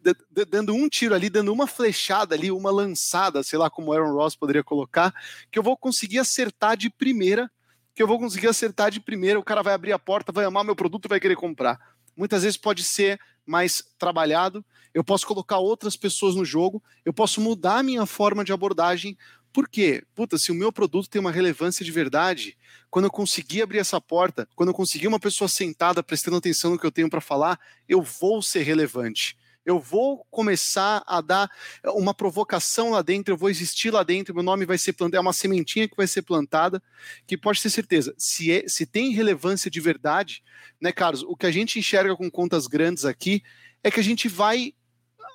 dando 0.51 0.75
um 0.75 0.89
tiro 0.91 1.15
ali, 1.15 1.31
dando 1.31 1.51
uma 1.53 1.67
flechada 1.67 2.35
ali, 2.35 2.51
uma 2.51 2.71
lançada, 2.71 3.43
sei 3.43 3.59
lá 3.59 3.71
como 3.71 3.93
Aaron 3.93 4.13
Ross 4.13 4.37
poderia 4.37 4.63
colocar, 4.63 5.15
que 5.51 5.59
eu 5.59 5.63
vou 5.63 5.75
conseguir 5.75 6.19
acertar 6.19 6.77
de 6.77 6.91
primeira, 6.91 7.51
que 7.95 8.03
eu 8.03 8.07
vou 8.07 8.19
conseguir 8.19 8.49
acertar 8.49 8.91
de 8.91 9.01
primeira, 9.01 9.39
o 9.39 9.43
cara 9.43 9.63
vai 9.63 9.73
abrir 9.73 9.93
a 9.93 9.99
porta, 9.99 10.31
vai 10.31 10.45
amar 10.45 10.63
meu 10.63 10.77
produto 10.77 11.07
e 11.07 11.09
vai 11.09 11.19
querer 11.19 11.35
comprar. 11.35 11.81
Muitas 12.15 12.43
vezes 12.43 12.59
pode 12.59 12.85
ser 12.85 13.19
mais 13.47 13.83
trabalhado, 13.99 14.65
eu 14.93 15.05
posso 15.05 15.27
colocar 15.27 15.59
outras 15.59 15.97
pessoas 15.97 16.35
no 16.35 16.45
jogo, 16.45 16.83
eu 17.05 17.13
posso 17.13 17.41
mudar 17.41 17.79
a 17.79 17.83
minha 17.83 18.05
forma 18.07 18.45
de 18.45 18.53
abordagem. 18.53 19.17
Por 19.53 19.69
quê? 19.69 20.03
Puta, 20.15 20.37
se 20.37 20.51
o 20.51 20.55
meu 20.55 20.73
produto 20.73 21.09
tem 21.09 21.21
uma 21.21 21.31
relevância 21.31 21.85
de 21.85 21.91
verdade, 21.91 22.57
quando 22.91 23.05
eu 23.05 23.11
conseguir 23.11 23.63
abrir 23.63 23.79
essa 23.79 24.01
porta, 24.01 24.49
quando 24.55 24.71
eu 24.71 24.75
conseguir 24.75 25.07
uma 25.07 25.21
pessoa 25.21 25.49
sentada 25.49 26.03
prestando 26.03 26.37
atenção 26.37 26.73
no 26.73 26.79
que 26.79 26.87
eu 26.87 26.93
tenho 26.93 27.09
para 27.09 27.21
falar, 27.21 27.59
eu 27.89 28.03
vou 28.03 28.43
ser 28.43 28.63
relevante. 28.63 29.37
Eu 29.67 29.81
vou 29.81 30.25
começar 30.31 31.03
a 31.05 31.21
dar 31.21 31.51
uma 31.85 32.15
provocação 32.15 32.91
lá 32.91 33.03
dentro, 33.03 33.35
eu 33.35 33.37
vou 33.37 33.51
existir 33.51 33.91
lá 33.91 34.05
dentro, 34.05 34.33
meu 34.33 34.45
nome 34.45 34.65
vai 34.65 34.79
ser 34.79 34.93
plantado, 34.93 35.17
é 35.17 35.21
uma 35.21 35.33
sementinha 35.33 35.89
que 35.89 35.97
vai 35.97 36.07
ser 36.07 36.23
plantada, 36.23 36.81
que 37.27 37.37
pode 37.37 37.61
ter 37.61 37.69
certeza, 37.69 38.15
se, 38.17 38.53
é, 38.53 38.69
se 38.69 38.87
tem 38.87 39.11
relevância 39.11 39.69
de 39.69 39.81
verdade, 39.81 40.45
né, 40.81 40.93
Carlos? 40.93 41.25
O 41.25 41.37
que 41.37 41.47
a 41.47 41.51
gente 41.51 41.81
enxerga 41.81 42.15
com 42.15 42.31
contas 42.31 42.69
grandes 42.69 43.05
aqui 43.05 43.43
é 43.83 43.91
que 43.91 43.99
a 43.99 44.05
gente 44.05 44.29
vai 44.29 44.73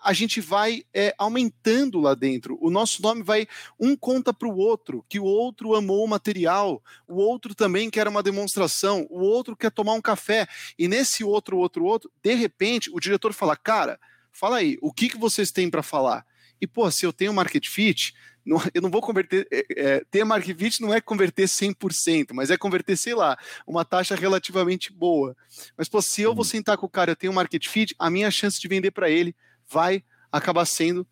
a 0.04 0.14
gente 0.14 0.42
vai 0.42 0.84
é, 0.94 1.14
aumentando 1.18 2.00
lá 2.00 2.16
dentro. 2.16 2.58
O 2.60 2.72
nosso 2.72 3.04
nome 3.04 3.22
vai 3.22 3.48
um 3.80 3.96
conta 3.96 4.34
para 4.34 4.48
o 4.48 4.58
outro, 4.58 5.06
que 5.08 5.20
o 5.20 5.24
outro 5.24 5.76
amou 5.76 6.04
o 6.04 6.08
material, 6.08 6.82
o 7.08 7.18
outro 7.18 7.54
também 7.54 7.90
quer 7.90 8.08
uma 8.08 8.24
demonstração, 8.24 9.06
o 9.12 9.20
outro 9.20 9.56
quer 9.56 9.70
tomar 9.70 9.94
um 9.94 10.02
café. 10.02 10.48
E 10.78 10.88
nesse 10.88 11.24
outro, 11.24 11.58
outro, 11.58 11.86
outro, 11.86 12.12
de 12.24 12.34
repente, 12.34 12.90
o 12.92 13.00
diretor 13.00 13.32
fala: 13.32 13.56
Cara, 13.56 14.00
fala 14.32 14.58
aí, 14.58 14.78
o 14.82 14.92
que, 14.94 15.10
que 15.10 15.18
vocês 15.18 15.52
têm 15.52 15.70
para 15.70 15.84
falar? 15.84 16.26
E, 16.60 16.68
pô, 16.68 16.90
se 16.92 17.06
eu 17.06 17.12
tenho 17.12 17.34
market 17.34 17.68
fit, 17.68 18.14
não, 18.46 18.58
eu 18.74 18.82
não 18.82 18.90
vou 18.90 19.02
converter. 19.02 19.48
É, 19.52 19.66
é, 19.76 20.06
ter 20.12 20.24
market 20.24 20.58
fit 20.58 20.82
não 20.82 20.94
é 20.94 21.02
converter 21.02 21.48
100%, 21.48 22.28
mas 22.34 22.52
é 22.52 22.58
converter, 22.58 22.98
sei 22.98 23.16
lá, 23.16 23.38
uma 23.66 23.84
taxa 23.84 24.16
relativamente 24.16 24.92
boa. 24.92 25.36
Mas, 25.78 25.90
pô, 25.90 26.02
se 26.02 26.22
eu 26.22 26.34
vou 26.34 26.44
uhum. 26.44 26.50
sentar 26.50 26.78
com 26.78 26.86
o 26.86 26.90
cara, 26.90 27.12
eu 27.12 27.16
tenho 27.16 27.34
market 27.34 27.68
fit, 27.68 27.96
a 27.98 28.10
minha 28.10 28.30
chance 28.30 28.60
de 28.60 28.68
vender 28.68 28.92
para 28.92 29.10
ele 29.10 29.36
vai 29.68 30.04
acabar 30.32 30.66
sendo 30.66 31.06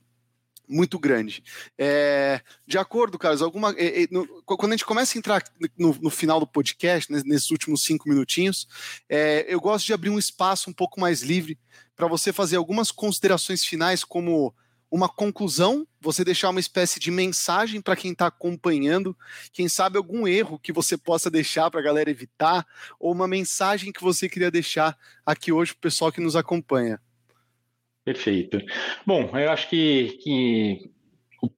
muito 0.68 1.00
grande. 1.00 1.44
É, 1.78 2.42
de 2.68 2.78
acordo, 2.78 3.18
Carlos, 3.18 3.42
alguma, 3.42 3.74
é, 3.76 4.04
é, 4.04 4.08
no, 4.12 4.28
quando 4.44 4.72
a 4.72 4.76
gente 4.76 4.86
começa 4.86 5.18
a 5.18 5.20
entrar 5.20 5.44
no, 5.76 5.98
no 6.00 6.10
final 6.12 6.40
do 6.40 6.46
podcast, 6.46 7.12
né, 7.12 7.22
nesses 7.26 7.50
últimos 7.50 7.82
cinco 7.82 8.08
minutinhos, 8.08 8.68
é, 9.10 9.52
eu 9.52 9.60
gosto 9.60 9.88
de 9.88 9.94
abrir 9.94 10.12
um 10.12 10.20
espaço 10.20 10.70
um 10.70 10.74
pouco 10.74 11.00
mais 11.00 11.24
livre 11.24 11.58
para 12.00 12.08
você 12.08 12.32
fazer 12.32 12.56
algumas 12.56 12.92
considerações 12.92 13.66
finais, 13.66 14.06
como 14.06 14.56
uma 14.90 15.10
conclusão, 15.10 15.86
você 16.00 16.24
deixar 16.24 16.50
uma 16.50 16.62
espécie 16.62 16.98
de 16.98 17.12
mensagem 17.12 17.82
para 17.82 17.94
quem 17.94 18.14
está 18.14 18.28
acompanhando, 18.28 19.14
quem 19.52 19.68
sabe 19.68 19.98
algum 19.98 20.26
erro 20.26 20.58
que 20.58 20.72
você 20.72 20.98
possa 20.98 21.30
deixar 21.30 21.70
para 21.70 21.82
a 21.82 21.84
galera 21.84 22.10
evitar, 22.10 22.66
ou 22.98 23.12
uma 23.12 23.28
mensagem 23.28 23.92
que 23.92 24.02
você 24.02 24.30
queria 24.30 24.50
deixar 24.50 24.98
aqui 25.26 25.52
hoje 25.52 25.74
para 25.74 25.80
o 25.80 25.82
pessoal 25.82 26.10
que 26.10 26.22
nos 26.22 26.38
acompanha. 26.38 27.02
Perfeito. 28.06 28.62
Bom, 29.06 29.38
eu 29.38 29.52
acho 29.52 29.70
que, 29.70 30.18
que 30.24 30.90
o, 31.42 31.50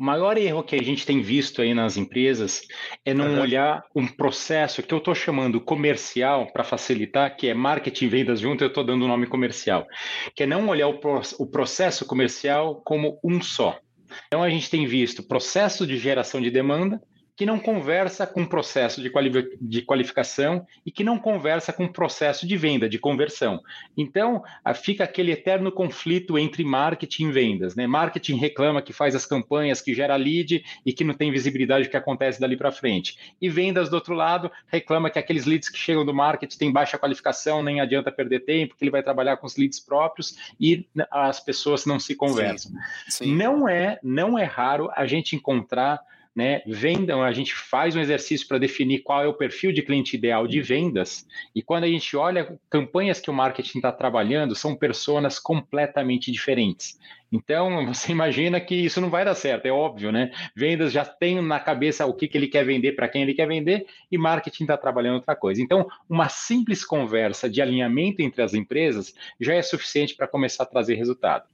o 0.00 0.02
maior 0.02 0.38
erro 0.38 0.62
que 0.62 0.74
a 0.74 0.82
gente 0.82 1.04
tem 1.04 1.20
visto 1.20 1.60
aí 1.60 1.74
nas 1.74 1.98
empresas 1.98 2.62
é 3.04 3.12
não 3.12 3.34
uhum. 3.34 3.42
olhar 3.42 3.84
um 3.94 4.06
processo 4.06 4.82
que 4.82 4.94
eu 4.94 4.98
estou 4.98 5.14
chamando 5.14 5.60
comercial 5.60 6.50
para 6.50 6.64
facilitar, 6.64 7.36
que 7.36 7.48
é 7.48 7.52
marketing 7.54 8.06
e 8.06 8.08
vendas 8.08 8.40
junto, 8.40 8.64
eu 8.64 8.68
estou 8.68 8.82
dando 8.82 9.04
o 9.04 9.08
nome 9.08 9.26
comercial, 9.26 9.86
que 10.34 10.44
é 10.44 10.46
não 10.46 10.66
olhar 10.68 10.88
o, 10.88 10.98
o 11.38 11.46
processo 11.46 12.06
comercial 12.06 12.80
como 12.82 13.20
um 13.22 13.42
só. 13.42 13.78
Então 14.26 14.42
a 14.42 14.48
gente 14.48 14.70
tem 14.70 14.86
visto 14.86 15.22
processo 15.22 15.86
de 15.86 15.98
geração 15.98 16.40
de 16.40 16.50
demanda, 16.50 16.98
que 17.40 17.46
não 17.46 17.58
conversa 17.58 18.26
com 18.26 18.42
o 18.42 18.46
processo 18.46 19.00
de, 19.00 19.08
quali 19.08 19.30
de 19.58 19.80
qualificação 19.80 20.66
e 20.84 20.90
que 20.90 21.02
não 21.02 21.18
conversa 21.18 21.72
com 21.72 21.86
o 21.86 21.88
processo 21.90 22.46
de 22.46 22.54
venda, 22.54 22.86
de 22.86 22.98
conversão. 22.98 23.62
Então, 23.96 24.44
fica 24.74 25.04
aquele 25.04 25.32
eterno 25.32 25.72
conflito 25.72 26.38
entre 26.38 26.62
marketing 26.62 27.28
e 27.28 27.32
vendas. 27.32 27.74
Né? 27.74 27.86
Marketing 27.86 28.34
reclama 28.34 28.82
que 28.82 28.92
faz 28.92 29.14
as 29.14 29.24
campanhas, 29.24 29.80
que 29.80 29.94
gera 29.94 30.16
lead 30.16 30.62
e 30.84 30.92
que 30.92 31.02
não 31.02 31.14
tem 31.14 31.32
visibilidade 31.32 31.84
do 31.84 31.90
que 31.90 31.96
acontece 31.96 32.38
dali 32.38 32.58
para 32.58 32.70
frente. 32.70 33.16
E 33.40 33.48
vendas, 33.48 33.88
do 33.88 33.94
outro 33.94 34.12
lado, 34.12 34.52
reclama 34.66 35.08
que 35.08 35.18
aqueles 35.18 35.46
leads 35.46 35.70
que 35.70 35.78
chegam 35.78 36.04
do 36.04 36.12
marketing 36.12 36.58
têm 36.58 36.70
baixa 36.70 36.98
qualificação, 36.98 37.62
nem 37.62 37.80
adianta 37.80 38.12
perder 38.12 38.40
tempo, 38.40 38.76
que 38.76 38.84
ele 38.84 38.90
vai 38.90 39.02
trabalhar 39.02 39.38
com 39.38 39.46
os 39.46 39.56
leads 39.56 39.80
próprios 39.80 40.36
e 40.60 40.86
as 41.10 41.40
pessoas 41.40 41.86
não 41.86 41.98
se 41.98 42.14
conversam. 42.14 42.72
Sim, 43.08 43.24
sim. 43.24 43.34
Não 43.34 43.66
é, 43.66 43.98
não 44.02 44.38
é 44.38 44.44
raro 44.44 44.90
a 44.94 45.06
gente 45.06 45.34
encontrar 45.34 46.02
né, 46.40 46.62
vendam, 46.66 47.22
a 47.22 47.32
gente 47.32 47.54
faz 47.54 47.94
um 47.94 48.00
exercício 48.00 48.48
para 48.48 48.56
definir 48.56 49.00
qual 49.00 49.22
é 49.22 49.28
o 49.28 49.34
perfil 49.34 49.72
de 49.72 49.82
cliente 49.82 50.16
ideal 50.16 50.46
de 50.46 50.62
vendas, 50.62 51.26
e 51.54 51.60
quando 51.60 51.84
a 51.84 51.86
gente 51.86 52.16
olha 52.16 52.58
campanhas 52.70 53.20
que 53.20 53.28
o 53.28 53.34
marketing 53.34 53.76
está 53.76 53.92
trabalhando, 53.92 54.56
são 54.56 54.74
personas 54.74 55.38
completamente 55.38 56.32
diferentes. 56.32 56.98
Então, 57.32 57.86
você 57.92 58.12
imagina 58.12 58.60
que 58.60 58.74
isso 58.74 59.00
não 59.00 59.10
vai 59.10 59.24
dar 59.24 59.34
certo, 59.34 59.66
é 59.66 59.70
óbvio, 59.70 60.10
né? 60.10 60.30
Vendas 60.54 60.92
já 60.92 61.04
tem 61.04 61.40
na 61.40 61.60
cabeça 61.60 62.06
o 62.06 62.14
que, 62.14 62.28
que 62.28 62.36
ele 62.36 62.48
quer 62.48 62.64
vender, 62.64 62.92
para 62.92 63.08
quem 63.08 63.22
ele 63.22 63.34
quer 63.34 63.46
vender, 63.46 63.86
e 64.10 64.18
marketing 64.18 64.64
está 64.64 64.76
trabalhando 64.76 65.16
outra 65.16 65.36
coisa. 65.36 65.62
Então, 65.62 65.86
uma 66.08 66.28
simples 66.28 66.84
conversa 66.84 67.48
de 67.48 67.62
alinhamento 67.62 68.22
entre 68.22 68.42
as 68.42 68.54
empresas 68.54 69.14
já 69.40 69.54
é 69.54 69.62
suficiente 69.62 70.14
para 70.14 70.26
começar 70.26 70.64
a 70.64 70.66
trazer 70.66 70.94
resultado. 70.94 71.44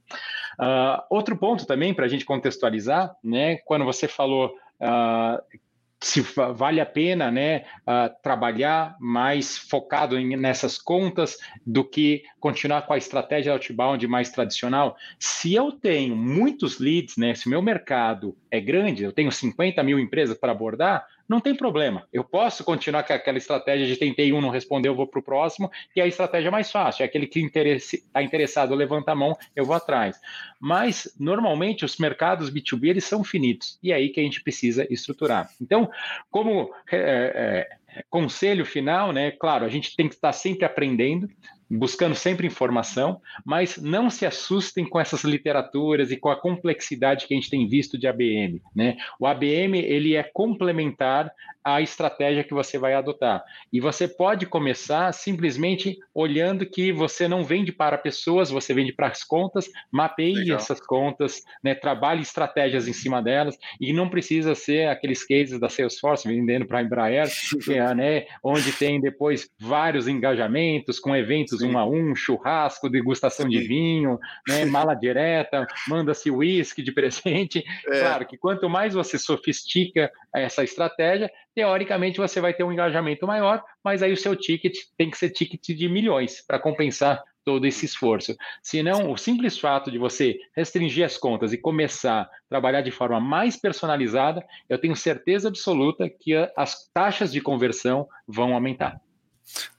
Uh, 0.59 1.03
outro 1.09 1.37
ponto 1.37 1.65
também, 1.67 1.93
para 1.93 2.05
a 2.05 2.07
gente 2.07 2.25
contextualizar, 2.25 3.15
né? 3.23 3.57
Quando 3.57 3.85
você 3.85 4.07
falou 4.07 4.55
uh, 4.81 5.57
se 5.99 6.21
vale 6.21 6.79
a 6.79 6.85
pena 6.85 7.31
né, 7.31 7.65
uh, 7.81 8.13
trabalhar 8.21 8.95
mais 8.99 9.57
focado 9.57 10.17
em, 10.17 10.35
nessas 10.37 10.77
contas 10.77 11.37
do 11.65 11.83
que 11.83 12.23
continuar 12.39 12.83
com 12.83 12.93
a 12.93 12.97
estratégia 12.97 13.51
outbound 13.53 14.07
mais 14.07 14.29
tradicional. 14.29 14.95
Se 15.17 15.55
eu 15.55 15.71
tenho 15.71 16.15
muitos 16.15 16.79
leads, 16.79 17.17
né, 17.17 17.33
se 17.33 17.47
o 17.47 17.49
meu 17.49 17.61
mercado 17.61 18.37
é 18.51 18.59
grande, 18.59 19.03
eu 19.03 19.11
tenho 19.11 19.31
50 19.31 19.81
mil 19.81 19.99
empresas 19.99 20.37
para 20.37 20.51
abordar, 20.51 21.05
não 21.27 21.39
tem 21.39 21.55
problema. 21.55 22.07
Eu 22.11 22.23
posso 22.23 22.63
continuar 22.63 23.03
com 23.03 23.13
aquela 23.13 23.37
estratégia 23.37 23.85
de 23.85 23.97
tentei 23.97 24.31
um, 24.31 24.41
não 24.41 24.49
respondeu, 24.49 24.91
eu 24.91 24.95
vou 24.95 25.07
para 25.07 25.19
o 25.19 25.23
próximo, 25.23 25.69
que 25.93 25.99
é 25.99 26.03
a 26.03 26.07
estratégia 26.07 26.49
mais 26.49 26.71
fácil. 26.71 27.03
É 27.03 27.05
aquele 27.05 27.27
que 27.27 27.39
está 27.39 28.21
interessado, 28.21 28.73
levanta 28.73 29.11
a 29.11 29.15
mão, 29.15 29.37
eu 29.55 29.65
vou 29.65 29.75
atrás. 29.75 30.19
Mas, 30.59 31.13
normalmente, 31.19 31.83
os 31.83 31.97
mercados 31.97 32.49
B2B 32.49 32.89
eles 32.89 33.03
são 33.03 33.23
finitos. 33.23 33.77
E 33.83 33.91
é 33.91 33.95
aí 33.95 34.09
que 34.09 34.19
a 34.19 34.23
gente 34.23 34.41
precisa 34.41 34.87
estruturar. 34.89 35.49
Então, 35.61 35.89
como 36.31 36.73
é, 36.91 36.97
é, 36.97 38.03
conselho 38.09 38.65
final, 38.65 39.11
né? 39.11 39.31
Claro, 39.31 39.65
a 39.65 39.69
gente 39.69 39.95
tem 39.95 40.07
que 40.07 40.15
estar 40.15 40.31
sempre 40.31 40.65
aprendendo, 40.65 41.27
buscando 41.69 42.15
sempre 42.15 42.47
informação, 42.47 43.21
mas 43.45 43.77
não 43.77 44.09
se 44.09 44.25
assustem 44.25 44.85
com 44.85 44.99
essas 44.99 45.23
literaturas 45.23 46.11
e 46.11 46.17
com 46.17 46.29
a 46.29 46.39
complexidade 46.39 47.27
que 47.27 47.33
a 47.33 47.37
gente 47.37 47.49
tem 47.49 47.67
visto 47.67 47.97
de 47.97 48.07
ABM. 48.07 48.61
Né? 48.75 48.97
O 49.19 49.27
ABM 49.27 49.77
ele 49.77 50.15
é 50.15 50.23
complementar 50.23 51.31
à 51.63 51.81
estratégia 51.81 52.45
que 52.45 52.53
você 52.53 52.77
vai 52.77 52.93
adotar. 52.93 53.43
E 53.73 53.81
você 53.81 54.07
pode 54.07 54.45
começar 54.45 55.11
simplesmente 55.13 55.97
olhando 56.13 56.65
que 56.65 56.93
você 56.93 57.27
não 57.27 57.43
vende 57.43 57.73
para 57.73 57.97
pessoas, 57.97 58.49
você 58.49 58.73
vende 58.73 58.93
para 58.93 59.07
as 59.07 59.23
contas, 59.23 59.69
mapeie 59.91 60.35
Legal. 60.35 60.57
essas 60.57 60.79
contas, 60.79 61.43
né? 61.61 61.75
trabalhe 61.75 62.21
estratégias 62.21 62.87
em 62.87 62.93
cima 62.93 63.21
delas, 63.21 63.57
e 63.81 63.91
não 63.91 64.09
precisa 64.09 64.55
ser 64.55 64.87
aqueles 64.87 65.25
cases 65.25 65.59
da 65.59 65.67
Salesforce 65.67 66.25
vendendo 66.25 66.65
para 66.65 66.79
a 66.79 66.83
Embraer, 66.83 67.27
é, 67.69 67.95
né? 67.95 68.06
Onde 68.43 68.71
tem 68.71 68.99
depois 68.99 69.49
vários 69.59 70.07
engajamentos 70.07 70.99
com 70.99 71.15
eventos 71.15 71.59
Sim. 71.59 71.71
um 71.71 71.77
a 71.77 71.85
um, 71.85 72.15
churrasco, 72.15 72.89
degustação 72.89 73.47
de 73.47 73.59
vinho, 73.59 74.19
né, 74.47 74.65
mala 74.65 74.93
direta, 74.93 75.67
manda-se 75.87 76.29
uísque 76.29 76.81
de 76.81 76.91
presente. 76.91 77.63
É. 77.87 77.99
Claro 77.99 78.25
que 78.25 78.37
quanto 78.37 78.69
mais 78.69 78.93
você 78.93 79.17
sofistica 79.17 80.11
essa 80.33 80.63
estratégia, 80.63 81.31
teoricamente 81.55 82.17
você 82.17 82.39
vai 82.39 82.53
ter 82.53 82.63
um 82.63 82.71
engajamento 82.71 83.25
maior, 83.25 83.63
mas 83.83 84.03
aí 84.03 84.11
o 84.11 84.17
seu 84.17 84.35
ticket 84.35 84.75
tem 84.97 85.09
que 85.09 85.17
ser 85.17 85.29
ticket 85.29 85.65
de 85.75 85.89
milhões 85.89 86.45
para 86.45 86.59
compensar 86.59 87.21
todo 87.47 87.65
esse 87.65 87.85
esforço. 87.85 88.35
Senão, 88.61 89.09
o 89.09 89.15
simples 89.15 89.57
fato 89.57 89.89
de 89.89 89.97
você 89.97 90.37
restringir 90.53 91.05
as 91.05 91.15
contas 91.15 91.53
e 91.53 91.57
começar 91.57 92.23
a 92.23 92.29
trabalhar 92.49 92.81
de 92.81 92.91
forma 92.91 93.21
mais 93.21 93.55
personalizada, 93.55 94.45
eu 94.67 94.77
tenho 94.77 94.97
certeza 94.97 95.47
absoluta 95.47 96.09
que 96.09 96.33
as 96.57 96.91
taxas 96.93 97.31
de 97.31 97.39
conversão 97.39 98.05
vão 98.27 98.53
aumentar. 98.53 98.99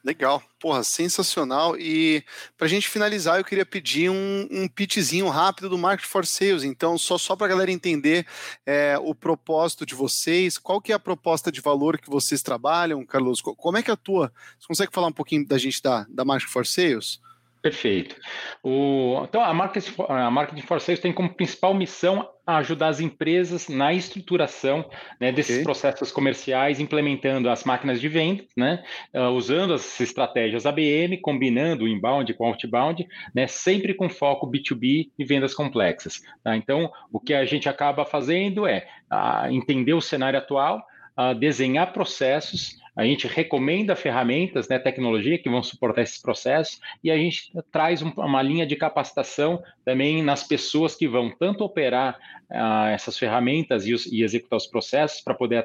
Legal, 0.03 0.43
porra, 0.59 0.83
sensacional. 0.83 1.79
E 1.79 2.25
para 2.57 2.66
a 2.66 2.71
gente 2.71 2.89
finalizar, 2.89 3.37
eu 3.37 3.45
queria 3.45 3.66
pedir 3.66 4.09
um, 4.09 4.49
um 4.51 5.29
rápido 5.29 5.69
do 5.69 5.77
Market 5.77 6.09
for 6.09 6.25
Sales. 6.25 6.64
Então, 6.64 6.97
só, 6.97 7.19
só 7.19 7.37
para 7.37 7.49
a 7.49 7.51
galera 7.51 7.71
entender 7.71 8.27
é, 8.64 8.97
o 8.99 9.14
propósito 9.14 9.85
de 9.85 9.95
vocês, 9.95 10.57
qual 10.57 10.81
que 10.81 10.91
é 10.91 10.95
a 10.95 10.99
proposta 10.99 11.53
de 11.53 11.61
valor 11.61 11.99
que 11.99 12.09
vocês 12.09 12.41
trabalham, 12.41 13.05
Carlos? 13.05 13.43
Como 13.43 13.77
é 13.77 13.83
que 13.83 13.91
atua? 13.91 14.33
Você 14.59 14.66
consegue 14.66 14.95
falar 14.95 15.09
um 15.09 15.12
pouquinho 15.12 15.47
da 15.47 15.59
gente 15.59 15.83
da, 15.83 16.07
da 16.09 16.25
Market 16.25 16.49
for 16.49 16.66
Sales? 16.66 17.21
Perfeito. 17.61 18.14
O, 18.62 19.22
então, 19.24 19.42
a 19.42 19.52
Marketing, 19.52 19.92
a 20.09 20.30
Marketing 20.30 20.62
for 20.62 20.80
Sales 20.80 21.00
tem 21.00 21.12
como 21.12 21.34
principal 21.34 21.74
missão 21.74 22.28
ajudar 22.46 22.88
as 22.88 23.00
empresas 23.00 23.68
na 23.68 23.92
estruturação 23.92 24.88
né, 25.20 25.30
desses 25.32 25.56
okay. 25.56 25.64
processos 25.64 26.11
comerciais, 26.11 26.80
implementando 26.80 27.50
as 27.50 27.64
máquinas 27.64 28.00
de 28.00 28.09
venda, 28.09 28.44
né, 28.56 28.82
uh, 29.12 29.28
usando 29.30 29.74
as 29.74 30.00
estratégias 30.00 30.64
ABM, 30.64 31.18
combinando 31.20 31.84
o 31.84 31.88
inbound 31.88 32.32
com 32.34 32.44
o 32.44 32.46
outbound, 32.46 33.06
né, 33.34 33.46
sempre 33.46 33.92
com 33.92 34.09
foco 34.09 34.50
B2B 34.50 35.11
e 35.18 35.24
vendas 35.24 35.52
complexas. 35.52 36.22
Tá? 36.42 36.56
Então, 36.56 36.90
o 37.12 37.20
que 37.20 37.34
a 37.34 37.44
gente 37.44 37.68
acaba 37.68 38.04
fazendo 38.04 38.66
é 38.66 38.86
uh, 39.12 39.50
entender 39.50 39.92
o 39.92 40.00
cenário 40.00 40.38
atual, 40.38 40.82
uh, 41.18 41.34
desenhar 41.34 41.92
processos, 41.92 42.78
a 42.99 43.05
gente 43.05 43.28
recomenda 43.28 43.94
ferramentas, 43.94 44.68
né, 44.68 44.76
tecnologia 44.76 45.38
que 45.38 45.49
vão 45.49 45.62
suportar 45.62 46.03
esses 46.03 46.20
processos 46.20 46.80
e 47.03 47.12
a 47.12 47.16
gente 47.16 47.53
traz 47.70 48.03
um, 48.03 48.11
uma 48.16 48.42
linha 48.42 48.66
de 48.66 48.74
capacitação 48.74 49.62
também 49.84 50.20
nas 50.20 50.42
pessoas 50.42 50.96
que 50.96 51.07
vão 51.07 51.30
tanto 51.30 51.62
operar 51.62 52.18
uh, 52.51 52.86
essas 52.88 53.16
ferramentas 53.16 53.86
e, 53.86 53.94
os, 53.94 54.05
e, 54.07 54.24
executar 54.24 54.57
os 54.57 54.66
processos 54.66 55.20
para 55.20 55.32
poder 55.32 55.64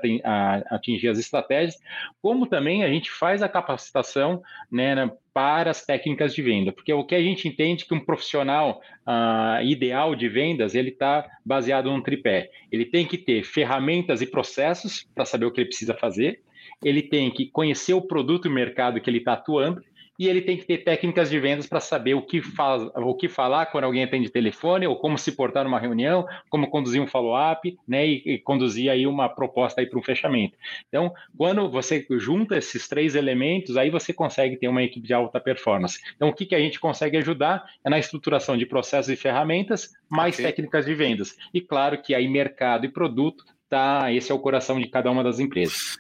atingir 0.70 1.08
as 1.08 1.18
estratégias, 1.18 1.80
como 2.22 2.46
também 2.46 2.84
a 2.84 2.88
gente 2.88 3.10
faz 3.10 3.42
a 3.42 3.50
capacitação 3.50 4.44
né, 4.72 5.12
para 5.34 5.72
as 5.72 5.84
técnicas 5.84 6.36
de 6.36 6.42
venda, 6.44 6.72
porque 6.72 6.94
o 6.94 7.04
que 7.04 7.16
a 7.16 7.22
gente 7.22 7.48
entende 7.48 7.86
que 7.86 7.96
um 7.96 8.00
profissional 8.00 8.80
uh, 9.08 9.64
ideal 9.64 10.16
de 10.16 10.30
vendas 10.30 10.76
ele 10.76 10.90
está 10.90 11.28
baseado 11.44 11.90
num 11.90 12.00
tripé. 12.00 12.52
Ele 12.72 12.86
tem 12.86 13.08
que 13.08 13.18
ter 13.18 13.44
ferramentas 13.44 14.22
e 14.22 14.28
processos 14.28 15.10
para 15.16 15.26
saber 15.26 15.48
o 15.48 15.52
que 15.52 15.62
ele 15.62 15.70
precisa 15.70 15.96
fazer 15.96 16.40
ele 16.88 17.02
tem 17.02 17.32
que 17.32 17.48
conhecer 17.48 17.94
o 17.94 18.02
produto 18.02 18.48
e 18.48 18.52
o 18.52 18.54
mercado 18.54 19.00
que 19.00 19.10
ele 19.10 19.20
está 19.20 19.34
atuando 19.34 19.82
e 20.18 20.28
ele 20.28 20.42
tem 20.42 20.58
que 20.58 20.66
ter 20.66 20.80
técnicas 20.80 21.30
de 21.30 21.40
vendas 21.40 21.68
para 21.68 21.80
saber 21.80 22.14
o 22.14 22.22
que, 22.22 22.42
faz, 22.42 22.84
o 22.96 23.16
que 23.16 23.28
falar 23.28 23.66
quando 23.68 23.86
alguém 23.86 24.04
atende 24.04 24.30
telefone, 24.30 24.86
ou 24.86 24.96
como 24.96 25.18
se 25.18 25.32
portar 25.32 25.64
numa 25.64 25.80
reunião, 25.80 26.26
como 26.50 26.70
conduzir 26.70 27.02
um 27.02 27.08
follow-up, 27.08 27.78
né, 27.88 28.08
e, 28.08 28.22
e, 28.26 28.40
conduzir 28.40 28.90
aí 28.90 29.08
uma 29.08 29.28
proposta 29.28 29.82
aí 29.82 29.88
para 29.88 29.98
um 29.98 30.04
fechamento. 30.04 30.56
Então, 30.88 31.12
quando 31.38 31.70
você 31.70 32.06
junta 32.12 32.58
esses 32.58 32.88
três 32.88 33.16
elementos, 33.16 33.76
aí 33.76 33.90
você 33.90 34.14
consegue 34.14 34.56
ter 34.58 34.68
uma 34.68 34.84
equipe 34.84 35.08
de 35.08 35.14
alta 35.14 35.40
performance. 35.40 36.00
Então, 36.16 36.30
o 36.30 36.34
que, 36.34 36.46
que 36.46 36.56
a 36.56 36.60
gente 36.60 36.80
consegue 36.80 37.18
ajudar 37.18 37.66
é 37.84 37.90
na 37.90 37.98
estruturação 37.98 38.56
de 38.56 38.66
processos 38.66 39.12
e 39.12 39.16
ferramentas, 39.16 39.94
mais 40.08 40.36
okay. 40.36 40.46
técnicas 40.46 40.86
de 40.86 40.94
vendas. 40.94 41.36
E 41.54 41.60
claro 41.60 42.02
que 42.02 42.14
aí 42.14 42.28
mercado 42.28 42.86
e 42.86 42.90
produto, 42.90 43.44
tá, 43.68 44.12
esse 44.14 44.32
é 44.32 44.36
o 44.36 44.40
coração 44.40 44.80
de 44.80 44.88
cada 44.88 45.10
uma 45.10 45.24
das 45.24 45.40
empresas. 45.40 45.98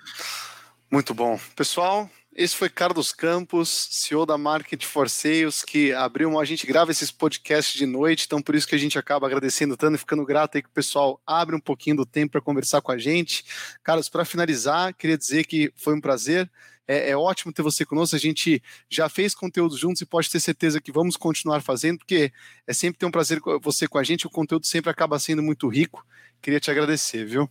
Muito 0.93 1.11
bom. 1.11 1.39
Pessoal, 1.55 2.07
esse 2.35 2.55
foi 2.55 2.69
Carlos 2.69 3.11
Campos, 3.11 3.87
CEO 3.89 4.27
da 4.27 4.37
Market 4.37 4.85
for 4.85 5.09
Sales, 5.09 5.63
que 5.63 5.91
abriu 5.91 6.39
a 6.39 6.45
gente 6.45 6.67
grava 6.67 6.91
esses 6.91 7.09
podcasts 7.09 7.73
de 7.73 7.87
noite, 7.87 8.25
então 8.27 8.39
por 8.39 8.53
isso 8.53 8.67
que 8.67 8.75
a 8.75 8.77
gente 8.77 8.95
acaba 8.99 9.25
agradecendo 9.25 9.75
tanto 9.75 9.95
e 9.95 9.97
ficando 9.97 10.23
grato 10.23 10.55
aí 10.55 10.61
que 10.61 10.69
o 10.69 10.71
pessoal 10.71 11.19
abre 11.25 11.55
um 11.55 11.59
pouquinho 11.59 11.95
do 11.95 12.05
tempo 12.05 12.33
para 12.33 12.41
conversar 12.41 12.79
com 12.79 12.91
a 12.91 12.97
gente. 12.99 13.43
Carlos, 13.81 14.07
para 14.07 14.23
finalizar, 14.23 14.93
queria 14.93 15.17
dizer 15.17 15.45
que 15.45 15.73
foi 15.75 15.95
um 15.95 15.99
prazer. 15.99 16.47
É, 16.87 17.09
é, 17.09 17.17
ótimo 17.17 17.51
ter 17.51 17.63
você 17.63 17.83
conosco. 17.83 18.15
A 18.15 18.19
gente 18.19 18.61
já 18.87 19.09
fez 19.09 19.33
conteúdo 19.33 19.75
juntos 19.75 19.99
e 20.03 20.05
pode 20.05 20.29
ter 20.29 20.39
certeza 20.39 20.79
que 20.79 20.91
vamos 20.91 21.17
continuar 21.17 21.63
fazendo, 21.63 21.97
porque 21.97 22.31
é 22.67 22.73
sempre 22.73 22.99
ter 22.99 23.07
um 23.07 23.11
prazer 23.11 23.39
você 23.63 23.87
com 23.87 23.97
a 23.97 24.03
gente. 24.03 24.27
O 24.27 24.29
conteúdo 24.29 24.67
sempre 24.67 24.91
acaba 24.91 25.17
sendo 25.17 25.41
muito 25.41 25.67
rico. 25.67 26.05
Queria 26.39 26.59
te 26.59 26.69
agradecer, 26.69 27.25
viu? 27.25 27.49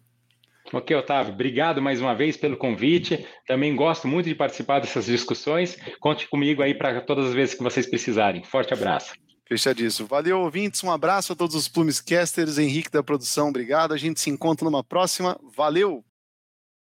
Ok, 0.72 0.94
Otávio, 0.96 1.32
obrigado 1.32 1.82
mais 1.82 2.00
uma 2.00 2.14
vez 2.14 2.36
pelo 2.36 2.56
convite. 2.56 3.26
Também 3.46 3.74
gosto 3.74 4.06
muito 4.06 4.28
de 4.28 4.34
participar 4.34 4.80
dessas 4.80 5.06
discussões. 5.06 5.76
Conte 6.00 6.28
comigo 6.28 6.62
aí 6.62 6.74
para 6.74 7.00
todas 7.00 7.26
as 7.26 7.34
vezes 7.34 7.54
que 7.54 7.62
vocês 7.62 7.86
precisarem. 7.86 8.44
Forte 8.44 8.72
abraço. 8.72 9.14
Fechadíssimo. 9.46 10.08
Valeu, 10.08 10.40
ouvintes. 10.40 10.82
Um 10.82 10.90
abraço 10.90 11.32
a 11.32 11.36
todos 11.36 11.54
os 11.54 11.68
Plumescasters. 11.68 12.58
Henrique 12.58 12.90
da 12.90 13.02
produção, 13.02 13.48
obrigado. 13.48 13.92
A 13.92 13.98
gente 13.98 14.20
se 14.20 14.30
encontra 14.30 14.64
numa 14.64 14.82
próxima. 14.82 15.38
Valeu! 15.54 16.04